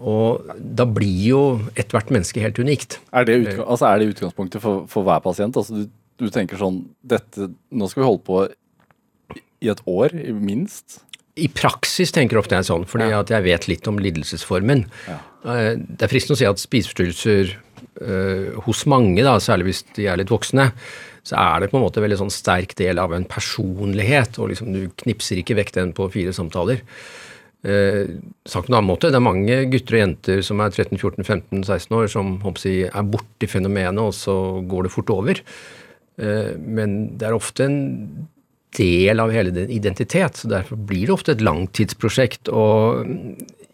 Og 0.00 0.48
da 0.56 0.86
blir 0.88 1.18
jo 1.26 1.42
ethvert 1.76 2.10
menneske 2.14 2.40
helt 2.40 2.58
unikt. 2.62 2.98
Er 3.12 3.26
det, 3.28 3.38
utga 3.42 3.66
altså, 3.66 3.90
er 3.90 4.00
det 4.00 4.12
utgangspunktet 4.14 4.64
for, 4.64 4.86
for 4.90 5.04
hver 5.06 5.20
pasient? 5.24 5.58
Altså, 5.60 5.82
du, 5.82 5.90
du 6.22 6.30
tenker 6.32 6.60
sånn 6.60 6.82
dette, 7.04 7.50
Nå 7.70 7.90
skal 7.90 8.04
vi 8.04 8.08
holde 8.08 8.24
på 8.26 8.42
i 9.62 9.70
et 9.70 9.82
år, 9.86 10.16
minst? 10.42 11.02
I 11.38 11.48
praksis 11.52 12.12
tenker 12.12 12.40
ofte 12.40 12.58
jeg 12.58 12.68
sånn, 12.68 12.88
fordi 12.88 13.12
at 13.16 13.30
jeg 13.32 13.44
vet 13.46 13.68
litt 13.70 13.86
om 13.88 14.00
lidelsesformen. 14.02 14.84
Ja. 15.08 15.20
Det 15.42 16.04
er 16.04 16.10
fristende 16.10 16.36
å 16.36 16.40
si 16.40 16.48
at 16.48 16.60
spiseforstyrrelser 16.60 17.54
eh, 18.02 18.58
hos 18.66 18.82
mange, 18.90 19.22
da, 19.24 19.38
særlig 19.40 19.70
hvis 19.70 19.84
de 19.96 20.08
er 20.10 20.20
litt 20.20 20.32
voksne, 20.32 20.68
så 21.22 21.38
er 21.38 21.62
det 21.62 21.70
på 21.70 21.78
en 21.78 21.84
måte 21.84 22.00
en 22.00 22.06
veldig 22.06 22.18
sånn 22.24 22.34
sterk 22.34 22.74
del 22.78 23.00
av 23.00 23.14
en 23.14 23.24
personlighet, 23.28 24.36
og 24.42 24.50
liksom 24.52 24.74
du 24.74 24.82
knipser 25.04 25.40
ikke 25.40 25.56
vekk 25.60 25.74
den 25.78 25.94
på 25.96 26.10
fire 26.12 26.34
samtaler. 26.36 26.82
Eh, 27.62 28.08
sagt 28.42 28.66
på 28.66 28.72
en 28.72 28.80
annen 28.80 28.90
måte, 28.90 29.12
det 29.12 29.20
er 29.20 29.22
mange 29.22 29.60
gutter 29.70 29.94
og 29.94 30.02
jenter 30.02 30.40
som 30.42 30.62
er 30.64 30.74
13-14-15-16 30.74 31.94
år, 31.94 32.08
som 32.10 32.34
håper 32.42 32.66
jeg, 32.66 32.90
er 32.90 33.06
borti 33.06 33.48
fenomenet, 33.50 34.02
og 34.02 34.16
så 34.18 34.34
går 34.66 34.88
det 34.88 34.94
fort 34.94 35.12
over. 35.14 35.42
Eh, 36.18 36.52
men 36.58 37.16
det 37.18 37.28
er 37.28 37.36
ofte 37.38 37.68
en 37.68 37.80
del 38.76 39.20
av 39.22 39.30
hele 39.34 39.52
din 39.54 39.70
identitet, 39.70 40.40
så 40.40 40.50
derfor 40.50 40.80
blir 40.80 41.06
det 41.06 41.14
ofte 41.14 41.36
et 41.36 41.44
langtidsprosjekt. 41.44 42.50
Og 42.50 43.06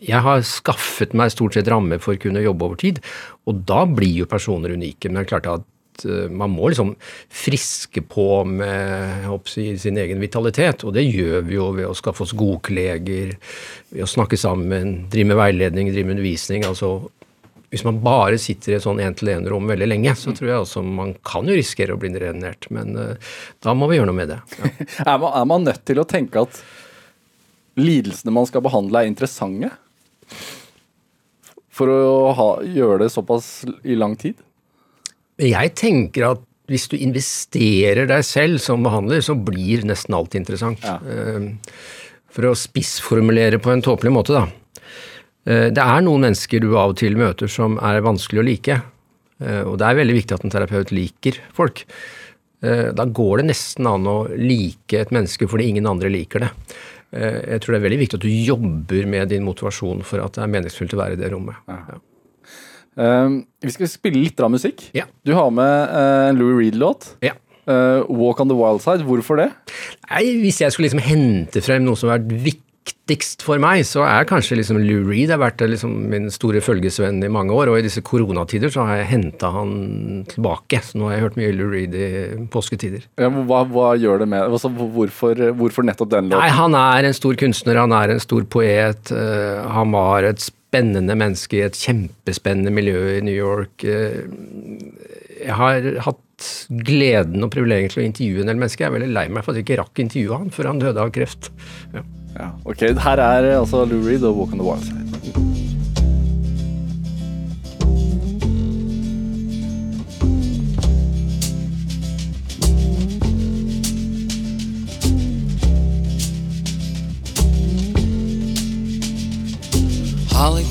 jeg 0.05 0.20
har 0.27 0.44
skaffet 0.46 1.16
meg 1.16 1.33
stort 1.33 1.57
sett 1.57 1.70
rammer 1.70 2.03
for 2.03 2.16
å 2.16 2.22
kunne 2.22 2.44
jobbe 2.44 2.68
over 2.68 2.81
tid, 2.83 3.01
og 3.48 3.64
da 3.68 3.85
blir 3.88 4.24
jo 4.24 4.31
personer 4.31 4.74
unike. 4.77 5.09
Men 5.09 5.22
det 5.22 5.27
er 5.27 5.33
klart 5.33 5.51
at 5.55 5.66
eh, 6.06 6.30
man 6.30 6.52
må 6.54 6.70
liksom 6.70 6.94
friske 7.32 8.02
på 8.06 8.44
med 8.48 9.24
jeg 9.24 9.40
si, 9.50 9.66
sin 9.82 9.98
egen 9.98 10.22
vitalitet, 10.22 10.84
og 10.84 10.94
det 10.96 11.06
gjør 11.06 11.46
vi 11.48 11.58
jo 11.58 11.70
ved 11.76 11.88
å 11.88 11.96
skaffe 11.98 12.26
oss 12.26 12.37
gode 12.38 12.61
kolleger, 12.68 13.34
ved 13.90 14.04
å 14.04 14.11
snakke 14.11 14.38
sammen, 14.40 15.08
drive 15.11 15.32
med 15.32 15.40
veiledning, 15.40 15.92
drive 15.92 16.11
med 16.11 16.18
undervisning. 16.18 16.66
altså 16.68 16.96
hvis 17.68 17.84
man 17.84 17.98
bare 18.00 18.38
sitter 18.40 18.72
i 18.72 18.76
et 18.78 18.84
sånn 18.84 19.00
én-til-én-rom 19.04 19.68
veldig 19.68 19.88
lenge, 19.90 20.14
så 20.16 20.32
tror 20.32 20.48
jeg 20.48 20.62
også 20.62 20.82
man 20.87 21.12
kan 21.26 21.48
jo 21.48 21.56
risikere 21.56 21.96
å 21.96 22.00
bli 22.00 22.11
drenert. 22.14 22.64
Men 22.72 22.96
eh, 22.96 23.34
da 23.64 23.74
må 23.76 23.90
vi 23.90 23.98
gjøre 23.98 24.08
noe 24.08 24.16
med 24.16 24.32
det. 24.32 24.38
Ja. 24.56 24.70
Er 25.12 25.20
man, 25.20 25.34
er 25.37 25.48
man 25.48 25.66
nødt 25.68 25.84
til 25.88 26.00
å 26.00 26.06
tenke 26.08 26.46
at 26.46 26.62
lidelsene 27.78 28.32
man 28.34 28.48
skal 28.48 28.64
behandle, 28.64 29.02
er 29.02 29.11
interessante? 29.11 29.70
For 31.78 31.92
å 31.92 32.32
ha, 32.34 32.48
gjøre 32.64 33.04
det 33.04 33.12
såpass 33.14 33.50
i 33.84 33.98
lang 33.98 34.16
tid? 34.18 34.40
Jeg 35.38 35.74
tenker 35.79 36.31
at 36.33 36.44
hvis 36.68 36.88
du 36.92 36.96
investerer 37.01 38.09
deg 38.11 38.24
selv 38.27 38.59
som 38.61 38.83
behandler, 38.85 39.22
så 39.24 39.33
blir 39.40 39.87
nesten 39.88 40.14
alt 40.18 40.35
interessant. 40.37 40.83
Ja. 40.85 40.98
Eh, 41.01 41.48
For 42.29 42.44
å 42.44 42.55
spissformulere 42.55 43.59
på 43.59 43.70
en 43.72 43.81
tåpelig 43.83 44.12
måte, 44.12 44.35
da. 44.37 44.46
Eh, 45.46 45.70
Det 45.70 45.79
er 45.83 46.03
noen 46.05 46.20
mennesker 46.27 46.61
du 46.61 46.77
av 46.77 46.90
og 46.90 46.96
til 47.01 47.16
møter 47.16 47.48
som 47.48 47.79
er 47.79 48.03
vanskelig 48.05 48.42
å 48.42 48.44
like. 48.44 48.83
Eh, 49.40 49.62
Og 49.64 49.79
det 49.79 49.87
er 49.87 49.94
veldig 49.96 50.16
viktig 50.22 50.35
at 50.35 50.44
en 50.44 50.51
terapeut 50.51 50.92
liker 50.92 51.38
folk. 51.55 51.85
Eh, 52.62 52.92
Da 52.92 53.05
går 53.07 53.38
det 53.38 53.46
nesten 53.55 53.87
an 53.87 54.05
å 54.05 54.29
like 54.37 54.92
et 55.01 55.11
menneske 55.11 55.48
fordi 55.48 55.68
ingen 55.70 55.87
andre 55.87 56.11
liker 56.11 56.40
det. 56.40 56.51
Jeg 57.11 57.62
tror 57.62 57.72
det 57.72 57.81
er 57.81 57.88
veldig 57.88 57.98
viktig 58.05 58.14
at 58.18 58.20
du 58.20 58.29
jobber 58.29 59.07
med 59.07 59.29
din 59.31 59.42
motivasjon 59.42 60.05
for 60.05 60.20
at 60.20 60.33
det 60.35 60.42
er 60.44 60.53
meningsfullt 60.53 60.92
å 60.92 60.98
være 61.01 61.12
i 61.12 61.16
det 61.16 61.31
rommet. 61.33 61.57
Ja. 61.66 61.96
Um, 62.98 63.42
vi 63.62 63.74
skal 63.74 63.90
spille 63.90 64.18
litt 64.24 64.40
av 64.42 64.50
musikk. 64.50 64.88
Ja. 64.96 65.06
Du 65.26 65.34
har 65.38 65.52
med 65.54 65.74
eh, 65.94 66.28
en 66.32 66.40
Louis 66.40 66.56
Reed-låt. 66.58 67.12
Ja. 67.22 67.37
Eh, 67.68 68.00
'Walk 68.08 68.40
on 68.40 68.48
the 68.48 68.56
Wild 68.56 68.80
Side'. 68.82 69.04
Hvorfor 69.06 69.37
det? 69.37 69.52
Nei, 70.11 70.24
Hvis 70.42 70.62
jeg 70.62 70.72
skulle 70.72 70.88
liksom 70.88 71.04
hente 71.04 71.62
frem 71.62 71.84
noe 71.84 71.98
som 72.00 72.08
har 72.11 72.18
vært 72.22 72.32
viktigst 72.48 73.44
for 73.44 73.61
meg, 73.61 73.84
så 73.84 74.02
er 74.08 74.24
kanskje 74.28 74.56
liksom 74.56 74.80
Lou 74.80 75.04
Reed 75.04 75.28
har 75.30 75.40
vært 75.42 75.61
liksom 75.61 75.92
min 76.08 76.30
store 76.32 76.62
følgesvenn 76.64 77.20
i 77.22 77.30
mange 77.30 77.52
år. 77.52 77.68
Og 77.68 77.78
i 77.78 77.84
disse 77.84 78.00
koronatider 78.02 78.72
så 78.72 78.87
har 78.88 79.02
jeg 79.02 79.11
henta 79.12 79.52
han 79.52 80.24
tilbake. 80.32 80.80
Så 80.82 80.98
nå 80.98 81.11
har 81.11 81.18
jeg 81.18 81.26
hørt 81.26 81.38
mye 81.40 81.54
Lou 81.58 81.68
Reed 81.74 81.94
i 81.94 82.08
påsketider. 82.50 83.04
Ja, 83.20 83.28
hva, 83.28 83.62
hva 83.68 83.92
gjør 84.00 84.24
det 84.24 84.30
med 84.32 84.48
altså, 84.48 84.72
hvorfor, 84.72 85.50
hvorfor 85.61 85.87
nettopp 85.87 86.14
den 86.16 86.32
Nei, 86.32 86.38
låten? 86.40 86.58
han 86.62 86.78
er 86.80 87.11
en 87.11 87.18
stor 87.20 87.37
kunstner, 87.38 87.82
han 87.84 87.92
er 87.92 88.16
en 88.16 88.24
stor 88.24 88.48
poet. 88.48 89.12
Uh, 89.12 89.68
han 89.76 89.92
var 89.92 90.32
et 90.32 90.48
spennende 90.68 91.16
menneske 91.16 91.59
i 91.59 91.64
et 91.64 91.78
kjempespennende 91.78 92.72
miljø 92.74 93.16
i 93.16 93.24
New 93.24 93.35
York. 93.35 93.85
eh, 93.85 94.28
jeg 95.38 95.54
har 95.54 95.88
hatt 96.04 96.48
gleden 96.85 97.42
og 97.42 97.52
privilegiet 97.54 97.94
til 97.94 98.02
å 98.02 98.07
intervjue 98.07 98.44
en 98.44 98.52
del 98.52 98.61
mennesker. 98.61 98.85
Jeg 98.85 98.92
er 98.92 98.98
veldig 98.98 99.14
lei 99.14 99.28
meg 99.28 99.44
for 99.44 99.52
at 99.52 99.61
jeg 99.61 99.66
ikke 99.66 99.83
rakk 99.83 100.02
intervjue 100.04 100.38
han 100.42 100.50
før 100.54 100.72
han 100.72 100.83
døde 100.83 101.02
av 101.02 101.14
kreft. 101.14 101.50
Ja. 101.94 102.04
Ja, 102.38 102.52
ok, 102.68 102.85
Her 103.02 103.18
er 103.24 103.48
eh, 103.48 103.59
altså 103.59 103.87
Lou 103.88 104.02
Reed 104.04 104.22
og 104.22 104.37
'Walk 104.37 104.52
on 104.52 104.59
the 104.59 104.68
Wild 104.68 104.85
Side'. 104.85 105.58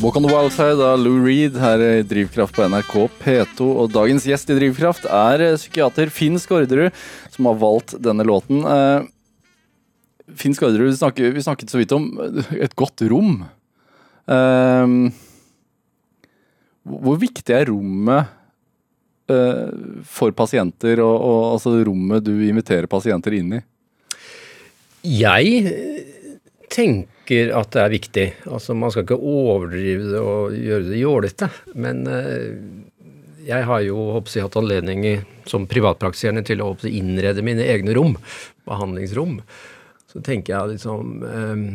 Walk 0.00 0.16
on 0.16 0.22
the 0.22 0.30
Wild 0.32 0.52
Side 0.54 0.80
av 0.80 0.98
Lou 1.02 1.18
Reed 1.24 1.56
her 1.60 1.80
i 1.82 2.02
Drivkraft 2.06 2.54
på 2.56 2.64
NRK 2.68 2.92
P2. 3.20 3.66
Og 3.82 3.90
dagens 3.92 4.24
gjest 4.28 4.50
i 4.52 4.56
Drivkraft 4.58 5.04
er 5.10 5.42
eh, 5.44 5.56
psykiater 5.58 6.10
Finn 6.14 6.38
Skårderud, 6.40 6.94
som 7.34 7.48
har 7.50 7.58
valgt 7.60 7.96
denne 8.02 8.24
låten. 8.28 8.62
Eh, 8.64 9.08
Finn 10.38 10.54
Skårderud, 10.56 10.88
vi, 10.92 10.96
snakket- 11.00 11.34
vi 11.36 11.42
snakket 11.44 11.72
så 11.74 11.80
vidt 11.82 11.92
om 11.96 12.06
eh, 12.22 12.52
et 12.68 12.76
godt 12.78 13.02
rom. 13.10 13.42
Eh, 14.30 14.94
hvor 16.92 17.18
viktig 17.22 17.54
er 17.54 17.68
rommet 17.70 18.30
eh, 19.30 19.68
for 20.08 20.32
pasienter, 20.38 21.02
og, 21.04 21.16
og 21.20 21.40
altså 21.56 21.76
rommet 21.86 22.24
du 22.26 22.32
inviterer 22.48 22.88
pasienter 22.90 23.36
inn 23.38 23.58
i? 23.58 23.62
Jeg 25.02 25.66
tenker 26.70 27.10
at 27.54 27.72
det 27.74 27.82
er 27.82 27.92
viktig. 27.92 28.24
Altså, 28.50 28.74
Man 28.78 28.92
skal 28.92 29.06
ikke 29.06 29.18
overdrive 29.18 30.10
det 30.12 30.20
og 30.22 30.56
gjøre 30.56 30.88
det 30.90 31.00
jålete. 31.02 31.48
Men 31.74 32.06
eh, 32.10 32.48
jeg 33.46 33.66
har 33.68 33.82
jo 33.86 33.96
håper 34.16 34.36
jeg, 34.36 34.46
hatt 34.46 34.58
anledning 34.60 35.06
som 35.50 35.66
privatpraktiserende 35.70 36.44
til 36.46 36.62
å 36.62 36.70
håper 36.72 36.92
innrede 36.92 37.42
mine 37.44 37.64
egne 37.66 37.94
rom, 37.98 38.16
behandlingsrom. 38.68 39.40
Så 40.12 40.22
tenker 40.24 40.54
jeg 40.54 40.74
liksom 40.76 41.22
eh, 41.24 41.66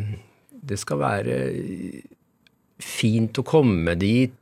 Det 0.68 0.78
skal 0.80 1.00
være 1.02 1.38
fint 2.78 3.38
å 3.40 3.46
komme 3.46 3.96
dit 3.98 4.34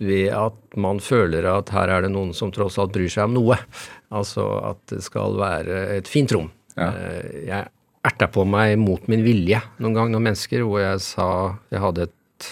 ved 0.00 0.32
at 0.34 0.56
man 0.80 0.98
føler 1.04 1.46
at 1.46 1.70
her 1.70 1.92
er 1.92 2.06
det 2.06 2.10
noen 2.14 2.32
som 2.34 2.50
tross 2.54 2.80
alt 2.82 2.94
bryr 2.96 3.10
seg 3.12 3.28
om 3.28 3.36
noe. 3.36 3.58
Altså 4.14 4.46
at 4.72 4.80
det 4.90 5.02
skal 5.06 5.36
være 5.38 5.84
et 5.98 6.10
fint 6.10 6.32
rom. 6.34 6.50
Ja. 6.74 6.88
Eh, 6.90 7.44
Jeg 7.46 7.68
erta 8.04 8.28
på 8.30 8.44
meg 8.48 8.76
mot 8.80 9.08
min 9.10 9.24
vilje 9.24 9.60
noen 9.80 9.96
gang 9.96 10.12
noen 10.12 10.28
mennesker 10.30 10.64
hvor 10.66 10.82
jeg 10.82 11.00
sa 11.04 11.28
Jeg 11.72 11.82
hadde 11.84 12.08
et 12.08 12.50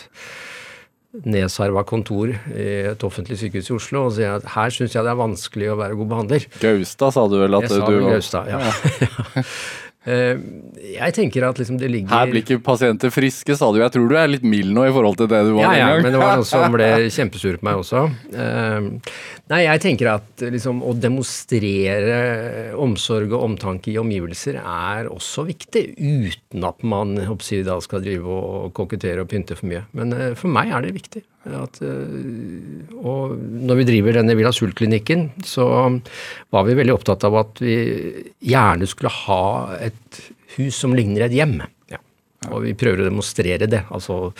nedsarva 1.28 1.82
kontor 1.84 2.30
i 2.32 2.66
et 2.94 3.02
offentlig 3.04 3.36
sykehus 3.36 3.68
i 3.68 3.74
Oslo 3.76 4.06
og 4.08 4.14
sier 4.16 4.38
at 4.38 4.46
her 4.54 4.72
syns 4.72 4.94
jeg 4.96 5.04
det 5.04 5.12
er 5.12 5.18
vanskelig 5.18 5.68
å 5.68 5.76
være 5.76 5.98
god 5.98 6.08
behandler. 6.14 6.46
Gaustad 6.62 7.12
sa 7.12 7.26
du 7.28 7.36
vel 7.42 7.58
at 7.58 7.66
Jeg 7.66 7.74
sa 7.74 7.80
du 7.84 7.92
vel 7.92 8.06
var 8.06 8.14
Gaustad, 8.16 8.48
ja. 8.48 8.62
Eh, 10.02 10.38
jeg 10.96 11.14
tenker 11.14 11.44
at 11.46 11.60
liksom 11.60 11.76
det 11.78 11.86
ligger 11.92 12.10
Her 12.10 12.26
blir 12.26 12.42
ikke 12.42 12.58
pasienter 12.64 13.12
friske, 13.14 13.54
sa 13.54 13.68
du. 13.70 13.78
Jeg 13.78 13.94
tror 13.94 14.08
du 14.10 14.16
er 14.18 14.32
litt 14.32 14.42
mild 14.42 14.72
nå 14.74 14.88
i 14.88 14.94
forhold 14.94 15.20
til 15.20 15.28
det 15.30 15.42
du 15.46 15.52
var 15.54 15.76
ja, 15.76 15.92
ja, 15.94 16.00
men 16.02 16.10
det 16.10 16.18
var 16.18 16.40
noen 16.40 16.48
som 16.48 16.74
ble 16.74 16.88
kjempesure 17.16 17.60
på 17.60 17.68
meg 17.68 17.82
også. 17.84 18.02
Eh, 18.34 18.88
nei, 19.52 19.60
jeg 19.62 19.84
tenker 19.86 20.10
at 20.16 20.42
liksom 20.42 20.82
å 20.82 20.96
demonstrere 20.98 22.18
omsorg 22.82 23.30
og 23.36 23.46
omtanke 23.46 23.92
i 23.94 23.98
omgivelser 24.02 24.58
er 24.58 25.10
også 25.12 25.46
viktig, 25.46 25.84
uten 26.02 26.66
at 26.66 26.82
man 26.82 27.14
jeg, 27.22 27.62
da 27.66 27.78
skal 27.82 28.02
drive 28.02 28.26
og 28.26 28.72
kokettere 28.74 29.22
og 29.22 29.30
pynte 29.30 29.54
for 29.58 29.70
mye. 29.70 29.86
Men 29.94 30.16
eh, 30.18 30.32
for 30.38 30.50
meg 30.50 30.74
er 30.74 30.82
det 30.88 30.96
viktig. 30.98 31.22
At, 31.42 31.80
eh, 31.82 32.98
og 33.02 33.34
når 33.34 33.80
vi 33.80 33.86
driver 33.88 34.18
denne 34.20 34.36
Villa 34.38 34.52
Sult-klinikken, 34.54 35.30
så 35.46 35.66
var 36.54 36.68
vi 36.68 36.76
veldig 36.78 36.94
opptatt 36.94 37.26
av 37.26 37.40
at 37.40 37.62
vi 37.62 37.76
gjerne 38.52 38.86
skulle 38.86 39.14
ha 39.24 39.42
et 39.82 40.22
hus 40.56 40.78
som 40.84 40.94
ligner 40.94 41.26
et 41.26 41.34
hjem. 41.34 41.58
Ja. 41.90 41.98
Og 42.50 42.62
vi 42.66 42.76
prøver 42.78 43.02
å 43.02 43.10
demonstrere 43.10 43.66
det. 43.70 43.82
Altså, 43.94 44.30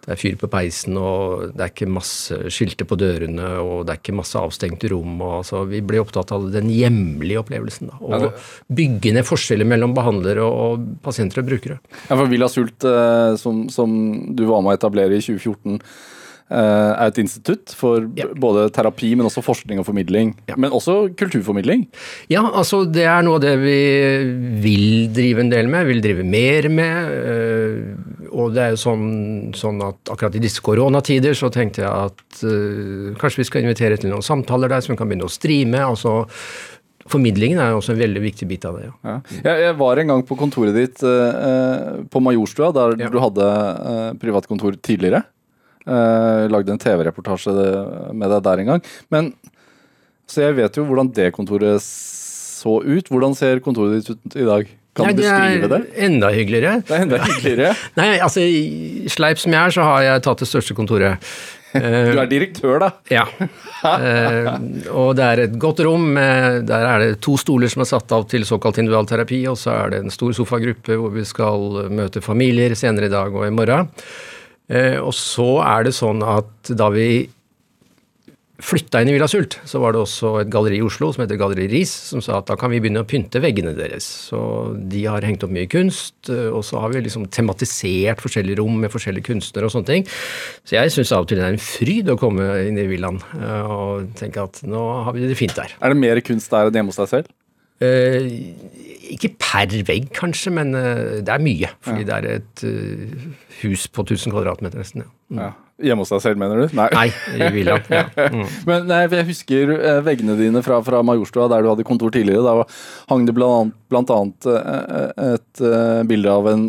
det 0.00 0.14
er 0.14 0.18
fyr 0.20 0.36
på 0.40 0.48
peisen, 0.50 0.96
og 0.98 1.50
det 1.54 1.64
er 1.64 1.72
ikke 1.74 1.90
masse 1.92 2.36
skilter 2.50 2.86
på 2.88 2.96
dørene, 2.98 3.50
og 3.60 3.84
det 3.86 3.94
er 3.94 4.00
ikke 4.00 4.16
masse 4.16 4.38
avstengte 4.40 4.90
rom. 4.90 5.18
Og, 5.20 5.34
altså, 5.42 5.62
vi 5.70 5.82
ble 5.86 6.00
opptatt 6.02 6.32
av 6.34 6.46
den 6.54 6.70
hjemlige 6.72 7.42
opplevelsen. 7.42 7.92
Da, 7.92 7.98
og 8.00 8.74
bygge 8.74 9.14
ned 9.14 9.28
forskjeller 9.28 9.68
mellom 9.68 9.94
behandlere 9.94 10.46
og 10.46 10.86
pasienter 11.04 11.44
og 11.44 11.50
brukere. 11.52 11.78
Ja, 12.08 12.14
for 12.16 12.30
Villa 12.32 12.48
Sult, 12.50 12.86
eh, 12.88 13.34
som, 13.38 13.68
som 13.70 13.92
du 14.34 14.48
var 14.48 14.64
med 14.64 14.74
å 14.74 14.80
etablere 14.80 15.18
i 15.18 15.22
2014, 15.22 15.78
eh, 15.78 16.16
er 16.50 17.06
et 17.06 17.18
institutt 17.22 17.70
for 17.78 18.08
Ja. 18.18 18.26
både 18.34 18.68
terapi, 18.74 19.12
men 19.16 19.26
også 19.26 19.42
forskning 19.46 19.78
og 19.78 19.86
formidling. 19.86 20.34
Ja. 20.48 20.56
Men 20.58 20.70
også 20.74 21.14
kulturformidling. 21.16 21.86
Ja, 22.28 22.42
altså 22.50 22.84
det 22.90 23.04
er 23.06 23.22
noe 23.22 23.36
av 23.38 23.44
det 23.44 23.54
vi 23.62 23.76
vil 24.64 25.12
drive 25.14 25.40
en 25.44 25.50
del 25.52 25.68
med, 25.70 25.86
vil 25.86 26.00
drive 26.02 26.24
mer 26.26 26.68
med. 26.68 27.10
øh, 27.10 27.94
Og 28.32 28.52
det 28.54 28.62
er 28.62 28.70
jo 28.74 28.76
sånn, 28.78 29.52
sånn 29.58 29.80
at 29.82 30.10
akkurat 30.12 30.36
i 30.38 30.42
disse 30.42 30.60
koronatider 30.62 31.34
så 31.34 31.50
tenkte 31.50 31.82
jeg 31.82 31.90
at 31.90 32.42
uh, 32.46 33.10
kanskje 33.18 33.40
vi 33.42 33.44
skal 33.48 33.62
invitere 33.64 33.98
til 33.98 34.10
noen 34.12 34.22
samtaler 34.22 34.68
der 34.70 34.80
som 34.84 34.94
vi 34.94 34.98
kan 35.00 35.08
begynne 35.10 35.26
å 35.26 35.30
streame. 35.32 35.80
altså 35.82 36.26
formidlingen 37.10 37.58
er 37.58 37.74
også 37.74 37.90
en 37.96 37.98
veldig 38.04 38.20
viktig 38.22 38.46
bit 38.46 38.64
av 38.68 38.76
det. 38.78 38.84
Ja. 38.86 38.94
Ja. 39.08 39.16
Jeg, 39.42 39.62
jeg 39.64 39.76
var 39.80 39.98
en 39.98 40.06
gang 40.12 40.22
på 40.28 40.36
kontoret 40.38 40.76
ditt 40.76 41.02
eh, 41.02 42.04
på 42.12 42.22
Majorstua, 42.22 42.70
der 42.76 42.94
Ja. 43.02 43.08
du 43.10 43.18
hadde 43.18 43.42
eh, 43.50 44.12
privatkontor 44.20 44.76
tidligere. 44.78 45.24
Eh, 45.88 46.42
lagde 46.52 46.74
en 46.74 46.80
TV-reportasje 46.80 47.54
med 48.12 48.28
deg 48.34 48.42
der 48.44 48.62
en 48.62 48.72
gang. 48.74 48.82
Men, 49.12 49.30
så 50.28 50.44
jeg 50.44 50.58
vet 50.58 50.76
jo 50.76 50.84
hvordan 50.88 51.12
det 51.16 51.30
kontoret 51.36 51.80
så 51.84 52.80
ut. 52.84 53.08
Hvordan 53.08 53.36
ser 53.38 53.62
kontoret 53.64 54.00
ditt 54.00 54.12
ut 54.12 54.36
i 54.36 54.48
dag? 54.48 54.68
Kan 54.96 55.06
Nei, 55.06 55.14
du 55.14 55.22
beskrive 55.22 55.70
det? 55.70 55.78
er 55.78 56.04
enda 56.08 56.32
hyggeligere. 56.34 56.82
Det 56.84 56.96
er 56.96 57.06
enda 57.06 57.22
hyggeligere. 57.22 57.72
Nei, 58.00 58.10
altså, 58.18 58.44
sleip 59.14 59.40
som 59.40 59.54
jeg 59.54 59.62
er, 59.62 59.74
så 59.76 59.86
har 59.86 60.04
jeg 60.04 60.22
tatt 60.26 60.42
det 60.42 60.50
største 60.50 60.76
kontoret. 60.76 61.32
Du 61.70 62.18
er 62.18 62.26
direktør, 62.30 62.80
da. 62.82 62.94
Ja. 63.12 63.26
Eh, 63.80 64.48
og 64.92 65.14
det 65.16 65.24
er 65.24 65.40
et 65.46 65.54
godt 65.56 65.78
rom. 65.86 66.10
Der 66.12 66.82
er 66.84 67.00
det 67.00 67.22
to 67.24 67.38
stoler 67.40 67.70
som 67.72 67.80
er 67.80 67.88
satt 67.88 68.12
av 68.12 68.26
til 68.28 68.42
såkalt 68.44 68.76
individualterapi, 68.82 69.38
og 69.48 69.56
så 69.56 69.72
er 69.72 69.94
det 69.94 70.00
en 70.02 70.12
stor 70.12 70.34
sofagruppe 70.36 70.98
hvor 71.00 71.14
vi 71.14 71.24
skal 71.24 71.88
møte 71.88 72.20
familier 72.20 72.74
senere 72.76 73.08
i 73.08 73.14
dag 73.14 73.32
og 73.32 73.46
i 73.46 73.54
morgen. 73.56 73.88
Eh, 74.70 74.98
og 75.02 75.12
så 75.16 75.58
er 75.66 75.88
det 75.88 75.96
sånn 75.96 76.22
at 76.22 76.72
da 76.78 76.90
vi 76.94 77.10
flytta 78.60 79.00
inn 79.00 79.10
i 79.10 79.14
Villa 79.14 79.28
Sult, 79.30 79.56
så 79.68 79.80
var 79.82 79.94
det 79.94 80.02
også 80.02 80.32
et 80.42 80.50
galleri 80.52 80.80
i 80.80 80.84
Oslo 80.84 81.10
som 81.14 81.24
heter 81.24 81.38
Galleri 81.40 81.66
Ris, 81.72 81.92
som 82.10 82.22
sa 82.24 82.38
at 82.40 82.48
da 82.50 82.56
kan 82.60 82.72
vi 82.72 82.80
begynne 82.82 83.02
å 83.02 83.08
pynte 83.08 83.40
veggene 83.42 83.72
deres. 83.76 84.06
Så 84.28 84.40
de 84.92 85.04
har 85.08 85.24
hengt 85.26 85.44
opp 85.46 85.54
mye 85.54 85.68
kunst, 85.70 86.18
eh, 86.28 86.48
og 86.52 86.62
så 86.66 86.82
har 86.82 86.92
vi 86.92 87.02
liksom 87.06 87.26
tematisert 87.32 88.22
forskjellige 88.22 88.60
rom 88.60 88.78
med 88.82 88.92
forskjellige 88.92 89.30
kunstnere 89.30 89.68
og 89.68 89.74
sånne 89.74 89.90
ting. 89.90 90.08
Så 90.68 90.76
jeg 90.76 90.94
syns 90.94 91.14
av 91.16 91.24
og 91.24 91.30
til 91.30 91.40
det 91.40 91.48
er 91.48 91.56
en 91.56 91.66
fryd 91.70 92.12
å 92.12 92.18
komme 92.20 92.46
inn 92.68 92.80
i 92.80 92.88
villaen 92.90 93.20
eh, 93.40 93.74
og 93.74 94.12
tenke 94.20 94.44
at 94.44 94.62
nå 94.68 94.84
har 95.06 95.16
vi 95.16 95.26
det 95.26 95.40
fint 95.40 95.56
der. 95.56 95.74
Er 95.80 95.94
det 95.94 96.02
mer 96.02 96.24
kunst 96.24 96.52
der 96.52 96.68
enn 96.70 96.80
hjemme 96.80 96.94
hos 96.94 97.00
deg 97.00 97.12
selv? 97.16 97.36
Eh, 97.80 98.28
ikke 99.16 99.32
per 99.40 99.74
vegg, 99.88 100.10
kanskje, 100.16 100.52
men 100.54 100.74
eh, 100.78 101.18
det 101.24 101.34
er 101.34 101.42
mye. 101.44 101.72
Fordi 101.84 102.06
det 102.08 102.18
er 102.20 102.28
et 102.36 102.64
eh, 102.68 103.26
hus 103.62 103.88
på 103.90 104.06
1000 104.06 104.34
kvadratmeter 104.34 104.82
nesten. 104.82 105.04
Ja. 105.04 105.10
Mm. 105.30 105.42
Ja. 105.44 105.50
Hjemme 105.80 106.04
hos 106.04 106.10
deg 106.12 106.20
selv, 106.20 106.36
mener 106.36 106.60
du? 106.60 106.74
Nei. 106.76 106.88
Nei, 106.92 107.06
i 107.40 107.46
villaen. 107.54 107.86
Ja. 107.94 108.02
Mm. 108.28 108.44
Men 108.68 108.88
nei, 108.90 109.00
jeg 109.08 109.28
husker 109.30 109.72
eh, 109.78 110.00
veggene 110.04 110.36
dine 110.36 110.60
fra, 110.64 110.80
fra 110.84 111.00
Majorstua, 111.06 111.48
der 111.52 111.64
du 111.64 111.70
hadde 111.70 111.86
kontor 111.88 112.12
tidligere. 112.12 112.44
Da 112.44 112.66
hang 113.12 113.24
det 113.28 113.34
blant 113.36 113.54
annet, 113.62 113.78
blant 113.92 114.12
annet 114.12 114.50
eh, 114.52 115.34
et 115.36 115.62
eh, 115.64 116.02
bilde 116.10 116.34
av 116.36 116.50
en, 116.52 116.66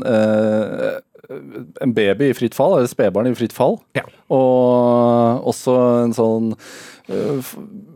en 1.82 1.94
baby 1.96 2.32
i 2.32 2.38
fritt 2.38 2.56
fall, 2.58 2.78
eller 2.78 2.90
spedbarn 2.92 3.30
i 3.30 3.36
fritt 3.38 3.56
fall. 3.56 3.78
Ja. 3.98 4.04
Og 4.34 5.48
også 5.52 5.76
en 6.04 6.16
sånn 6.16 6.52
eh, 7.12 7.52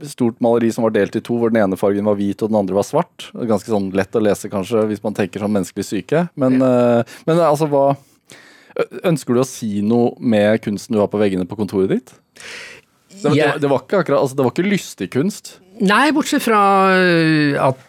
stort 0.07 0.41
maleri 0.43 0.71
som 0.75 0.87
var 0.87 0.95
delt 0.95 1.17
i 1.17 1.23
to, 1.25 1.37
hvor 1.41 1.53
den 1.53 1.61
ene 1.63 1.79
fargen 1.79 2.07
var 2.07 2.19
hvit 2.19 2.43
og 2.43 2.51
den 2.51 2.59
andre 2.61 2.77
var 2.77 2.87
svart. 2.87 3.29
Ganske 3.35 3.71
sånn 3.71 3.91
lett 3.95 4.15
å 4.15 4.23
lese, 4.23 4.51
kanskje, 4.51 4.85
hvis 4.91 5.03
man 5.05 5.17
tenker 5.17 5.43
sånn 5.43 5.55
menneskelig 5.55 5.87
syke. 5.87 6.27
Men, 6.39 6.59
ja. 6.61 7.05
men 7.27 7.45
altså, 7.45 7.69
hva 7.71 7.87
Ønsker 9.07 9.37
du 9.37 9.39
å 9.39 9.47
si 9.47 9.79
noe 9.87 10.17
med 10.19 10.59
kunsten 10.59 10.97
du 10.97 10.99
har 10.99 11.07
på 11.07 11.19
veggene 11.21 11.45
på 11.47 11.55
kontoret 11.55 11.93
ditt? 11.93 12.09
Det, 13.21 13.31
det, 13.31 13.45
det, 13.63 13.69
var 13.71 13.85
ikke 13.85 14.01
akkurat, 14.01 14.19
altså, 14.19 14.35
det 14.35 14.43
var 14.43 14.51
ikke 14.51 14.65
lystig 14.67 15.07
kunst. 15.13 15.53
Nei, 15.79 16.09
bortsett 16.15 16.43
fra 16.43 16.59
at 17.69 17.85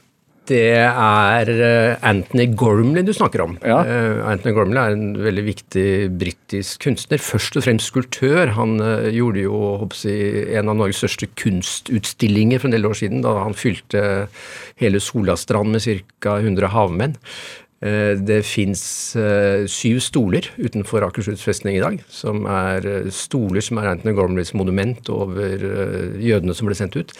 det 0.49 0.62
er 0.78 1.51
øh, 1.51 1.97
Anthony 2.07 2.47
Gormley 2.57 3.05
du 3.07 3.12
snakker 3.16 3.42
om. 3.44 3.57
Ja. 3.64 3.80
Eh, 3.82 4.22
Anthony 4.30 4.55
Gormley 4.55 4.80
er 4.80 4.94
en 4.97 5.18
veldig 5.18 5.44
viktig 5.47 5.86
britisk 6.18 6.86
kunstner. 6.86 7.22
Først 7.22 7.59
og 7.59 7.66
fremst 7.66 7.90
skulptør. 7.92 8.55
Han 8.59 8.80
øh, 8.80 9.11
gjorde 9.14 9.44
jo 9.44 9.61
jeg, 10.05 10.47
en 10.59 10.72
av 10.72 10.78
Norges 10.78 11.03
største 11.03 11.28
kunstutstillinger 11.38 12.62
for 12.62 12.70
en 12.70 12.78
del 12.78 12.88
år 12.88 12.99
siden, 13.03 13.22
da 13.26 13.36
han 13.42 13.57
fylte 13.59 14.03
hele 14.80 15.03
Solastrand 15.03 15.74
med 15.74 15.86
ca. 15.86 16.38
100 16.40 16.72
havmenn. 16.74 17.16
Eh, 17.84 18.16
Det 18.16 18.40
fins 18.47 18.82
syv 19.68 20.01
stoler 20.01 20.49
utenfor 20.57 21.05
Akershus 21.05 21.44
festning 21.44 21.76
i 21.76 21.84
dag, 21.84 22.01
som 22.09 22.47
er 22.49 22.86
eh, 22.88 23.11
stoler 23.12 23.61
som 23.61 23.78
er 23.78 23.92
Anthony 23.92 24.14
Gormleys 24.16 24.55
monument 24.55 25.11
over 25.12 25.61
eh, 25.61 26.16
jødene 26.22 26.57
som 26.57 26.70
ble 26.70 26.78
sendt 26.78 26.97
ut. 26.97 27.12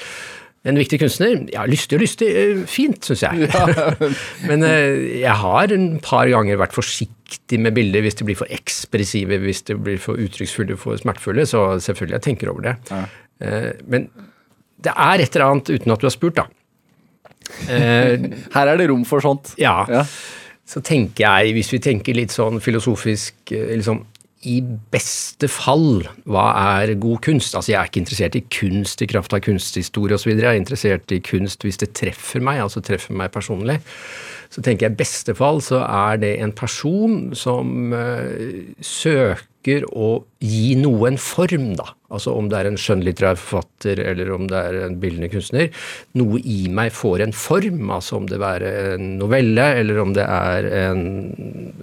En 0.67 0.79
viktig 0.81 0.99
kunstner. 0.99 1.37
Ja, 1.55 1.63
lystig 1.71 1.97
og 1.99 2.03
lystig. 2.03 2.29
eh, 2.35 2.63
Fint, 2.71 3.05
syns 3.07 3.23
jeg. 3.23 3.49
Men 4.49 4.65
eh, 4.67 5.21
jeg 5.23 5.37
har 5.43 5.73
en 5.77 5.89
par 6.03 6.27
ganger 6.33 6.59
vært 6.59 6.75
forsiktig 6.75 7.61
med 7.63 7.77
bilder 7.77 8.03
hvis 8.03 8.19
de 8.19 8.27
blir 8.27 8.39
for 8.39 8.51
ekspressive, 8.51 9.39
hvis 9.45 9.63
de 9.71 9.77
blir 9.79 10.01
for 10.03 10.19
uttrykksfulle, 10.19 10.77
for 10.81 10.99
smertefulle. 10.99 11.47
Så 11.47 11.63
selvfølgelig 11.87 12.19
jeg 12.19 12.27
tenker 12.31 12.51
over 12.53 12.67
det. 12.71 12.77
Ja. 12.91 13.05
Men 13.87 14.09
det 14.83 14.93
er 14.97 15.23
et 15.23 15.35
eller 15.37 15.53
annet 15.53 15.71
uten 15.77 15.93
at 15.95 16.03
du 16.03 16.07
har 16.09 16.15
spurt, 16.15 16.39
da. 16.43 16.47
Eh, 17.71 18.19
Her 18.57 18.73
er 18.73 18.81
det 18.81 18.89
rom 18.91 19.05
for 19.09 19.23
sånt. 19.25 19.55
ja. 19.61 19.79
Ja. 19.91 20.05
Så 20.67 20.81
tenker 20.83 21.23
jeg, 21.23 21.53
hvis 21.55 21.69
vi 21.71 21.79
tenker 21.79 22.17
litt 22.19 22.33
sånn 22.35 22.57
filosofisk 22.59 23.53
eh, 23.55 23.69
liksom, 23.79 24.01
I 24.47 24.61
beste 24.95 25.49
fall, 25.51 26.05
hva 26.31 26.47
er 26.81 26.95
god 27.03 27.19
kunst? 27.27 27.57
Altså, 27.59 27.73
Jeg 27.73 27.81
er 27.81 27.91
ikke 27.91 28.03
interessert 28.05 28.39
i 28.39 28.45
kunst 28.47 29.03
i 29.03 29.11
kraft 29.11 29.35
av 29.35 29.43
kunsthistorie 29.43 30.15
osv. 30.15 30.31
Jeg 30.37 30.47
er 30.47 30.61
interessert 30.61 31.13
i 31.13 31.21
kunst 31.25 31.67
hvis 31.67 31.81
det 31.83 31.95
treffer 31.99 32.45
meg, 32.45 32.63
altså 32.63 32.85
treffer 32.85 33.17
meg 33.19 33.35
personlig. 33.35 33.81
Så 34.53 34.63
tenker 34.63 34.87
jeg 34.87 34.95
i 34.95 35.01
beste 35.03 35.35
fall 35.37 35.59
så 35.65 35.83
er 35.83 36.23
det 36.23 36.37
en 36.41 36.55
person 36.55 37.35
som 37.37 37.93
uh, 37.93 38.31
søker 38.79 39.83
å 39.91 40.23
gi 40.39 40.77
noe 40.79 41.11
en 41.11 41.19
form, 41.19 41.73
da. 41.79 41.89
Altså 42.15 42.37
om 42.39 42.47
det 42.47 42.61
er 42.61 42.69
en 42.71 42.79
skjønnlitterær 42.79 43.41
forfatter 43.41 43.99
eller 43.99 44.31
om 44.37 44.47
det 44.47 44.61
er 44.63 44.81
en 44.85 44.99
bildende 45.03 45.31
kunstner. 45.33 45.73
Noe 46.15 46.39
i 46.39 46.69
meg 46.71 46.95
får 46.95 47.27
en 47.27 47.35
form, 47.35 47.91
altså 47.91 48.21
om 48.21 48.31
det 48.31 48.39
være 48.39 48.73
en 48.95 49.17
novelle 49.19 49.67
eller 49.83 49.99
om 50.05 50.15
det 50.15 50.27
er 50.31 50.71
en, 50.87 51.03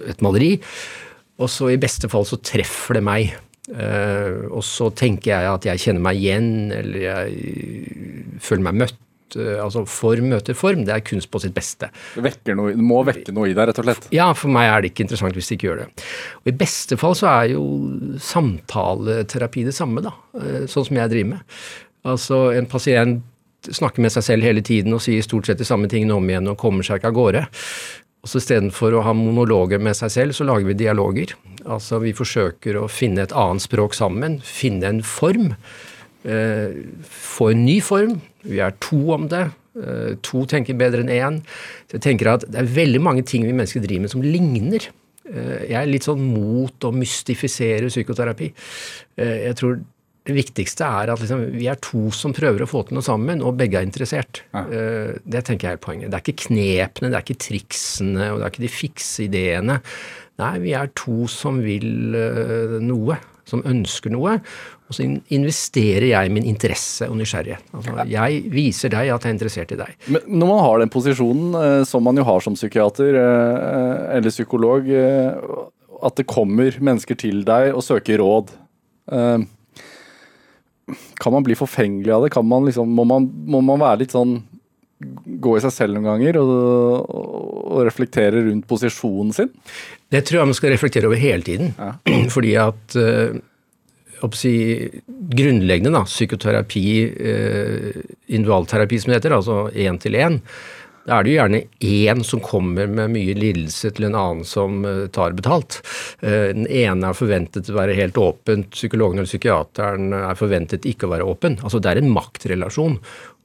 et 0.08 0.24
maleri. 0.24 0.54
Og 1.42 1.50
så 1.50 1.72
i 1.72 1.80
beste 1.80 2.10
fall 2.10 2.26
så 2.28 2.38
treffer 2.42 2.98
det 2.98 3.04
meg. 3.06 3.34
Uh, 3.64 4.44
og 4.52 4.60
så 4.66 4.90
tenker 4.92 5.32
jeg 5.32 5.48
at 5.48 5.66
jeg 5.70 5.82
kjenner 5.86 6.04
meg 6.04 6.20
igjen, 6.20 6.52
eller 6.74 7.06
jeg 7.06 8.38
føler 8.44 8.66
meg 8.68 8.84
møtt. 8.84 9.00
Uh, 9.34 9.56
altså 9.64 9.82
form 9.88 10.28
møter 10.30 10.54
form, 10.54 10.84
det 10.86 10.94
er 10.94 11.04
kunst 11.06 11.30
på 11.32 11.40
sitt 11.42 11.56
beste. 11.56 11.88
Det, 12.14 12.54
noe, 12.54 12.74
det 12.76 12.86
må 12.86 13.00
vekke 13.08 13.34
noe 13.34 13.48
i 13.50 13.56
deg, 13.56 13.70
rett 13.70 13.80
og 13.82 13.88
slett. 13.88 14.08
Ja, 14.14 14.28
for 14.36 14.52
meg 14.54 14.68
er 14.70 14.84
det 14.84 14.92
ikke 14.92 15.08
interessant 15.08 15.38
hvis 15.38 15.50
det 15.50 15.58
ikke 15.58 15.70
gjør 15.72 15.82
det. 15.82 15.88
Og 16.44 16.52
I 16.52 16.56
beste 16.60 17.00
fall 17.00 17.16
så 17.18 17.30
er 17.32 17.54
jo 17.56 17.64
samtaleterapi 18.22 19.66
det 19.66 19.74
samme, 19.74 20.04
da. 20.04 20.14
Uh, 20.36 20.64
Sånn 20.70 20.90
som 20.90 21.00
jeg 21.00 21.14
driver 21.16 21.32
med. 21.34 21.56
Altså 22.04 22.44
en 22.52 22.68
pasient 22.68 23.24
snakker 23.72 24.02
med 24.04 24.12
seg 24.12 24.26
selv 24.26 24.44
hele 24.44 24.60
tiden 24.60 24.92
og 24.92 25.00
sier 25.00 25.24
stort 25.24 25.48
sett 25.48 25.60
de 25.60 25.64
samme 25.64 25.88
tingene 25.88 26.16
om 26.18 26.26
igjen 26.28 26.50
og 26.52 26.58
kommer 26.60 26.84
seg 26.84 27.00
ikke 27.00 27.12
av 27.14 27.16
gårde. 27.16 27.44
Og 28.24 28.30
så 28.30 28.40
Istedenfor 28.40 28.94
å 28.96 29.02
ha 29.04 29.12
monologer 29.12 29.82
med 29.84 29.96
seg 29.98 30.12
selv, 30.14 30.36
så 30.36 30.46
lager 30.48 30.70
vi 30.70 30.78
dialoger. 30.80 31.34
Altså 31.68 32.00
Vi 32.00 32.14
forsøker 32.16 32.78
å 32.80 32.88
finne 32.88 33.26
et 33.26 33.34
annet 33.36 33.64
språk 33.64 33.96
sammen, 33.96 34.38
finne 34.40 34.88
en 34.88 35.02
form. 35.04 35.52
Eh, 36.24 36.72
få 37.04 37.50
en 37.52 37.66
ny 37.66 37.76
form. 37.84 38.16
Vi 38.48 38.62
er 38.64 38.72
to 38.80 39.02
om 39.12 39.28
det. 39.28 39.44
Eh, 39.76 40.16
to 40.24 40.46
tenker 40.48 40.80
bedre 40.80 41.04
enn 41.04 41.12
én. 41.12 41.40
Så 41.90 41.98
jeg 41.98 42.06
tenker 42.08 42.32
at 42.32 42.48
Det 42.48 42.60
er 42.62 42.76
veldig 42.80 43.00
mange 43.04 43.24
ting 43.28 43.44
vi 43.44 43.52
mennesker 43.52 43.84
driver 43.84 44.06
med 44.06 44.14
som 44.16 44.24
ligner. 44.24 44.88
Eh, 45.28 45.68
jeg 45.68 45.78
er 45.80 45.90
litt 45.90 46.04
sånn 46.08 46.20
mot 46.20 46.80
å 46.80 46.92
mystifisere 46.92 47.92
psykoterapi. 47.92 48.52
Eh, 49.18 49.48
jeg 49.50 49.56
tror 49.56 49.80
det 50.24 50.34
viktigste 50.36 50.86
er 50.86 51.12
at 51.12 51.20
liksom, 51.20 51.42
vi 51.52 51.66
er 51.68 51.80
to 51.84 52.06
som 52.16 52.32
prøver 52.32 52.64
å 52.64 52.68
få 52.70 52.84
til 52.88 52.96
noe 52.96 53.04
sammen, 53.04 53.42
og 53.44 53.58
begge 53.60 53.80
er 53.80 53.84
interessert. 53.84 54.40
Ja. 54.54 54.62
det 55.20 55.42
tenker 55.44 55.68
jeg 55.68 55.78
er 55.78 55.82
poenget. 55.84 56.10
Det 56.12 56.16
er 56.16 56.24
ikke 56.24 56.46
knepene, 56.46 57.10
det 57.12 57.18
er 57.18 57.26
ikke 57.26 57.42
triksene, 57.44 58.30
og 58.32 58.40
det 58.40 58.46
er 58.46 58.54
ikke 58.54 58.64
de 58.64 58.72
fikse 58.72 59.26
ideene. 59.26 59.80
Nei, 60.42 60.54
vi 60.64 60.72
er 60.74 60.90
to 60.98 61.28
som 61.30 61.60
vil 61.62 62.16
eh, 62.18 62.78
noe, 62.82 63.20
som 63.46 63.62
ønsker 63.68 64.10
noe. 64.14 64.38
Og 64.84 64.96
så 64.96 65.06
investerer 65.06 66.08
jeg 66.10 66.32
min 66.34 66.46
interesse 66.48 67.06
og 67.08 67.16
nysgjerrighet. 67.20 67.70
Altså, 67.76 67.94
jeg 68.10 68.40
viser 68.52 68.92
deg 68.92 69.12
at 69.14 69.24
jeg 69.24 69.30
er 69.30 69.36
interessert 69.36 69.74
i 69.76 69.78
deg. 69.78 69.94
Men 70.10 70.26
når 70.40 70.50
man 70.50 70.62
har 70.66 70.82
den 70.82 70.92
posisjonen, 70.92 71.54
eh, 71.60 71.78
som 71.88 72.04
man 72.06 72.18
jo 72.18 72.26
har 72.26 72.42
som 72.44 72.58
psykiater 72.58 73.20
eh, 73.20 74.02
eller 74.18 74.34
psykolog, 74.34 74.90
eh, 74.90 75.54
at 76.04 76.18
det 76.18 76.28
kommer 76.28 76.74
mennesker 76.84 77.16
til 77.20 77.44
deg 77.46 77.70
og 77.72 77.84
søker 77.86 78.18
råd 78.20 78.50
eh, 79.14 79.46
Kan 81.20 81.32
man 81.32 81.44
bli 81.46 81.56
forfengelig 81.56 82.12
av 82.12 82.26
det? 82.26 82.32
Kan 82.34 82.48
man 82.48 82.66
liksom, 82.68 82.90
må, 82.92 83.06
man, 83.08 83.28
må 83.48 83.62
man 83.64 83.80
være 83.82 84.04
litt 84.04 84.16
sånn 84.16 84.42
Gå 85.44 85.56
i 85.58 85.60
seg 85.60 85.72
selv 85.74 85.96
noen 85.96 86.06
ganger 86.06 86.36
og, 86.40 87.08
og 87.10 87.80
reflektere 87.84 88.44
rundt 88.46 88.64
posisjonen 88.70 89.34
sin? 89.36 89.50
Det 90.08 90.22
tror 90.24 90.38
jeg 90.40 90.48
man 90.48 90.56
skal 90.56 90.72
reflektere 90.72 91.10
over 91.10 91.20
hele 91.20 91.44
tiden. 91.44 91.74
Fordi 92.34 92.54
at 92.62 92.96
eh, 92.96 93.34
oppsi, 94.24 94.54
grunnleggende 95.34 95.92
da, 95.92 96.04
psykoterapi, 96.08 96.86
eh, 97.10 98.00
individualterapi 98.30 99.00
som 99.02 99.12
det 99.12 99.18
heter, 99.18 99.36
altså 99.36 99.58
én 99.74 100.00
til 100.00 100.16
én, 100.16 100.38
Da 101.04 101.18
er 101.18 101.26
det 101.26 101.32
jo 101.32 101.36
gjerne 101.36 101.60
én 101.84 102.22
som 102.24 102.40
kommer 102.44 102.88
med 102.88 103.12
mye 103.12 103.34
lidelse 103.36 103.90
til 103.92 104.06
en 104.08 104.16
annen 104.16 104.46
som 104.48 104.80
eh, 104.88 105.04
tar 105.12 105.36
betalt. 105.36 105.82
Eh, 106.24 106.54
den 106.56 106.64
ene 106.64 107.10
er 107.10 107.18
forventet 107.18 107.68
å 107.68 107.76
være 107.76 107.96
helt 107.98 108.18
åpent, 108.20 108.70
psykologen 108.72 109.20
eller 109.20 109.28
psykiateren 109.28 110.14
er 110.16 110.38
forventet 110.40 110.88
ikke 110.88 111.08
å 111.08 111.12
være 111.12 111.28
åpen. 111.28 111.58
Altså 111.60 111.82
Det 111.84 111.92
er 111.92 112.00
en 112.00 112.12
maktrelasjon. 112.14 112.98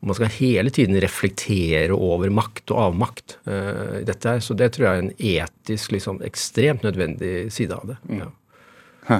Man 0.07 0.16
skal 0.16 0.32
hele 0.38 0.72
tiden 0.72 0.95
reflektere 1.03 1.95
over 1.95 2.32
makt 2.32 2.72
og 2.72 2.84
avmakt. 2.86 3.36
i 3.43 4.05
dette 4.07 4.30
her, 4.30 4.39
Så 4.39 4.55
det 4.55 4.72
tror 4.72 4.86
jeg 4.86 4.95
er 4.95 5.01
en 5.03 5.18
etisk 5.20 5.91
liksom, 5.91 6.22
ekstremt 6.24 6.84
nødvendig 6.84 7.51
side 7.51 7.76
av 7.76 7.84
det. 7.91 7.97
Ja. 8.07 8.30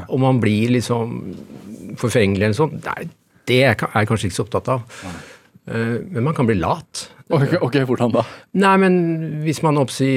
Om 0.08 0.22
man 0.22 0.40
blir 0.40 0.70
liksom 0.70 1.36
forfengelig 1.98 2.46
eller 2.46 2.56
sånt, 2.56 2.88
det 3.50 3.64
er 3.66 3.76
jeg 3.76 4.08
kanskje 4.08 4.30
ikke 4.30 4.38
så 4.38 4.46
opptatt 4.46 4.72
av. 4.72 5.04
Men 5.70 6.24
man 6.26 6.34
kan 6.34 6.48
bli 6.50 6.56
lat. 6.58 7.08
Ok, 7.30 7.52
ok, 7.62 7.76
hvordan 7.86 8.14
da? 8.14 8.24
Nei, 8.58 8.72
men 8.82 8.96
hvis 9.44 9.60
man 9.62 9.78
oppsi 9.78 10.08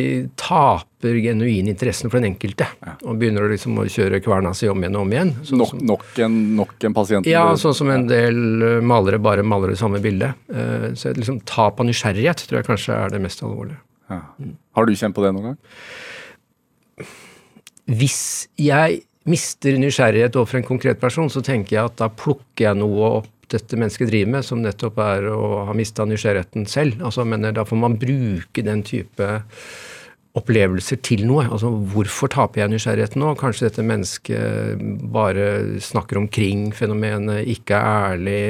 taper 0.40 1.18
genuin 1.20 1.66
interessen 1.68 2.08
for 2.08 2.16
den 2.16 2.30
enkelte, 2.30 2.64
ja. 2.80 2.94
og 3.04 3.18
begynner 3.20 3.44
å, 3.44 3.50
liksom, 3.52 3.76
å 3.82 3.84
kjøre 3.84 4.22
kverna 4.24 4.54
si 4.56 4.70
om 4.72 4.80
igjen 4.80 4.96
og 4.96 5.04
om 5.04 5.12
igjen 5.12 5.32
så, 5.44 5.58
nok, 5.60 5.74
som, 5.74 5.82
nok, 5.90 6.06
en, 6.24 6.38
nok, 6.56 6.72
en, 6.88 6.96
pasient? 6.96 7.28
Ja, 7.28 7.44
sånn 7.60 7.76
som 7.76 7.92
en 7.92 8.06
del 8.08 8.64
eh, 8.64 8.78
malere 8.80 9.20
bare 9.20 9.44
maler 9.44 9.74
det 9.74 9.80
samme 9.82 10.00
bildet. 10.00 10.40
Uh, 10.48 10.88
så 10.96 11.12
liksom, 11.18 11.42
tap 11.48 11.82
av 11.84 11.90
nysgjerrighet 11.90 12.46
tror 12.46 12.62
jeg 12.62 12.68
kanskje 12.70 12.96
er 12.96 13.12
det 13.12 13.20
mest 13.26 13.44
alvorlige. 13.44 13.76
Ja. 14.08 14.22
Har 14.78 14.88
du 14.88 14.96
kjent 14.96 15.16
på 15.18 15.26
det 15.26 15.34
noen 15.36 15.52
gang? 15.52 17.06
Hvis 17.92 18.22
jeg 18.56 19.02
mister 19.28 19.76
nysgjerrighet 19.76 20.40
overfor 20.40 20.62
en 20.62 20.70
konkret 20.70 21.02
person, 21.02 21.28
så 21.28 21.44
tenker 21.44 21.76
jeg 21.76 21.92
at 21.92 22.00
da 22.00 22.08
plukker 22.08 22.70
jeg 22.70 22.80
noe 22.80 23.18
opp 23.20 23.30
dette 23.52 23.78
mennesket 23.78 24.10
driver 24.10 24.36
med, 24.36 24.46
som 24.46 24.62
nettopp 24.64 24.98
er 25.04 25.28
å 25.32 25.42
ha 25.68 25.76
mista 25.76 26.06
nysgjerrigheten 26.08 26.68
selv. 26.70 27.02
Altså, 27.04 27.26
men 27.28 27.46
da 27.54 27.66
får 27.68 27.80
man 27.80 27.98
bruke 28.00 28.64
den 28.66 28.84
type 28.86 29.28
opplevelser 30.38 31.00
til 31.04 31.26
noe. 31.28 31.44
Altså 31.52 31.70
hvorfor 31.92 32.32
taper 32.32 32.62
jeg 32.62 32.72
nysgjerrigheten 32.72 33.20
nå? 33.20 33.34
Kanskje 33.40 33.68
dette 33.68 33.84
mennesket 33.84 34.84
bare 35.12 35.80
snakker 35.84 36.20
omkring 36.22 36.70
fenomenet, 36.76 37.44
ikke 37.52 37.76
er 37.76 38.14
ærlig. 38.14 38.44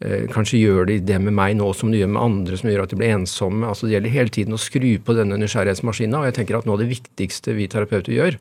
Eh, 0.00 0.24
kanskje 0.32 0.62
gjør 0.62 0.86
de 0.88 0.96
det 1.04 1.18
med 1.20 1.36
meg 1.36 1.54
nå 1.58 1.68
som 1.76 1.92
de 1.92 2.00
gjør 2.00 2.10
med 2.14 2.22
andre, 2.24 2.58
som 2.58 2.70
gjør 2.72 2.86
at 2.86 2.94
de 2.94 2.98
blir 2.98 3.14
ensomme. 3.14 3.68
Altså 3.68 3.86
Det 3.86 3.94
gjelder 3.94 4.16
hele 4.16 4.34
tiden 4.34 4.56
å 4.56 4.60
skru 4.60 4.90
på 4.98 5.16
denne 5.18 5.38
nysgjerrighetsmaskina. 5.42 6.22
Og 6.22 6.30
jeg 6.30 6.38
tenker 6.40 6.58
at 6.58 6.66
noe 6.66 6.78
av 6.78 6.82
det 6.82 6.90
viktigste 6.90 7.54
vi 7.58 7.70
terapeuter 7.70 8.16
gjør, 8.16 8.40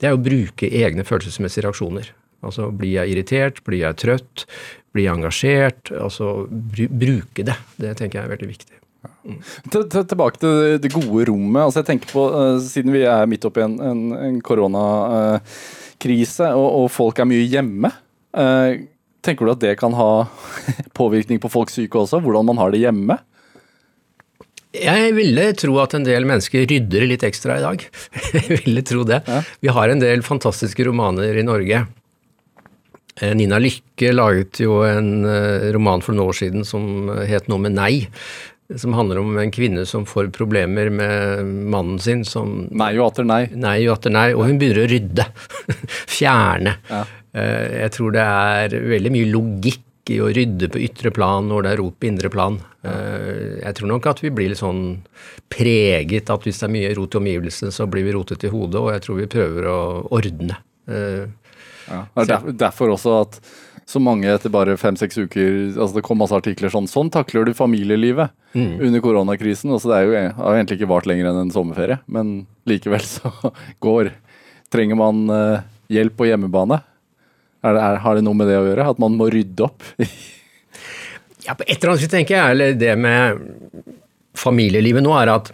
det 0.00 0.08
er 0.08 0.16
å 0.16 0.22
bruke 0.22 0.70
egne 0.70 1.04
følelsesmessige 1.04 1.66
reaksjoner. 1.66 2.12
Altså 2.42 2.70
blir 2.74 2.96
jeg 2.96 3.12
irritert, 3.12 3.60
blir 3.66 3.84
jeg 3.84 4.00
trøtt, 4.02 4.46
bli 4.92 5.06
engasjert, 5.08 5.88
altså 5.96 6.44
bruke 6.50 7.46
det. 7.48 7.56
Det 7.80 7.94
tenker 7.98 8.20
jeg 8.20 8.26
er 8.26 8.32
veldig 8.34 8.48
viktig. 8.50 8.76
Mm. 9.26 9.38
Tilbake 9.70 10.38
til 10.42 10.78
det 10.82 10.90
gode 10.92 11.24
rommet. 11.30 11.62
altså 11.62 11.80
jeg 11.80 11.88
tenker 11.90 12.08
på, 12.12 12.22
uh, 12.30 12.60
Siden 12.62 12.92
vi 12.94 13.02
er 13.08 13.26
midt 13.30 13.44
oppi 13.46 13.60
en, 13.64 13.80
en, 13.82 14.00
en 14.18 14.40
koronakrise 14.44 16.46
og, 16.54 16.68
og, 16.82 16.90
folk 16.90 17.18
er 17.18 17.30
mye 17.30 17.50
hjemme, 17.50 17.90
uh, 18.38 18.70
tenker 19.22 19.46
du 19.46 19.52
at 19.54 19.62
det 19.62 19.80
kan 19.80 19.92
ha 19.98 20.26
påvirkning 20.98 21.38
på 21.42 21.52
folks 21.52 21.74
syke 21.78 21.98
også? 21.98 22.20
Hvordan 22.22 22.46
man 22.50 22.58
har 22.62 22.70
det 22.74 22.84
hjemme? 22.84 23.16
Jeg 24.72 25.12
ville 25.12 25.52
tro 25.60 25.74
at 25.82 25.94
en 25.98 26.06
del 26.06 26.24
mennesker 26.24 26.64
rydder 26.64 27.04
litt 27.04 27.24
ekstra 27.28 27.58
i 27.58 27.64
dag. 27.64 27.82
jeg 28.38 28.46
ville 28.54 28.82
tro 28.88 29.02
det. 29.08 29.20
Vi 29.60 29.68
har 29.68 29.88
en 29.92 30.00
del 30.00 30.22
fantastiske 30.24 30.84
romaner 30.88 31.36
i 31.36 31.44
Norge. 31.44 31.82
Eh, 33.22 33.34
Nina 33.38 33.60
Lykke 33.62 34.10
laget 34.14 34.60
jo 34.64 34.80
en 34.86 35.22
eh, 35.28 35.68
roman 35.74 36.02
for 36.02 36.16
noen 36.16 36.32
år 36.32 36.38
siden 36.40 36.66
som 36.66 37.12
het 37.28 37.46
noe 37.50 37.62
med 37.62 37.76
nei. 37.78 37.94
Som 38.80 38.96
handler 38.96 39.20
om 39.20 39.36
en 39.38 39.52
kvinne 39.52 39.84
som 39.86 40.06
får 40.08 40.30
problemer 40.34 40.88
med 40.90 41.46
mannen 41.70 42.00
sin. 42.02 42.24
Som, 42.26 42.66
nei 42.72 42.94
og 42.96 43.10
atter 43.10 43.28
nei. 43.28 43.44
Nei 43.52 43.78
og 43.86 43.98
atter 43.98 44.14
nei. 44.14 44.30
Og 44.34 44.46
hun 44.48 44.58
begynner 44.58 44.86
å 44.86 44.90
rydde. 44.90 45.28
Fjerne. 46.16 46.76
Ja. 46.90 47.04
Eh, 47.36 47.78
jeg 47.84 47.94
tror 47.98 48.14
det 48.16 48.26
er 48.26 48.76
veldig 48.96 49.14
mye 49.14 49.30
logikk 49.30 49.88
i 50.10 50.18
å 50.18 50.32
rydde 50.34 50.66
på 50.72 50.80
ytre 50.82 51.12
plan 51.14 51.46
når 51.46 51.62
det 51.62 51.72
er 51.72 51.78
rot 51.78 51.94
på 52.02 52.08
indre 52.08 52.26
plan. 52.32 52.56
Jeg 52.82 53.76
tror 53.78 53.86
nok 53.92 54.08
at 54.10 54.18
vi 54.24 54.32
blir 54.34 54.50
litt 54.50 54.58
sånn 54.58 54.96
preget 55.46 56.32
at 56.34 56.42
hvis 56.42 56.58
det 56.58 56.66
er 56.66 56.72
mye 56.74 56.90
rot 56.98 57.14
i 57.14 57.20
omgivelsene, 57.20 57.70
så 57.70 57.86
blir 57.86 58.02
vi 58.08 58.16
rotet 58.16 58.42
i 58.42 58.50
hodet, 58.50 58.80
og 58.80 58.90
jeg 58.90 59.04
tror 59.04 59.20
vi 59.20 59.28
prøver 59.30 59.68
å 59.70 59.78
ordne. 60.18 60.58
Ja, 61.92 62.06
det 62.16 62.38
er 62.38 62.56
derfor 62.64 62.94
også 62.94 63.20
at 63.20 63.38
så 63.88 64.00
mange 64.00 64.30
etter 64.30 64.52
bare 64.52 64.76
fem-seks 64.78 65.18
uker 65.18 65.48
altså 65.72 65.98
Det 65.98 66.04
kom 66.06 66.20
masse 66.22 66.36
artikler 66.36 66.70
sånn 66.72 66.86
Sånn 66.88 67.10
takler 67.12 67.44
du 67.44 67.52
familielivet 67.56 68.30
mm. 68.54 68.78
under 68.78 69.02
koronakrisen. 69.04 69.72
Altså 69.74 69.90
det 69.90 69.98
er 69.98 70.06
jo, 70.06 70.22
har 70.38 70.56
egentlig 70.56 70.78
ikke 70.80 70.92
vart 70.92 71.08
lenger 71.10 71.28
enn 71.28 71.40
en 71.42 71.54
sommerferie, 71.54 71.98
men 72.06 72.44
likevel 72.68 73.04
så 73.04 73.32
går 73.84 74.14
Trenger 74.72 74.96
man 74.96 75.26
uh, 75.28 75.64
hjelp 75.92 76.14
på 76.16 76.30
hjemmebane? 76.30 76.78
Er 77.62 77.76
det, 77.76 77.82
er, 77.84 77.98
har 78.06 78.16
det 78.16 78.24
noe 78.24 78.38
med 78.38 78.48
det 78.48 78.56
å 78.56 78.64
gjøre? 78.64 78.86
At 78.94 79.02
man 79.02 79.18
må 79.18 79.26
rydde 79.30 79.66
opp? 79.66 79.84
ja, 81.46 81.52
på 81.52 81.66
et 81.66 81.76
eller 81.76 81.92
annet 81.92 82.06
vis 82.06 82.12
tenker 82.14 82.38
jeg, 82.38 82.54
eller 82.54 82.78
det 82.80 82.94
med 82.96 83.42
familielivet 84.38 85.04
nå, 85.04 85.12
er 85.20 85.34
at 85.34 85.52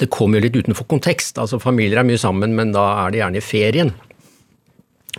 det 0.00 0.08
kommer 0.14 0.38
jo 0.38 0.46
litt 0.46 0.56
utenfor 0.56 0.88
kontekst. 0.88 1.36
Altså 1.42 1.60
Familier 1.60 2.00
er 2.00 2.08
mye 2.08 2.20
sammen, 2.20 2.56
men 2.56 2.72
da 2.72 2.86
er 3.04 3.12
de 3.12 3.20
gjerne 3.20 3.42
i 3.42 3.44
ferien. 3.44 3.92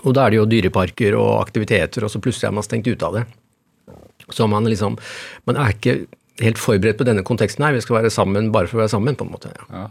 Og 0.03 0.13
da 0.15 0.25
er 0.25 0.33
det 0.33 0.39
jo 0.39 0.47
dyreparker 0.49 1.17
og 1.19 1.39
aktiviteter, 1.41 2.05
og 2.05 2.11
så 2.13 2.21
plutselig 2.23 2.49
er 2.49 2.55
man 2.55 2.65
stengt 2.65 2.87
ute 2.87 3.07
av 3.07 3.19
det. 3.19 3.25
Så 4.29 4.45
man 4.47 4.67
liksom 4.69 4.97
Man 5.47 5.57
er 5.57 5.73
ikke 5.73 6.05
helt 6.43 6.61
forberedt 6.61 6.99
på 6.99 7.07
denne 7.07 7.25
konteksten 7.25 7.65
her. 7.65 7.73
Vi 7.75 7.81
skal 7.83 7.99
være 7.99 8.13
sammen 8.13 8.51
bare 8.53 8.69
for 8.69 8.79
å 8.79 8.83
være 8.83 8.93
sammen, 8.93 9.17
på 9.19 9.25
en 9.25 9.33
måte. 9.33 9.51
Ja. 9.57 9.81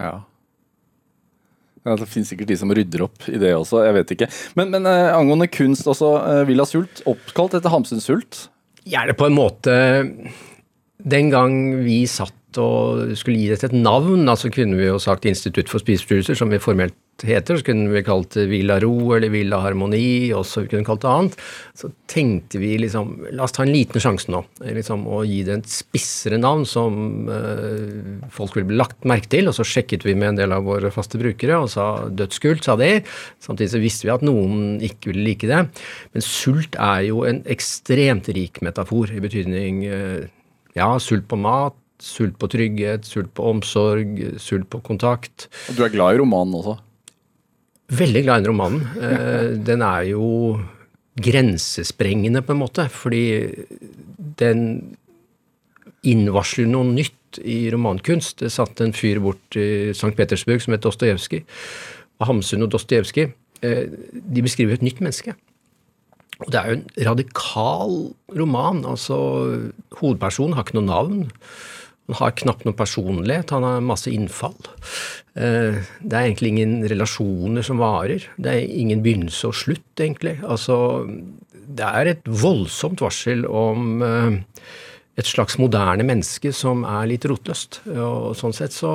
ja. 0.00 0.14
ja. 1.84 1.94
det 2.00 2.08
finnes 2.10 2.32
sikkert 2.32 2.50
de 2.50 2.58
som 2.58 2.72
rydder 2.74 3.04
opp 3.06 3.28
i 3.30 3.38
det 3.38 3.52
også, 3.54 3.84
jeg 3.86 3.94
vet 4.00 4.16
ikke. 4.16 4.30
Men, 4.58 4.72
men 4.74 4.90
eh, 4.90 5.12
angående 5.14 5.46
kunst, 5.46 5.86
også 5.86 6.12
eh, 6.24 6.42
Villa 6.48 6.66
Sult, 6.66 7.04
oppkalt 7.06 7.54
etter 7.60 7.74
Hamsun 7.74 8.02
Sult? 8.02 8.48
er 8.86 9.10
på 9.18 9.26
en 9.26 9.34
måte 9.34 9.72
Den 11.02 11.30
gang 11.32 11.56
vi 11.82 12.04
satt 12.06 12.58
og 12.62 13.16
skulle 13.18 13.40
gi 13.40 13.50
dette 13.50 13.68
et 13.68 13.74
navn, 13.76 14.28
altså 14.30 14.48
kunne 14.48 14.78
vi 14.78 14.86
jo 14.86 14.98
sagt 15.02 15.26
Institutt 15.28 15.68
for 15.68 15.82
spiseforstyrrelser, 15.82 16.38
som 16.38 16.50
vi 16.50 16.62
formelt 16.62 16.94
heter, 17.24 17.56
så 17.56 17.64
kunne 17.64 17.88
vi 17.88 18.02
kalt 18.04 18.34
det 18.36 18.44
Villa 18.50 18.76
Ro 18.82 19.14
eller 19.16 19.30
Villa 19.32 19.62
Harmoni, 19.62 20.32
og 20.36 20.44
så 20.44 20.66
kunne 20.66 20.82
vi 20.82 20.88
kalt 20.88 21.00
det 21.04 21.12
annet. 21.12 21.38
Så 21.76 21.90
tenkte 22.10 22.60
vi 22.60 22.74
liksom 22.82 23.14
La 23.32 23.46
oss 23.46 23.54
ta 23.56 23.64
en 23.64 23.72
liten 23.72 24.02
sjanse 24.02 24.28
nå, 24.32 24.42
liksom, 24.60 25.06
og 25.08 25.24
gi 25.28 25.40
det 25.46 25.54
et 25.60 25.70
spissere 25.72 26.36
navn 26.40 26.66
som 26.68 27.30
eh, 27.32 28.28
folk 28.34 28.58
ville 28.58 28.68
bli 28.68 28.80
lagt 28.80 29.08
merke 29.08 29.30
til. 29.32 29.48
Og 29.48 29.56
så 29.56 29.64
sjekket 29.66 30.04
vi 30.04 30.16
med 30.18 30.34
en 30.34 30.42
del 30.42 30.56
av 30.56 30.66
våre 30.68 30.92
faste 30.94 31.20
brukere 31.20 31.62
og 31.62 31.70
sa 31.72 31.88
dødskult, 32.12 32.66
sa 32.66 32.76
de. 32.80 33.00
Samtidig 33.44 33.72
så 33.72 33.82
visste 33.82 34.08
vi 34.08 34.14
at 34.16 34.26
noen 34.26 34.76
ikke 34.84 35.12
ville 35.12 35.24
like 35.30 35.48
det. 35.48 35.64
Men 36.12 36.26
sult 36.26 36.76
er 36.76 37.06
jo 37.08 37.24
en 37.28 37.40
ekstremt 37.48 38.28
rik 38.36 38.60
metafor 38.66 39.14
i 39.14 39.22
betydning 39.24 39.84
eh, 39.88 40.28
ja, 40.76 40.92
sult 41.00 41.24
på 41.30 41.40
mat, 41.40 41.78
sult 42.02 42.36
på 42.40 42.48
trygghet, 42.52 43.06
sult 43.08 43.32
på 43.36 43.46
omsorg, 43.48 44.18
sult 44.42 44.68
på 44.72 44.82
kontakt. 44.84 45.48
Og 45.70 45.78
du 45.78 45.86
er 45.86 45.94
glad 45.94 46.16
i 46.16 46.20
romanen 46.20 46.58
også? 46.58 46.76
Veldig 47.86 48.22
glad 48.26 48.40
i 48.40 48.42
den 48.42 48.50
romanen. 48.50 48.86
Eh, 48.98 49.50
den 49.62 49.82
er 49.86 50.08
jo 50.10 50.28
grensesprengende, 51.22 52.42
på 52.42 52.52
en 52.52 52.60
måte, 52.60 52.88
fordi 52.92 53.22
den 54.40 54.96
innvarsler 56.06 56.68
noe 56.68 56.88
nytt 56.90 57.40
i 57.42 57.66
romankunst. 57.72 58.40
Det 58.42 58.52
satt 58.52 58.82
en 58.82 58.94
fyr 58.96 59.20
bort 59.22 59.58
i 59.58 59.94
St. 59.94 60.14
Petersburg 60.18 60.62
som 60.62 60.74
het 60.74 60.84
Dostojevskij. 60.84 61.44
Og 62.20 62.30
Hamsun 62.30 62.66
og 62.66 62.72
Dostojevskij 62.74 63.30
eh, 63.62 63.86
de 64.12 64.44
beskriver 64.44 64.76
et 64.76 64.84
nytt 64.86 65.00
menneske. 65.00 65.36
Og 66.44 66.52
det 66.52 66.60
er 66.60 66.68
jo 66.68 66.76
en 66.76 67.06
radikal 67.06 67.96
roman. 68.36 68.84
altså 68.84 69.16
Hovedpersonen 70.00 70.56
har 70.56 70.66
ikke 70.66 70.76
noe 70.80 70.90
navn. 70.90 71.22
Han 72.06 72.18
har 72.20 72.36
knapt 72.38 72.66
noen 72.66 72.76
personlighet, 72.78 73.50
han 73.50 73.66
har 73.66 73.84
masse 73.84 74.10
innfall. 74.12 74.56
Eh, 75.34 75.82
det 76.00 76.14
er 76.14 76.28
egentlig 76.28 76.52
ingen 76.54 76.76
relasjoner 76.88 77.66
som 77.66 77.82
varer. 77.82 78.28
Det 78.38 78.52
er 78.52 78.74
ingen 78.80 79.02
begynnelse 79.04 79.50
og 79.50 79.56
slutt, 79.58 79.88
egentlig. 79.98 80.36
Altså, 80.46 80.78
det 81.52 81.86
er 81.86 82.12
et 82.12 82.28
voldsomt 82.30 83.02
varsel 83.02 83.42
om 83.50 84.04
eh, 84.06 84.38
et 85.16 85.28
slags 85.28 85.56
moderne 85.58 86.04
menneske 86.06 86.52
som 86.54 86.84
er 86.86 87.08
litt 87.08 87.24
rotløst. 87.28 87.80
Og 87.88 88.36
sånn 88.38 88.54
sett 88.56 88.76
så 88.76 88.92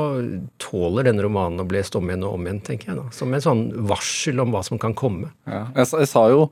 tåler 0.62 1.10
denne 1.10 1.26
romanen 1.26 1.64
å 1.64 1.68
bli 1.68 1.82
lest 1.82 1.98
om 1.98 2.08
igjen 2.08 2.28
og 2.28 2.38
om 2.38 2.48
igjen, 2.48 2.62
tenker 2.68 2.92
jeg. 2.92 3.00
da. 3.02 3.08
Som 3.16 3.34
en 3.34 3.44
sånn 3.44 3.66
varsel 3.90 4.40
om 4.44 4.54
hva 4.54 4.62
som 4.68 4.80
kan 4.82 4.96
komme. 4.98 5.34
Ja, 5.50 5.66
jeg, 5.82 5.90
jeg 6.04 6.12
sa 6.12 6.28
jo 6.32 6.46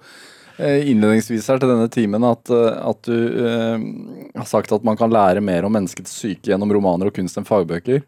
innledningsvis 0.59 1.47
her 1.51 1.59
til 1.61 1.71
denne 1.71 1.89
timen 1.91 2.25
at, 2.27 2.51
eh, 2.51 2.77
at 2.91 3.07
du 3.07 3.43
eh, 3.45 3.83
har 4.35 4.47
sagt 4.49 4.73
at 4.75 4.85
man 4.87 4.99
kan 4.99 5.11
lære 5.13 5.43
mer 5.45 5.67
om 5.67 5.75
menneskets 5.75 6.13
syke 6.21 6.51
gjennom 6.51 6.73
romaner 6.75 7.09
og 7.09 7.15
kunst 7.15 7.39
enn 7.39 7.47
fagbøker. 7.47 8.01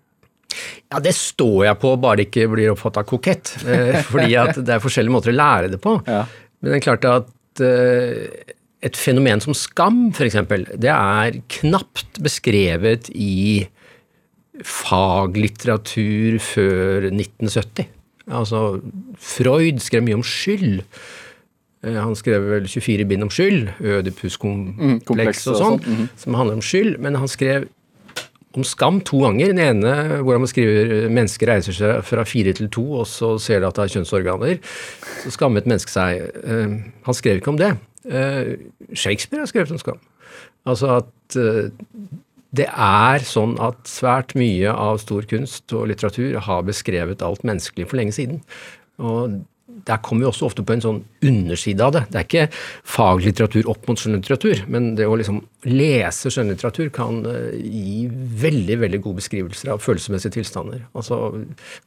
Ja, 0.92 1.00
det 1.00 1.14
står 1.16 1.68
jeg 1.70 1.80
på, 1.80 1.94
bare 2.02 2.20
det 2.20 2.28
ikke 2.30 2.50
blir 2.52 2.74
oppfatta 2.74 3.06
kokett. 3.08 3.54
Eh, 3.64 4.02
fordi 4.12 4.36
at 4.40 4.60
det 4.60 4.76
er 4.76 4.84
forskjellige 4.84 5.16
måter 5.16 5.34
å 5.34 5.38
lære 5.40 5.72
det 5.76 5.82
på. 5.84 5.98
Ja. 6.10 6.26
Men 6.62 6.74
det 6.74 6.82
er 6.82 6.88
klart 6.90 7.08
at 7.10 7.64
eh, 7.66 8.26
et 8.82 8.98
fenomen 8.98 9.44
som 9.44 9.56
skam, 9.58 10.10
f.eks., 10.12 10.40
det 10.82 10.92
er 10.92 11.40
knapt 11.62 12.20
beskrevet 12.24 13.12
i 13.14 13.70
faglitteratur 14.68 16.38
før 16.44 17.08
1970. 17.14 17.88
Altså, 18.32 18.62
Freud 19.18 19.82
skrev 19.82 20.06
mye 20.06 20.20
om 20.20 20.26
skyld. 20.26 20.82
Eh, 21.84 21.98
Han 21.98 22.16
skrev 22.16 22.44
vel 22.50 22.68
24 22.70 23.06
bind 23.10 23.24
om 23.24 23.30
skyld, 23.34 23.70
kompleks 23.82 24.02
Ødipus-kompleks 24.02 25.46
og 25.48 25.54
og 25.56 25.62
sånn, 25.62 25.80
sånn, 25.86 26.10
som 26.18 26.38
handler 26.40 26.60
om 26.60 26.66
skyld. 26.66 27.00
Men 27.00 27.16
han 27.16 27.28
skrev 27.32 27.68
om 28.54 28.66
skam 28.68 29.00
to 29.08 29.22
ganger. 29.24 29.54
Den 29.54 29.60
ene 29.64 30.22
hvor 30.26 30.38
han 30.38 30.48
skriver 30.50 31.08
mennesker 31.14 31.48
reiser 31.48 31.76
seg 31.76 32.02
fra 32.04 32.26
fire 32.28 32.54
til 32.58 32.68
to, 32.74 32.84
og 33.02 33.08
så 33.08 33.38
ser 33.40 33.62
de 33.64 33.70
at 33.70 33.78
det 33.80 33.86
er 33.86 33.94
kjønnsorganer. 33.96 34.60
Så 35.24 35.32
skammet 35.38 35.70
mennesket 35.70 35.70
menneske 35.70 35.94
seg. 35.94 36.44
Eh, 36.44 36.76
Han 37.08 37.18
skrev 37.18 37.40
ikke 37.40 37.54
om 37.54 37.62
det. 37.62 37.72
Eh, 38.10 38.58
Shakespeare 38.94 39.42
har 39.46 39.48
skrevet 39.52 39.72
om 39.72 39.82
skam. 39.82 40.00
Altså 40.68 40.98
at 41.00 41.38
eh, 41.40 41.72
det 42.52 42.68
er 42.68 43.24
sånn 43.24 43.56
at 43.64 43.88
svært 43.88 44.36
mye 44.36 44.68
av 44.74 45.00
stor 45.00 45.24
kunst 45.24 45.72
og 45.72 45.88
litteratur 45.88 46.36
har 46.44 46.66
beskrevet 46.68 47.24
alt 47.24 47.46
menneskelig 47.48 47.88
for 47.88 48.02
lenge 48.02 48.12
siden. 48.18 48.42
Og 49.00 49.40
der 49.88 50.02
kommer 50.06 50.26
vi 50.26 50.30
også 50.30 50.48
ofte 50.48 50.64
på 50.68 50.76
en 50.76 50.84
sånn 50.84 51.00
underside 51.26 51.82
av 51.86 51.94
det. 51.96 52.04
Det 52.12 52.20
er 52.20 52.28
ikke 52.28 52.46
faglitteratur 52.94 53.70
opp 53.72 53.88
mot 53.90 54.00
skjønnlitteratur, 54.00 54.64
men 54.72 54.94
det 54.98 55.08
å 55.10 55.18
liksom 55.20 55.42
lese 55.70 56.32
skjønnlitteratur 56.34 56.90
kan 56.96 57.22
eh, 57.30 57.58
gi 57.62 58.06
veldig 58.42 58.80
veldig 58.86 59.02
gode 59.06 59.22
beskrivelser 59.22 59.74
av 59.76 59.84
følelsesmessige 59.84 60.38
tilstander. 60.40 60.86
Altså 60.98 61.20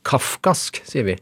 kafkask, 0.06 0.82
sier 0.88 1.08
vi. 1.08 1.18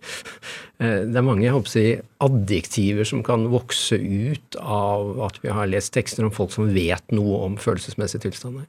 Eh, 0.80 1.04
Det 1.08 1.16
er 1.20 1.26
mange 1.26 1.46
jeg 1.46 1.54
håper 1.56 1.72
si, 1.72 1.86
adjektiver 2.22 3.08
som 3.08 3.22
kan 3.26 3.48
vokse 3.52 3.96
ut 3.98 4.58
av 4.60 5.16
at 5.28 5.40
vi 5.44 5.52
har 5.54 5.70
lest 5.70 5.92
tekster 5.96 6.26
om 6.26 6.34
folk 6.34 6.52
som 6.54 6.72
vet 6.74 7.04
noe 7.14 7.44
om 7.46 7.56
følelsesmessige 7.60 8.28
tilstander. 8.28 8.68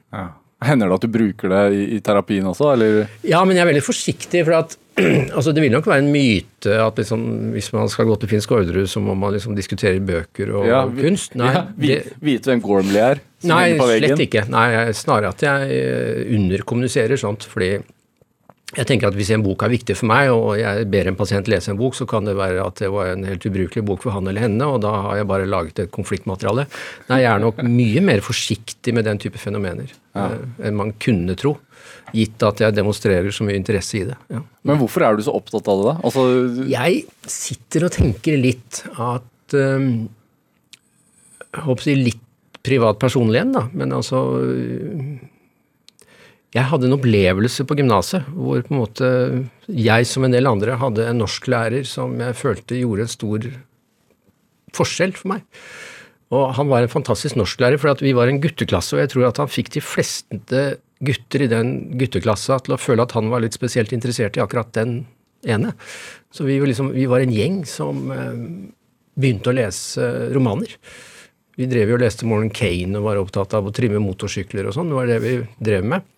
Hender 0.64 0.88
det 0.90 0.96
at 1.00 1.04
du 1.06 1.12
bruker 1.14 1.52
det 1.52 1.62
i, 1.76 1.82
i 1.96 2.00
terapien 2.04 2.46
også, 2.50 2.72
eller? 2.74 3.04
Ja, 3.26 3.42
men 3.44 3.56
jeg 3.58 3.64
er 3.66 3.70
veldig 3.72 3.84
forsiktig, 3.84 4.44
for 4.46 4.56
at 4.62 4.76
altså 5.36 5.50
det 5.54 5.62
vil 5.64 5.72
nok 5.74 5.86
være 5.90 6.04
en 6.04 6.10
myte 6.14 6.74
at 6.78 6.98
liksom, 7.00 7.22
hvis 7.54 7.72
man 7.74 7.88
skal 7.90 8.06
gå 8.06 8.14
til 8.22 8.30
Finn 8.30 8.42
Skårderud, 8.44 8.86
så 8.90 9.00
må 9.02 9.16
man 9.18 9.34
liksom 9.34 9.56
diskutere 9.58 9.98
bøker 10.00 10.52
og 10.54 10.68
Ja, 10.70 10.84
vi- 10.86 11.02
kunst. 11.08 11.34
Nei, 11.38 11.50
ja, 11.56 11.64
vi, 11.76 11.90
det, 11.96 12.14
Vite 12.22 12.52
hvem 12.52 12.62
Gormley 12.64 13.00
er? 13.02 13.22
nei 13.44 13.74
slett 13.76 14.22
ikke. 14.24 14.46
Nei, 14.48 14.68
snarere 14.96 15.34
at 15.34 15.42
jeg 15.44 15.74
eh, 15.76 16.22
underkommuniserer 16.38 17.18
sånt, 17.20 17.44
fordi 17.50 17.74
jeg 18.74 18.88
tenker 18.88 19.10
at 19.10 19.16
hvis 19.16 19.30
en 19.34 19.44
bok 19.44 19.62
er 19.64 19.72
viktig 19.72 19.96
for 19.98 20.10
meg, 20.10 20.30
og 20.34 20.54
jeg 20.58 20.86
ber 20.92 21.10
en 21.10 21.18
pasient 21.18 21.48
lese 21.50 21.72
en 21.72 21.78
bok, 21.78 21.96
så 21.96 22.06
kan 22.10 22.26
det 22.26 22.36
være 22.38 22.62
at 22.64 22.80
det 22.82 22.90
var 22.92 23.12
en 23.12 23.26
helt 23.28 23.44
ubrukelig 23.48 23.84
bok 23.86 24.02
for 24.04 24.14
han 24.16 24.30
eller 24.30 24.46
henne, 24.46 24.66
og 24.66 24.80
da 24.84 24.92
har 25.08 25.20
jeg 25.20 25.28
bare 25.30 25.50
laget 25.50 25.84
et 25.84 25.92
konfliktmateriale. 25.94 26.66
Nei, 27.10 27.20
jeg 27.22 27.30
er 27.30 27.44
nok 27.44 27.62
mye 27.66 28.02
mer 28.04 28.24
forsiktig 28.24 28.94
med 28.96 29.06
den 29.08 29.20
type 29.22 29.40
fenomener 29.42 29.90
ja. 29.90 30.26
enn 30.64 30.78
man 30.78 30.94
kunne 31.02 31.36
tro, 31.38 31.56
gitt 32.14 32.42
at 32.46 32.62
jeg 32.62 32.76
demonstrerer 32.76 33.30
så 33.34 33.46
mye 33.46 33.58
interesse 33.58 34.00
i 34.00 34.04
det. 34.08 34.18
Ja. 34.32 34.42
Men 34.66 34.80
hvorfor 34.80 35.06
er 35.06 35.16
du 35.16 35.24
så 35.26 35.34
opptatt 35.36 35.68
av 35.70 35.80
det, 35.80 35.92
da? 35.92 35.96
Altså, 36.08 36.26
Jeg 36.70 37.04
sitter 37.30 37.88
og 37.88 37.94
tenker 37.94 38.38
litt 38.40 38.84
at 38.94 39.56
um, 39.58 39.88
Jeg 41.50 41.66
håper 41.66 41.82
å 41.82 41.86
si 41.86 41.96
litt 41.98 42.22
privat 42.64 42.98
personlig 43.02 43.38
igjen, 43.38 43.54
da, 43.54 43.66
men 43.76 43.92
altså 43.92 44.24
Jeg 46.54 46.70
hadde 46.70 46.86
en 46.86 46.94
opplevelse 46.94 47.64
på 47.66 47.76
gymnaset 47.80 48.26
hvor 48.30 48.62
på 48.62 48.70
en 48.70 48.78
måte 48.78 49.08
jeg 49.66 50.06
som 50.06 50.26
en 50.26 50.34
del 50.34 50.46
andre 50.46 50.76
hadde 50.78 51.08
en 51.10 51.18
norsklærer 51.24 51.86
som 51.88 52.14
jeg 52.22 52.36
følte 52.38 52.78
gjorde 52.78 53.08
en 53.08 53.10
stor 53.10 53.48
forskjell 54.74 55.16
for 55.18 55.32
meg. 55.34 55.42
Og 56.34 56.54
han 56.56 56.70
var 56.70 56.84
en 56.84 56.92
fantastisk 56.92 57.36
norsklærer, 57.38 57.78
for 57.78 58.00
vi 58.02 58.14
var 58.16 58.30
en 58.30 58.40
gutteklasse, 58.42 58.94
og 58.96 59.02
jeg 59.02 59.12
tror 59.12 59.28
at 59.28 59.40
han 59.42 59.50
fikk 59.50 59.74
de 59.74 59.82
fleste 59.84 60.62
gutter 61.04 61.44
i 61.44 61.50
den 61.50 61.74
gutteklassa 62.00 62.60
til 62.64 62.76
å 62.76 62.80
føle 62.80 63.04
at 63.04 63.14
han 63.18 63.28
var 63.32 63.44
litt 63.44 63.56
spesielt 63.56 63.92
interessert 63.94 64.38
i 64.38 64.42
akkurat 64.42 64.72
den 64.78 65.02
ene. 65.46 65.74
Så 66.34 66.46
vi 66.46 66.58
var, 66.62 66.70
liksom, 66.70 66.94
vi 66.94 67.06
var 67.10 67.22
en 67.22 67.34
gjeng 67.34 67.60
som 67.68 68.08
eh, 68.14 68.38
begynte 69.18 69.52
å 69.52 69.58
lese 69.58 70.08
romaner. 70.34 70.72
Vi 71.54 71.68
drev 71.70 71.92
jo 71.92 71.98
og 71.98 72.02
leste 72.02 72.26
Morgan 72.26 72.50
Kane 72.54 72.98
og 72.98 73.06
var 73.06 73.20
opptatt 73.20 73.54
av 73.54 73.68
å 73.68 73.74
trimme 73.74 74.02
motorsykler 74.02 74.66
og 74.66 74.74
sånn. 74.74 74.90
Det 74.90 74.98
var 74.98 75.10
det 75.10 75.20
vi 75.22 75.36
drev 75.62 75.86
med. 75.92 76.08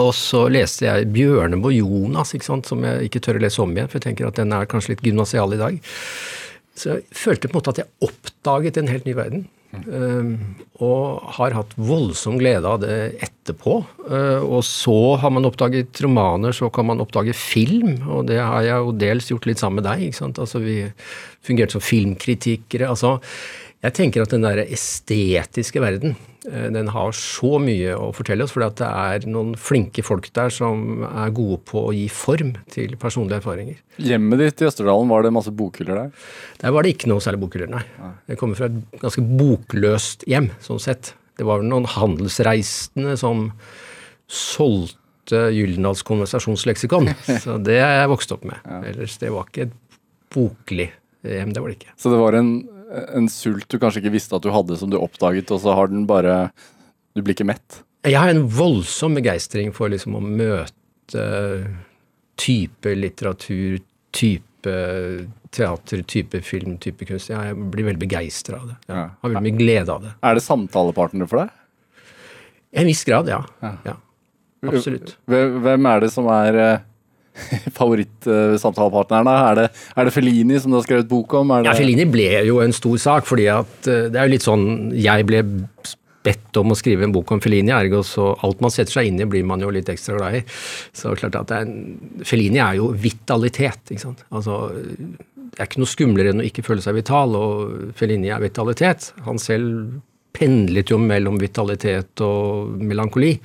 Og 0.00 0.10
så 0.16 0.46
leste 0.52 0.86
jeg 0.86 1.10
Bjørneboe 1.14 1.76
Jonas, 1.76 2.34
sant, 2.44 2.68
som 2.68 2.84
jeg 2.86 3.08
ikke 3.08 3.22
tør 3.24 3.40
å 3.40 3.44
lese 3.44 3.62
om 3.62 3.74
igjen, 3.74 3.90
for 3.90 4.00
jeg 4.00 4.08
tenker 4.08 4.30
at 4.30 4.40
den 4.40 4.54
er 4.56 4.70
kanskje 4.70 4.94
litt 4.94 5.04
gymnasial 5.06 5.54
i 5.54 5.60
dag. 5.60 5.82
Så 6.74 6.96
jeg 6.96 7.04
følte 7.14 7.50
på 7.50 7.54
en 7.54 7.60
måte 7.60 7.74
at 7.74 7.82
jeg 7.84 8.08
oppdaget 8.08 8.80
en 8.80 8.90
helt 8.90 9.06
ny 9.06 9.14
verden. 9.18 9.44
Um, 9.74 10.54
og 10.86 11.24
har 11.34 11.54
hatt 11.56 11.72
voldsom 11.74 12.36
glede 12.38 12.68
av 12.70 12.78
det 12.84 12.98
etterpå. 13.26 13.80
Uh, 14.06 14.42
og 14.42 14.62
så 14.66 15.16
har 15.18 15.32
man 15.34 15.48
oppdaget 15.48 15.98
romaner, 16.04 16.54
så 16.54 16.70
kan 16.74 16.86
man 16.90 17.02
oppdage 17.02 17.34
film, 17.34 17.96
og 18.06 18.28
det 18.30 18.38
har 18.38 18.62
jeg 18.62 18.86
jo 18.86 18.94
dels 19.02 19.30
gjort 19.32 19.48
litt 19.50 19.62
sammen 19.62 19.82
med 19.82 19.88
deg. 19.88 20.06
ikke 20.06 20.20
sant? 20.20 20.38
Altså 20.42 20.62
Vi 20.62 20.78
fungerte 21.44 21.76
som 21.76 21.84
filmkritikere. 21.84 22.88
altså 22.88 23.18
jeg 23.84 23.92
tenker 23.98 24.22
at 24.24 24.32
den 24.32 24.46
der 24.46 24.62
estetiske 24.64 25.82
verden, 25.82 26.14
den 26.44 26.90
har 26.92 27.14
så 27.16 27.56
mye 27.62 27.94
å 27.96 28.10
fortelle 28.12 28.44
oss, 28.44 28.52
fordi 28.52 28.66
at 28.66 28.80
det 28.82 28.88
er 28.88 29.26
noen 29.32 29.54
flinke 29.56 30.04
folk 30.04 30.26
der 30.36 30.52
som 30.52 31.04
er 31.08 31.32
gode 31.32 31.62
på 31.70 31.86
å 31.88 31.94
gi 31.96 32.04
form 32.12 32.52
til 32.74 32.98
personlige 33.00 33.40
erfaringer. 33.40 33.78
hjemmet 33.96 34.42
ditt 34.42 34.60
i 34.60 34.68
Østerdalen, 34.68 35.08
var 35.08 35.24
det 35.24 35.32
masse 35.32 35.54
bokhyller 35.56 36.02
der? 36.02 36.26
Der 36.60 36.74
var 36.76 36.84
det 36.84 36.94
ikke 36.94 37.08
noe 37.08 37.24
særlig 37.24 37.40
bokhyller, 37.46 37.70
nei. 37.72 37.84
Jeg 38.28 38.40
kommer 38.40 38.60
fra 38.60 38.68
et 38.68 39.00
ganske 39.00 39.24
bokløst 39.24 40.26
hjem, 40.28 40.50
sånn 40.64 40.82
sett. 40.82 41.14
Det 41.38 41.46
var 41.48 41.62
vel 41.62 41.70
noen 41.72 41.88
handelsreisende 41.90 43.16
som 43.20 43.48
solgte 44.30 45.48
Gyldendals 45.54 46.04
konversasjonsleksikon. 46.06 47.08
Så 47.44 47.56
det 47.64 47.80
er 47.80 48.02
jeg 48.02 48.12
vokst 48.12 48.36
opp 48.36 48.44
med. 48.48 48.60
Ellers 48.84 49.16
det 49.22 49.32
var 49.34 49.48
ikke 49.48 49.70
et 49.70 49.74
boklig 50.34 50.90
hjem, 51.24 51.54
det 51.54 51.62
var 51.62 51.72
det 51.72 51.78
ikke. 51.78 51.94
Så 51.96 52.12
det 52.12 52.20
var 52.20 52.36
en, 52.36 52.50
en 53.16 53.28
sult 53.32 53.68
du 53.68 53.78
kanskje 53.82 54.02
ikke 54.02 54.12
visste 54.14 54.36
at 54.36 54.42
du 54.44 54.50
hadde, 54.54 54.76
som 54.80 54.90
du 54.92 54.96
oppdaget, 55.00 55.50
og 55.54 55.60
så 55.64 55.74
har 55.74 55.90
den 55.92 56.06
bare 56.10 56.50
Du 57.14 57.22
blir 57.22 57.34
ikke 57.36 57.46
mett? 57.46 57.82
Jeg 58.04 58.18
har 58.20 58.28
en 58.28 58.44
voldsom 58.52 59.14
begeistring 59.16 59.72
for 59.72 59.88
liksom 59.88 60.16
å 60.18 60.20
møte 60.24 61.24
type 62.36 62.94
litteratur, 62.98 63.78
type 64.12 64.72
teater, 65.54 66.02
type 66.08 66.40
film, 66.44 66.76
type 66.82 67.06
kunst. 67.06 67.30
Jeg 67.30 67.54
blir 67.70 67.86
veldig 67.86 68.00
begeistra 68.02 68.58
av 68.60 68.66
det. 68.72 68.76
Jeg 68.88 68.96
Ja. 68.96 69.04
har 69.22 69.30
veldig 69.30 69.42
mye 69.46 69.58
glede 69.58 69.88
av 69.94 70.02
det. 70.02 70.12
Er 70.22 70.34
det 70.34 70.42
samtalepartner 70.42 71.28
for 71.28 71.38
deg? 71.44 71.50
I 72.74 72.80
en 72.80 72.86
viss 72.86 73.04
grad, 73.04 73.28
ja. 73.28 73.44
ja. 73.62 73.96
Absolutt. 74.66 75.16
Hvem 75.28 75.60
hvem 75.62 75.86
er 75.86 76.00
det 76.00 76.10
som 76.10 76.26
er 76.26 76.82
favorittsamtalepartneren? 77.78 79.30
er, 79.34 79.58
det, 79.58 79.66
er 79.96 80.08
det 80.08 80.14
Fellini 80.14 80.60
som 80.60 80.72
du 80.72 80.78
har 80.78 80.86
skrevet 80.86 81.10
bok 81.10 81.34
om? 81.40 81.52
Det, 81.56 81.68
Ja, 81.68 81.76
Fellini 81.78 82.06
ble 82.10 82.30
jo 82.48 82.60
en 82.64 82.74
stor 82.76 82.96
sak, 83.02 83.28
fordi 83.28 83.48
at 83.52 83.90
eh, 83.90 84.08
det 84.12 84.20
er 84.20 84.28
jo 84.28 84.34
litt 84.36 84.46
sånn 84.46 84.66
Jeg 84.94 85.26
ble 85.28 85.42
bedt 86.24 86.56
om 86.56 86.72
å 86.72 86.78
skrive 86.78 87.04
en 87.04 87.12
bok 87.12 87.34
om 87.34 87.42
Fellini, 87.44 87.72
ergo 87.74 88.00
så 88.06 88.30
alt 88.46 88.62
man 88.64 88.72
setter 88.72 88.96
seg 88.96 89.10
inn 89.10 89.20
i, 89.20 89.28
blir 89.28 89.44
man 89.46 89.60
jo 89.60 89.72
litt 89.74 89.90
ekstra 89.92 90.16
glad 90.16 90.38
i. 90.38 90.40
Så 90.96 91.12
klart 91.20 91.36
at 91.42 91.52
er 91.52 91.66
en, 91.66 91.74
Fellini 92.24 92.62
er 92.64 92.78
jo 92.78 92.88
vitalitet, 92.96 93.92
ikke 93.92 94.06
sant. 94.06 94.24
Altså, 94.32 94.62
det 94.80 95.60
er 95.60 95.68
ikke 95.68 95.82
noe 95.82 95.92
skumlere 95.92 96.32
enn 96.32 96.40
å 96.40 96.48
ikke 96.48 96.64
føle 96.64 96.84
seg 96.84 96.96
vital, 96.96 97.36
og 97.36 97.94
Fellini 97.98 98.32
er 98.32 98.40
vitalitet. 98.42 99.10
Han 99.28 99.42
selv 99.42 100.00
pendlet 100.34 100.90
jo 100.90 100.98
mellom 100.98 101.36
vitalitet 101.38 102.24
og 102.24 102.72
melankoli. 102.80 103.36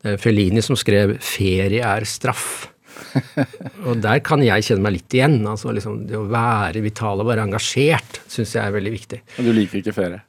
Det 0.00 0.16
er 0.16 0.20
Fellini 0.20 0.62
som 0.64 0.78
skrev 0.80 1.18
'Ferie 1.20 1.84
er 1.84 2.08
straff'. 2.08 2.70
Og 3.88 4.00
der 4.02 4.20
kan 4.26 4.42
jeg 4.44 4.66
kjenne 4.66 4.84
meg 4.86 4.98
litt 4.98 5.16
igjen. 5.16 5.38
altså 5.48 5.74
liksom 5.76 6.02
Det 6.08 6.18
å 6.18 6.26
være 6.30 6.82
vital 6.84 7.22
og 7.22 7.30
være 7.30 7.46
engasjert 7.48 8.20
syns 8.30 8.56
jeg 8.56 8.64
er 8.64 8.76
veldig 8.76 8.92
viktig. 8.96 9.22
Du 9.40 9.52
liker 9.56 9.82
ikke 9.82 9.96
ferie? 9.96 10.22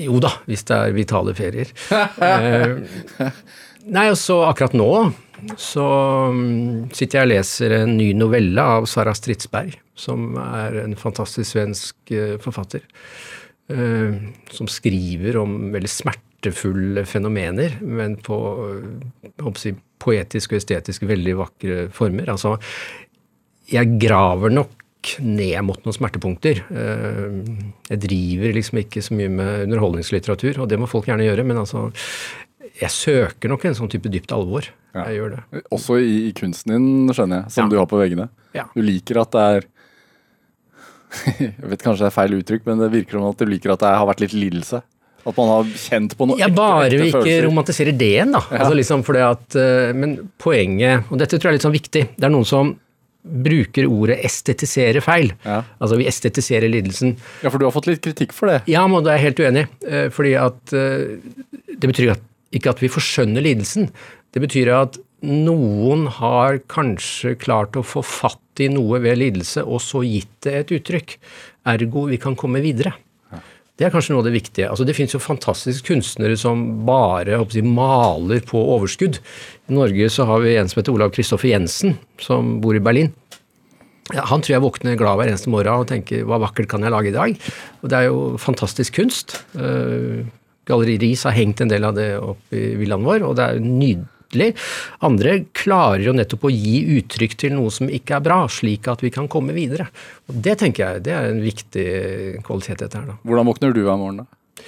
Jo 0.00 0.18
da, 0.20 0.32
hvis 0.48 0.66
det 0.68 0.76
er 0.76 0.96
vitale 0.96 1.32
ferier. 1.36 1.70
eh, 2.20 3.30
nei, 3.88 4.10
og 4.10 4.18
så 4.20 4.42
akkurat 4.48 4.76
nå 4.76 4.90
så 5.60 5.86
mm, 6.32 6.92
sitter 6.96 7.18
jeg 7.18 7.26
og 7.26 7.32
leser 7.32 7.74
en 7.82 7.96
ny 7.98 8.10
novelle 8.16 8.62
av 8.76 8.86
Sara 8.88 9.12
Stridsberg, 9.16 9.74
som 9.98 10.36
er 10.40 10.80
en 10.84 10.96
fantastisk 10.98 11.52
svensk 11.52 12.12
eh, 12.14 12.36
forfatter. 12.42 12.86
Eh, 13.68 14.16
som 14.54 14.70
skriver 14.70 15.36
om 15.40 15.56
veldig 15.74 15.90
smertefulle 15.92 17.04
fenomener, 17.08 17.78
men 17.82 18.16
på 18.24 18.38
si, 19.60 19.74
poetiske 20.02 20.54
og 20.56 20.60
estetiske 20.62 21.08
veldig 21.08 21.36
vakre 21.38 21.76
former. 21.94 22.28
Altså, 22.32 22.56
jeg 23.72 23.96
graver 24.02 24.52
nok 24.54 24.72
ned 25.22 25.60
mot 25.62 25.78
noen 25.86 25.94
smertepunkter. 25.94 26.64
Eh, 26.66 27.36
Jeg 27.92 28.00
driver 28.02 28.56
liksom 28.56 28.80
ikke 28.82 29.02
så 29.06 29.14
mye 29.14 29.30
med 29.30 29.66
underholdningslitteratur, 29.68 30.58
og 30.64 30.68
det 30.68 30.78
må 30.82 30.88
folk 30.90 31.06
gjerne 31.06 31.26
gjøre, 31.28 31.44
men 31.46 31.60
altså 31.62 31.88
jeg 32.76 32.90
søker 32.92 33.48
nok 33.48 33.64
en 33.64 33.74
sånn 33.78 33.88
type 33.88 34.10
dypt 34.12 34.32
alvor. 34.36 34.66
Ja. 34.94 35.06
Jeg 35.08 35.20
gjør 35.20 35.30
det. 35.36 35.62
Også 35.72 35.96
i, 36.02 36.10
i 36.28 36.32
kunsten 36.36 36.74
din, 36.74 36.88
skjønner 37.14 37.44
jeg, 37.44 37.52
som 37.54 37.64
Ja. 37.64 37.70
du 37.72 37.76
har 37.78 37.86
på 37.88 38.00
veggene. 38.00 38.28
Ja. 38.56 38.66
Du 38.74 38.82
liker 38.82 39.20
at 39.22 39.30
det 39.32 39.44
er 39.54 39.66
Jeg 41.40 41.70
vet 41.70 41.82
kanskje 41.84 42.02
det 42.04 42.10
er 42.10 42.16
feil 42.16 42.34
uttrykk, 42.36 42.66
men 42.66 42.80
det 42.82 42.90
virker 42.92 43.16
som 43.16 43.28
at 43.30 43.38
du 43.40 43.46
liker 43.48 43.72
at 43.72 43.80
det 43.84 43.92
har 43.94 44.08
vært 44.10 44.20
litt 44.26 44.34
lidelse. 44.36 44.82
At 45.26 45.36
man 45.40 45.48
har 45.50 45.64
kjent 45.82 46.12
på 46.16 46.26
noe 46.30 46.38
Ja, 46.38 46.46
ekte, 46.46 46.54
bare 46.60 46.86
ekte 46.86 46.98
vi 47.02 47.08
ikke 47.10 47.20
følelser. 47.24 47.46
romantiserer 47.48 47.96
det 47.98 48.10
igjen, 48.14 48.32
da. 48.36 48.42
Altså 48.54 48.74
liksom 48.78 49.02
fordi 49.06 49.22
at, 49.26 49.56
eh, 49.58 49.92
men 49.98 50.16
poenget, 50.38 51.08
og 51.10 51.18
dette 51.18 51.36
tror 51.40 51.50
jeg 51.50 51.54
er 51.54 51.58
litt 51.58 51.66
sånn 51.66 51.74
viktig, 51.80 52.02
det 52.16 52.28
er 52.28 52.30
noen 52.30 52.46
som 52.46 52.76
bruker 53.26 53.88
ordet 53.90 54.20
estetisere 54.22 55.00
feil. 55.02 55.32
Ja. 55.44 55.64
Altså 55.82 55.96
vi 55.98 56.06
estetiserer 56.06 56.70
lidelsen. 56.70 57.16
Ja, 57.42 57.50
for 57.50 57.58
du 57.58 57.64
har 57.66 57.74
fått 57.74 57.88
litt 57.90 58.00
kritikk 58.04 58.30
for 58.36 58.46
det. 58.52 58.60
Ja, 58.70 58.84
men 58.86 59.02
da 59.02 59.10
er 59.10 59.18
jeg 59.18 59.34
helt 59.34 59.42
uenig. 59.42 59.64
eh, 59.88 60.08
Fordi 60.14 60.36
at 60.38 60.72
eh, 60.78 61.18
det 61.74 61.90
betyr 61.90 62.12
at, 62.14 62.22
ikke 62.54 62.70
at 62.70 62.78
vi 62.84 62.92
forskjønner 62.94 63.42
lidelsen. 63.42 63.90
Det 64.32 64.44
betyr 64.46 64.70
at 64.78 65.00
noen 65.26 66.06
har 66.20 66.60
kanskje 66.70 67.34
klart 67.40 67.74
å 67.74 67.82
få 67.82 68.04
fatt 68.06 68.62
i 68.62 68.68
noe 68.70 69.00
ved 69.02 69.18
lidelse, 69.18 69.64
og 69.66 69.80
så 69.82 70.04
gitt 70.06 70.30
det 70.46 70.54
et 70.60 70.70
uttrykk. 70.78 71.16
Ergo 71.66 72.06
vi 72.06 72.16
kan 72.22 72.36
komme 72.38 72.62
videre. 72.62 72.94
Det 73.76 73.84
er 73.84 73.92
kanskje 73.92 74.14
noe 74.14 74.22
av 74.22 74.28
det 74.30 74.38
viktige. 74.38 74.70
Altså, 74.72 74.86
det 74.88 74.94
finnes 74.96 75.12
jo 75.12 75.20
fantastiske 75.20 75.84
kunstnere 75.90 76.38
som 76.40 76.62
bare 76.88 77.42
si, 77.52 77.60
maler 77.60 78.40
på 78.48 78.62
overskudd. 78.76 79.18
I 79.68 79.76
Norge 79.76 80.08
så 80.12 80.24
har 80.30 80.40
vi 80.44 80.54
en 80.56 80.70
som 80.70 80.80
heter 80.80 80.96
Olav 80.96 81.12
Kristoffer 81.12 81.52
Jensen, 81.52 81.98
som 82.22 82.56
bor 82.64 82.78
i 82.78 82.80
Berlin. 82.80 83.12
Han 84.14 84.40
tror 84.40 84.54
jeg 84.54 84.62
våkner 84.62 84.96
glad 84.96 85.18
hver 85.18 85.28
eneste 85.28 85.50
morgen 85.52 85.82
og 85.82 85.88
tenker 85.90 86.24
hva 86.24 86.38
vakkert 86.40 86.70
kan 86.70 86.86
jeg 86.86 86.94
lage 86.94 87.10
i 87.10 87.16
dag? 87.16 87.38
Og 87.82 87.90
det 87.90 87.98
er 87.98 88.08
jo 88.08 88.18
fantastisk 88.40 89.00
kunst. 89.00 89.40
Uh, 89.58 90.24
Galleri 90.66 90.96
Riis 91.02 91.26
har 91.26 91.36
hengt 91.36 91.60
en 91.60 91.70
del 91.70 91.84
av 91.84 91.96
det 91.98 92.12
opp 92.16 92.54
i 92.54 92.68
villaen 92.78 93.04
vår, 93.06 93.26
og 93.26 93.36
det 93.38 93.50
er 93.50 93.60
nydelig. 93.62 94.12
Andre 95.06 95.44
klarer 95.54 96.02
jo 96.08 96.14
nettopp 96.16 96.48
å 96.48 96.52
gi 96.52 96.82
uttrykk 96.98 97.36
til 97.38 97.54
noe 97.54 97.70
som 97.70 97.88
ikke 97.88 98.18
er 98.18 98.24
bra, 98.26 98.42
slik 98.50 98.88
at 98.90 99.04
vi 99.04 99.12
kan 99.14 99.28
komme 99.28 99.54
videre. 99.56 99.88
Og 100.28 100.42
Det 100.42 100.58
tenker 100.58 100.84
jeg 100.84 101.04
det 101.06 101.14
er 101.14 101.30
en 101.30 101.42
viktig 101.44 101.88
kvalitet 102.46 102.82
dette 102.82 102.98
her. 102.98 103.06
da. 103.06 103.18
Hvordan 103.24 103.46
våkner 103.46 103.72
du 103.72 103.84
av 103.88 103.98
morgenen? 103.98 104.26
da? 104.26 104.64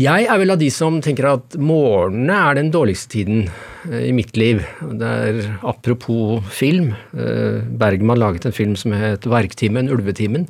Jeg 0.00 0.24
er 0.32 0.38
vel 0.40 0.54
av 0.54 0.60
de 0.60 0.70
som 0.72 1.00
tenker 1.04 1.26
at 1.28 1.56
morgenene 1.60 2.32
er 2.32 2.56
den 2.56 2.70
dårligste 2.72 3.10
tiden 3.18 3.42
eh, 3.90 4.06
i 4.08 4.12
mitt 4.16 4.38
liv. 4.38 4.62
Det 4.80 5.10
er 5.26 5.40
apropos 5.66 6.40
film. 6.48 6.94
eh, 7.12 7.60
Bergman 7.60 8.18
laget 8.18 8.46
en 8.48 8.56
film 8.56 8.76
som 8.80 8.94
het 8.96 9.26
Verktimen, 9.28 9.90
Ulvetimen. 9.92 10.46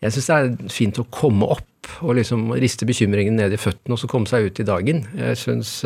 Jeg 0.00 0.14
syns 0.14 0.30
det 0.30 0.36
er 0.38 0.72
fint 0.72 1.00
å 1.02 1.06
komme 1.12 1.44
opp 1.44 1.90
og 2.00 2.16
liksom 2.16 2.52
riste 2.56 2.86
bekymringen 2.88 3.36
ned 3.36 3.52
i 3.52 3.60
føttene 3.60 3.94
og 3.96 4.00
så 4.00 4.08
komme 4.10 4.30
seg 4.30 4.48
ut 4.48 4.60
i 4.62 4.66
dagen. 4.66 5.04
Jeg 5.18 5.38
syns 5.42 5.82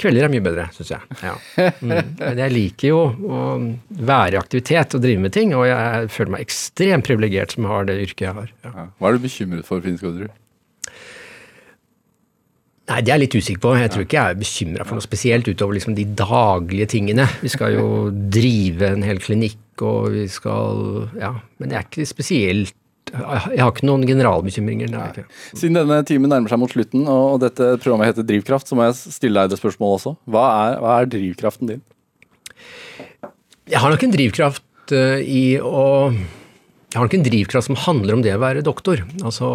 Kvelder 0.00 0.26
er 0.26 0.32
mye 0.32 0.44
bedre, 0.44 0.66
syns 0.72 0.92
jeg. 0.94 1.18
Ja. 1.20 1.34
Mm. 1.80 2.12
Men 2.20 2.40
jeg 2.40 2.54
liker 2.54 2.92
jo 2.92 3.00
å 3.04 3.40
være 4.00 4.36
i 4.36 4.40
aktivitet 4.40 4.96
og 4.96 5.02
drive 5.04 5.24
med 5.26 5.34
ting, 5.36 5.52
og 5.56 5.66
jeg 5.68 6.10
føler 6.14 6.36
meg 6.36 6.44
ekstremt 6.46 7.08
privilegert 7.08 7.56
som 7.56 7.68
har 7.68 7.88
det 7.90 7.98
yrket 8.06 8.28
jeg 8.28 8.36
har. 8.38 8.52
Ja. 8.64 8.72
Ja. 8.76 8.86
Hva 8.96 9.10
er 9.10 9.18
du 9.18 9.26
bekymret 9.26 9.68
for, 9.68 9.84
Finn 9.84 9.98
Skodderud? 10.00 10.32
Nei, 12.90 12.98
det 13.06 13.12
er 13.12 13.20
jeg 13.20 13.22
litt 13.22 13.36
usikker 13.38 13.62
på. 13.62 13.72
Jeg 13.78 13.90
tror 13.94 14.02
ikke 14.02 14.16
jeg 14.18 14.34
er 14.34 14.40
bekymra 14.40 14.84
for 14.86 14.98
noe 14.98 15.04
spesielt 15.04 15.46
utover 15.46 15.76
liksom 15.76 15.94
de 15.94 16.08
daglige 16.18 16.88
tingene. 16.96 17.28
Vi 17.38 17.52
skal 17.52 17.76
jo 17.76 17.86
drive 18.10 18.88
en 18.96 19.04
hel 19.06 19.20
klinikk, 19.22 19.60
og 19.86 20.10
vi 20.16 20.26
skal 20.28 21.06
Ja, 21.20 21.36
men 21.60 21.70
det 21.70 21.78
er 21.78 21.86
ikke 21.86 22.08
spesielt 22.08 22.74
Jeg 23.10 23.60
har 23.60 23.70
ikke 23.72 23.86
noen 23.88 24.04
generalbekymringer. 24.08 24.90
Nei. 24.92 25.24
Siden 25.52 25.78
denne 25.78 26.00
timen 26.08 26.30
nærmer 26.32 26.52
seg 26.52 26.60
mot 26.62 26.72
slutten, 26.72 27.06
og 27.10 27.40
dette 27.42 27.72
programmet 27.82 28.10
heter 28.12 28.26
Drivkraft, 28.28 28.70
så 28.70 28.78
må 28.78 28.86
jeg 28.88 28.98
stille 29.16 29.42
deg 29.42 29.52
det 29.52 29.58
spørsmålet 29.60 30.00
også. 30.00 30.12
Hva 30.30 30.44
er, 30.64 30.76
hva 30.82 30.98
er 31.00 31.10
drivkraften 31.10 31.72
din? 31.72 31.82
Jeg 33.70 33.82
har 33.82 33.92
nok 33.92 34.04
en 34.06 34.14
drivkraft 34.14 34.94
eh, 34.96 35.20
i 35.22 35.42
å 35.62 35.86
Jeg 36.10 36.98
har 36.98 37.06
nok 37.06 37.18
en 37.20 37.26
drivkraft 37.26 37.68
som 37.68 37.78
handler 37.86 38.16
om 38.18 38.22
det 38.26 38.34
å 38.34 38.42
være 38.42 38.64
doktor. 38.66 39.04
Altså, 39.22 39.46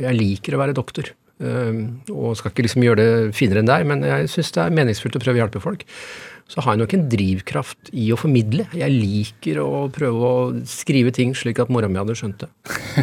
jeg 0.00 0.16
liker 0.16 0.56
å 0.56 0.62
være 0.62 0.76
doktor. 0.76 1.12
eh, 1.40 1.82
og 2.12 2.36
skal 2.40 2.52
ikke 2.52 2.64
liksom 2.68 2.84
gjøre 2.84 3.00
det 3.00 3.36
finere 3.36 3.60
enn 3.64 3.68
deg, 3.70 3.86
men 3.88 4.04
jeg 4.06 4.28
syns 4.32 4.52
det 4.56 4.64
er 4.64 4.76
meningsfullt 4.76 5.16
å 5.16 5.24
prøve 5.24 5.40
å 5.40 5.44
hjelpe 5.44 5.64
folk. 5.64 5.84
Så 6.50 6.64
har 6.64 6.74
jeg 6.74 6.82
nok 6.82 6.94
en 6.96 7.06
drivkraft 7.12 7.92
i 7.94 8.08
å 8.10 8.18
formidle. 8.18 8.66
Jeg 8.74 8.90
liker 8.90 9.60
å 9.62 9.86
prøve 9.94 10.30
å 10.30 10.38
skrive 10.66 11.12
ting 11.14 11.34
slik 11.38 11.60
at 11.62 11.70
mora 11.70 11.90
mi 11.90 12.00
hadde 12.00 12.16
skjønt 12.18 12.42
det. 12.42 12.50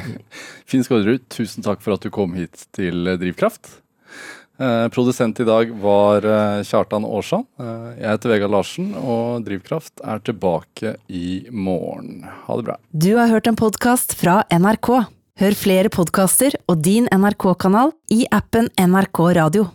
Finn 0.69 0.83
Skårderud, 0.83 1.29
tusen 1.31 1.63
takk 1.63 1.79
for 1.83 1.95
at 1.95 2.03
du 2.03 2.11
kom 2.11 2.35
hit 2.35 2.67
til 2.75 3.15
Drivkraft. 3.21 3.77
Eh, 4.57 4.87
produsent 4.89 5.39
i 5.39 5.45
dag 5.45 5.71
var 5.79 6.25
eh, 6.25 6.63
Kjartan 6.65 7.05
Aarsand. 7.05 7.45
Eh, 7.61 7.89
jeg 8.01 8.09
heter 8.09 8.33
Vegard 8.33 8.55
Larsen, 8.55 8.89
og 8.97 9.45
Drivkraft 9.45 10.01
er 10.01 10.23
tilbake 10.25 10.95
i 11.07 11.45
morgen. 11.53 12.25
Ha 12.47 12.57
det 12.57 12.67
bra. 12.71 12.79
Du 12.89 13.13
har 13.19 13.29
hørt 13.29 13.47
en 13.47 13.59
podkast 13.59 14.17
fra 14.17 14.41
NRK. 14.49 14.91
Hør 15.37 15.53
flere 15.53 15.93
podkaster 15.93 16.57
og 16.65 16.81
din 16.81 17.05
NRK-kanal 17.13 17.93
i 18.09 18.23
appen 18.33 18.71
NRK 18.81 19.21
Radio. 19.37 19.69